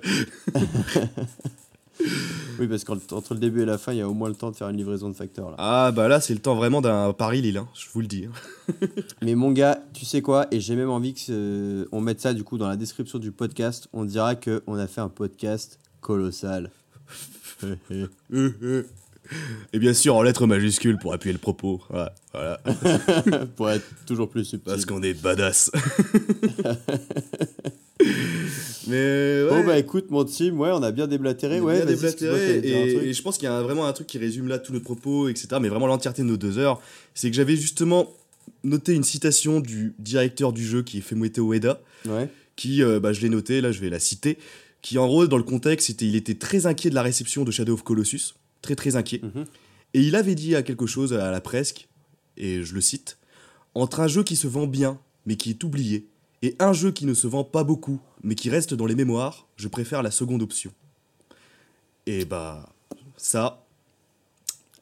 [2.60, 4.52] oui, parce qu'entre le début et la fin, il y a au moins le temps
[4.52, 5.50] de faire une livraison de facteurs.
[5.52, 5.56] Là.
[5.58, 8.28] Ah bah là c'est le temps vraiment d'un Paris-Lille, hein, je vous le dis.
[9.22, 12.34] Mais mon gars, tu sais quoi Et j'ai même envie que euh, on mette ça
[12.34, 13.88] du coup dans la description du podcast.
[13.94, 16.72] On dira que on a fait un podcast colossal.
[19.72, 21.82] Et bien sûr en lettres majuscules pour appuyer le propos.
[21.90, 22.14] Voilà.
[22.34, 22.60] voilà.
[23.56, 24.66] Pour être toujours plus subtil.
[24.66, 25.72] Parce qu'on est badass.
[28.94, 29.50] Mais ouais.
[29.50, 31.78] Bon bah écoute mon team, ouais, on a bien déblatéré, On ouais.
[31.78, 34.74] bien déblatéré, et, je pense qu'il y a vraiment un truc qui résume là tous
[34.74, 35.48] nos propos, etc.
[35.62, 36.80] Mais vraiment l'entièreté de nos deux heures.
[37.14, 38.12] C'est que j'avais justement
[38.64, 42.30] noté une citation du directeur du jeu qui est Fumito Ueda, Ouais.
[42.56, 44.38] qui, euh, bah, je l'ai noté, là je vais la citer,
[44.82, 47.52] qui en gros dans le contexte, c'était, il était très inquiet de la réception de
[47.52, 49.22] Shadow of Colossus, très très inquiet.
[49.24, 49.46] Mhm.
[49.96, 51.74] Et il avait dit à quelque chose à la presse,
[52.38, 53.18] et je le cite,
[53.76, 56.08] entre un jeu qui se vend bien, mais qui est oublié,
[56.44, 59.48] et un jeu qui ne se vend pas beaucoup, mais qui reste dans les mémoires,
[59.56, 60.72] je préfère la seconde option.
[62.06, 62.70] Et bah,
[63.18, 63.64] ça,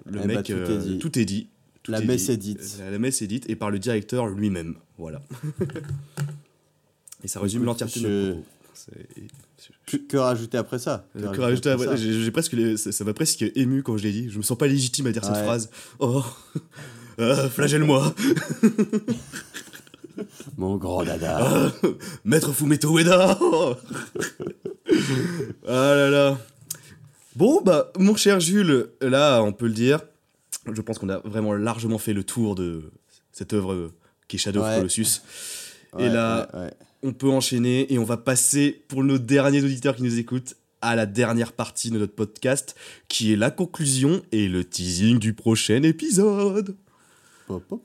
[0.05, 0.97] le Eh bah, mec, tout est euh, dit.
[0.99, 1.47] tout est dit.
[1.83, 2.31] Tout La est messe dit.
[2.31, 2.77] est dite.
[2.79, 4.75] La, messe est dite, et par le directeur lui-même.
[4.97, 5.21] Voilà.
[7.23, 8.35] et ça résume l'entièreté de je-.
[8.73, 11.05] C'est- Que, que rajouter après ça?
[11.13, 14.11] Que rajouter après- J'ai j'ai presque, les- ça ça m'a presque ému quand je l'ai
[14.11, 14.29] dit.
[14.29, 15.69] Je me sens pas légitime à dire cette phrase.
[15.99, 16.23] Oh,
[17.19, 18.15] euh, flagelle-moi.
[20.57, 21.71] Mon grand dada.
[22.25, 23.37] Maître Fumeto Ueda.
[25.67, 26.37] Ah là là
[27.35, 30.01] Bon, bah, mon cher Jules, là, on peut le dire,
[30.71, 32.91] je pense qu'on a vraiment largement fait le tour de
[33.31, 33.91] cette œuvre
[34.27, 34.75] qui est Shadow of Ouais.
[34.77, 35.21] Colossus.
[35.97, 36.71] et là, ouais.
[37.03, 40.95] on peut enchaîner et on va passer, pour nos derniers auditeurs qui nous écoutent, à
[40.95, 42.75] la dernière partie de notre podcast,
[43.07, 46.75] qui est la conclusion et le teasing du prochain épisode.
[47.47, 47.81] Pop, pop,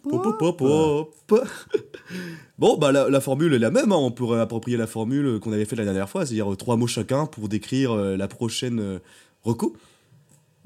[1.26, 1.48] Pop.
[2.58, 3.96] Bon, bah la, la formule est la même, hein.
[3.96, 6.86] on pourrait approprier la formule qu'on avait fait la dernière fois, c'est-à-dire euh, trois mots
[6.86, 8.98] chacun pour décrire euh, la prochaine euh,
[9.42, 9.76] reco.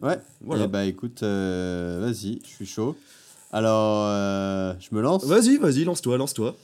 [0.03, 0.65] Ouais, Voilà.
[0.65, 2.97] Eh bah écoute, euh, vas-y, je suis chaud.
[3.53, 4.07] Alors,
[4.81, 6.55] je me lance Vas-y, vas-y, lance-toi, lance-toi.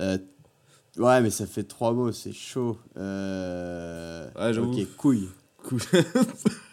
[0.00, 2.78] Ouais, mais ça fait trois mots, c'est chaud.
[2.96, 4.58] Ouais.
[4.58, 5.28] Ok, couille.
[5.64, 5.80] Cool.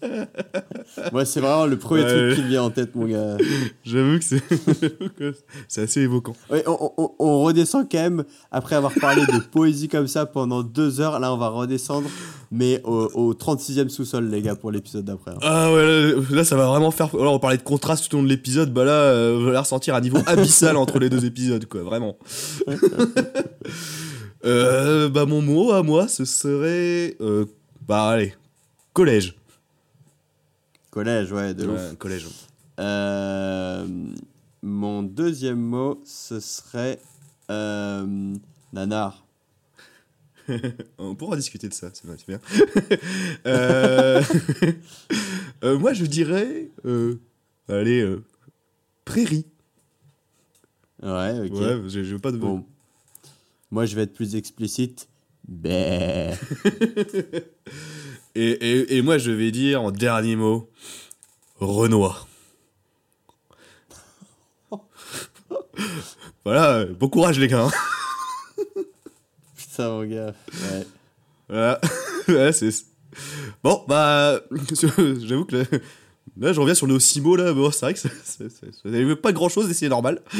[1.12, 2.08] Moi, c'est vraiment le premier Ouais.
[2.08, 3.36] truc qui me vient en tête, mon gars.
[3.84, 4.42] J'avoue que c'est
[4.80, 5.34] j'avoue que
[5.66, 6.34] c'est assez évoquant.
[6.50, 10.62] Ouais, on, on- on redescend quand même, après avoir parlé de poésie comme ça pendant
[10.62, 12.08] deux heures, là on va redescendre,
[12.52, 15.32] mais au, au 36e sous-sol les gars pour l'épisode d'après.
[15.32, 15.38] hein.
[15.42, 17.08] Ah ouais, là, là, ça va vraiment faire.
[17.14, 19.60] Alors on parlait de contraste tout au long de l'épisode, bah là, euh, on va
[19.60, 22.16] ressentir un niveau abyssal entre les deux épisodes, quoi, vraiment.
[24.44, 27.16] Euh, bah mon mot à moi, ce serait.
[27.20, 27.44] euh,
[27.86, 28.34] bah allez,
[28.92, 29.34] collège.
[30.90, 31.96] Collège, ouais, de ouf.
[31.98, 32.26] Collège.
[32.80, 33.86] Euh,
[34.62, 36.98] mon deuxième mot, ce serait
[37.50, 38.34] euh,
[38.72, 39.26] nanar.
[40.98, 42.40] On pourra discuter de ça, c'est bien.
[43.46, 44.22] Euh,
[45.64, 46.70] euh, moi, je dirais.
[46.84, 47.16] euh,
[47.68, 48.24] allez, euh,
[49.04, 49.46] prairie.
[51.02, 51.52] Ouais, ok.
[51.52, 52.38] Ouais, j'ai j'ai pas de.
[52.38, 52.64] Bon.
[53.70, 55.08] Moi, je vais être plus explicite.
[55.46, 56.32] Bé.
[58.40, 60.70] Et, et, et moi, je vais dire en dernier mot
[61.58, 62.28] Renoir.
[66.44, 67.64] voilà, bon courage, les gars.
[67.66, 67.70] hein.
[69.56, 70.34] Putain, mon gars.
[70.52, 70.86] Ouais.
[71.48, 71.80] Voilà.
[72.28, 72.70] Ouais, c'est.
[73.64, 74.38] Bon, bah.
[74.80, 75.64] J'avoue que
[76.40, 77.52] là, je reviens sur nos six mots, là.
[77.52, 80.20] Bon, c'est vrai que ça- ça ça- ça n'avait pas grand chose et c'est normal.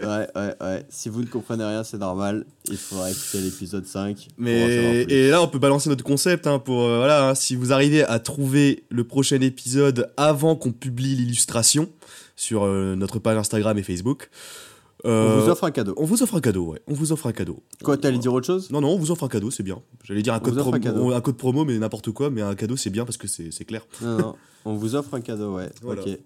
[0.00, 0.86] ouais, ouais, ouais.
[0.90, 2.44] Si vous ne comprenez rien, c'est normal.
[2.70, 4.16] Il faudra écouter l'épisode 5.
[4.16, 7.28] pour en savoir Mais et là, on peut balancer notre concept hein, pour euh, voilà.
[7.30, 11.88] hein, si vous arrivez à trouver le prochain épisode avant qu'on publie l'illustration
[12.36, 14.30] sur euh, notre page Instagram et Facebook,
[15.04, 15.94] On euh, vous offre un cadeau.
[15.96, 16.64] on vous offre un cadeau.
[16.72, 17.62] Ouais, on vous offre un cadeau.
[17.84, 18.68] Quoi, t'allais dire autre chose?
[18.70, 19.80] Non, non, on vous offre un cadeau, c'est bien.
[20.02, 22.30] J'allais dire un code, un promo, un code promo, mais n'importe quoi.
[22.30, 23.86] Mais un cadeau, c'est bien parce que c'est c'est clair.
[24.02, 24.34] Non, non.
[24.64, 25.68] On vous offre un cadeau, ouais.
[25.82, 26.02] Voilà.
[26.02, 26.18] Ok.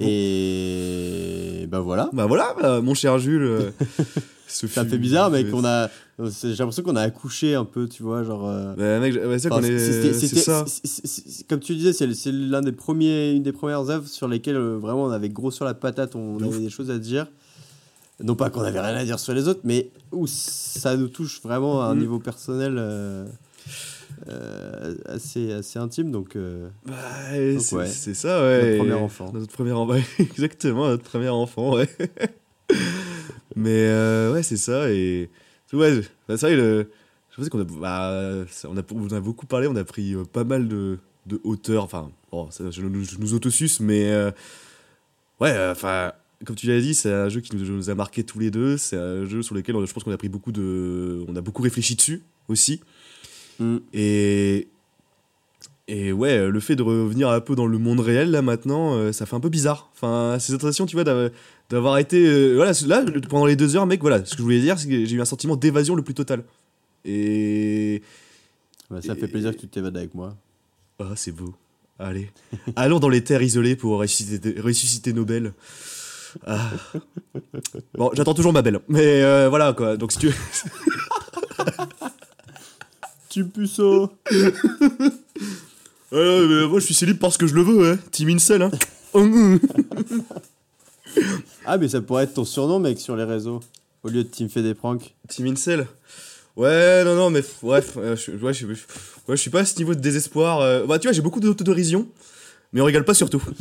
[0.00, 2.10] Et bah voilà.
[2.12, 3.42] Bah voilà, bah, mon cher Jules.
[3.42, 3.70] euh,
[4.46, 5.46] Ça fut- fait bizarre, mec.
[5.52, 5.90] On a.
[6.30, 8.46] c'est- J'ai l'impression qu'on a accouché un peu, tu vois, genre.
[8.48, 9.62] euh, ouais, c'est enfin,
[10.64, 10.64] ça.
[11.48, 15.04] Comme tu disais, c'est l'un des premiers, une des premières œuvres sur lesquelles euh, vraiment
[15.04, 16.54] on avait gros sur la patate, on ouf.
[16.54, 17.26] avait des choses à dire.
[18.20, 21.40] Non pas qu'on avait rien à dire sur les autres, mais où ça nous touche
[21.42, 21.98] vraiment à un Mm.
[22.00, 23.24] niveau personnel euh,
[24.28, 26.10] euh, assez, assez intime.
[26.10, 26.94] Donc, euh, Bah,
[27.60, 27.86] c'est ouais.
[27.86, 28.64] ça, ouais.
[28.64, 29.30] Notre premier enfant.
[29.32, 31.88] Notre premier enfant, exactement, notre premier enfant, ouais.
[33.56, 35.30] Mais euh, ouais, c'est ça, et.
[35.72, 36.90] Ouais, bah, c'est vrai, le...
[37.30, 40.24] je pensais qu'on a, bah, on a, on a beaucoup parlé, on a pris euh,
[40.24, 44.10] pas mal de, de hauteur, enfin, bon, ça, je, nous- je nous autosuce, mais.
[44.10, 44.30] euh,
[45.40, 46.12] ouais, euh, enfin.
[46.44, 48.76] Comme tu l'as dit, c'est un jeu qui nous, nous a marqué tous les deux.
[48.76, 51.40] C'est un jeu sur lequel on- je pense qu'on a pris beaucoup de, on a
[51.40, 52.80] beaucoup réfléchi dessus aussi.
[53.58, 53.78] mm.
[53.92, 54.68] Et
[55.88, 59.10] Et ouais, le fait de revenir un peu dans le monde réel, là, maintenant, euh,
[59.10, 59.90] ça fait un peu bizarre.
[59.94, 61.04] Enfin, ces sensations, tu vois,
[61.70, 62.24] d'avoir- été...
[62.26, 64.88] euh, voilà, là, pendant les deux heures, mec, voilà, ce que je voulais dire, c'est
[64.88, 66.44] que j'ai eu un sentiment d'évasion le plus total.
[67.04, 68.02] Et...
[68.90, 70.36] Bah, ça fait plaisir que tu t'évades avec moi.
[70.98, 71.54] Ah, c'est beau.
[71.98, 72.30] Allez.
[72.76, 75.52] Allons dans les terres isolées pour ressusciter, ressusciter nos belles.
[76.46, 76.70] Ah.
[77.94, 78.80] Bon, j'attends toujours ma belle.
[78.88, 79.96] Mais euh, voilà, quoi.
[79.96, 80.30] Donc, si tu...
[83.28, 84.10] Tu puceau
[86.12, 87.98] Euh, mais moi, je suis célib parce que je le veux, hein.
[88.10, 88.70] Team Incel, hein.
[91.64, 93.60] Ah, mais ça pourrait être ton surnom, mec, sur les réseaux.
[94.02, 95.14] Au lieu de Team fait des pranks.
[95.28, 95.86] Team Incel
[96.56, 98.74] Ouais, non, non, mais bref, euh, je, ouais, je, ouais,
[99.28, 100.60] je suis pas à ce niveau de désespoir.
[100.60, 102.08] euh, bah, tu vois, j'ai beaucoup d'autodérision,
[102.72, 103.42] mais on rigole pas surtout.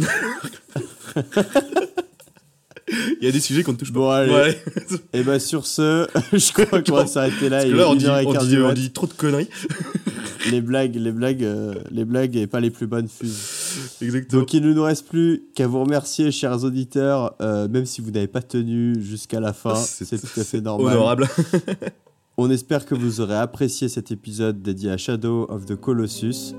[2.89, 3.99] Il y a des sujets qu'on ne touche pas.
[3.99, 4.31] Bon, allez.
[4.31, 4.61] Ouais.
[5.13, 7.57] Et bah, sur ce, je crois qu'on va s'arrêter là.
[7.59, 8.73] Parce que là, on dit, 1h15 on, dit, du on mat.
[8.73, 9.49] dit trop de conneries.
[10.51, 13.97] Les blagues, les blagues, euh, les blagues et pas les plus bonnes fusent.
[14.01, 14.39] Exactement.
[14.41, 18.11] Donc il ne nous reste plus qu'à vous remercier, chers auditeurs, euh, même si vous
[18.11, 20.95] n'avez pas tenu jusqu'à la fin, C'est- c'est tout à fait normal.
[20.95, 21.27] Honorable.
[22.37, 26.53] On espère que vous aurez apprécié cet épisode dédié à Shadow of the Colossus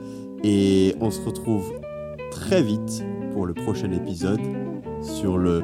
[0.44, 1.72] et on se retrouve
[2.30, 4.40] très vite pour le prochain épisode
[5.02, 5.62] sur le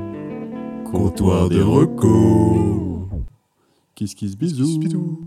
[0.95, 3.09] comptoir des recos.
[3.95, 4.79] Kiss kiss bisous.
[4.79, 5.27] Bisous.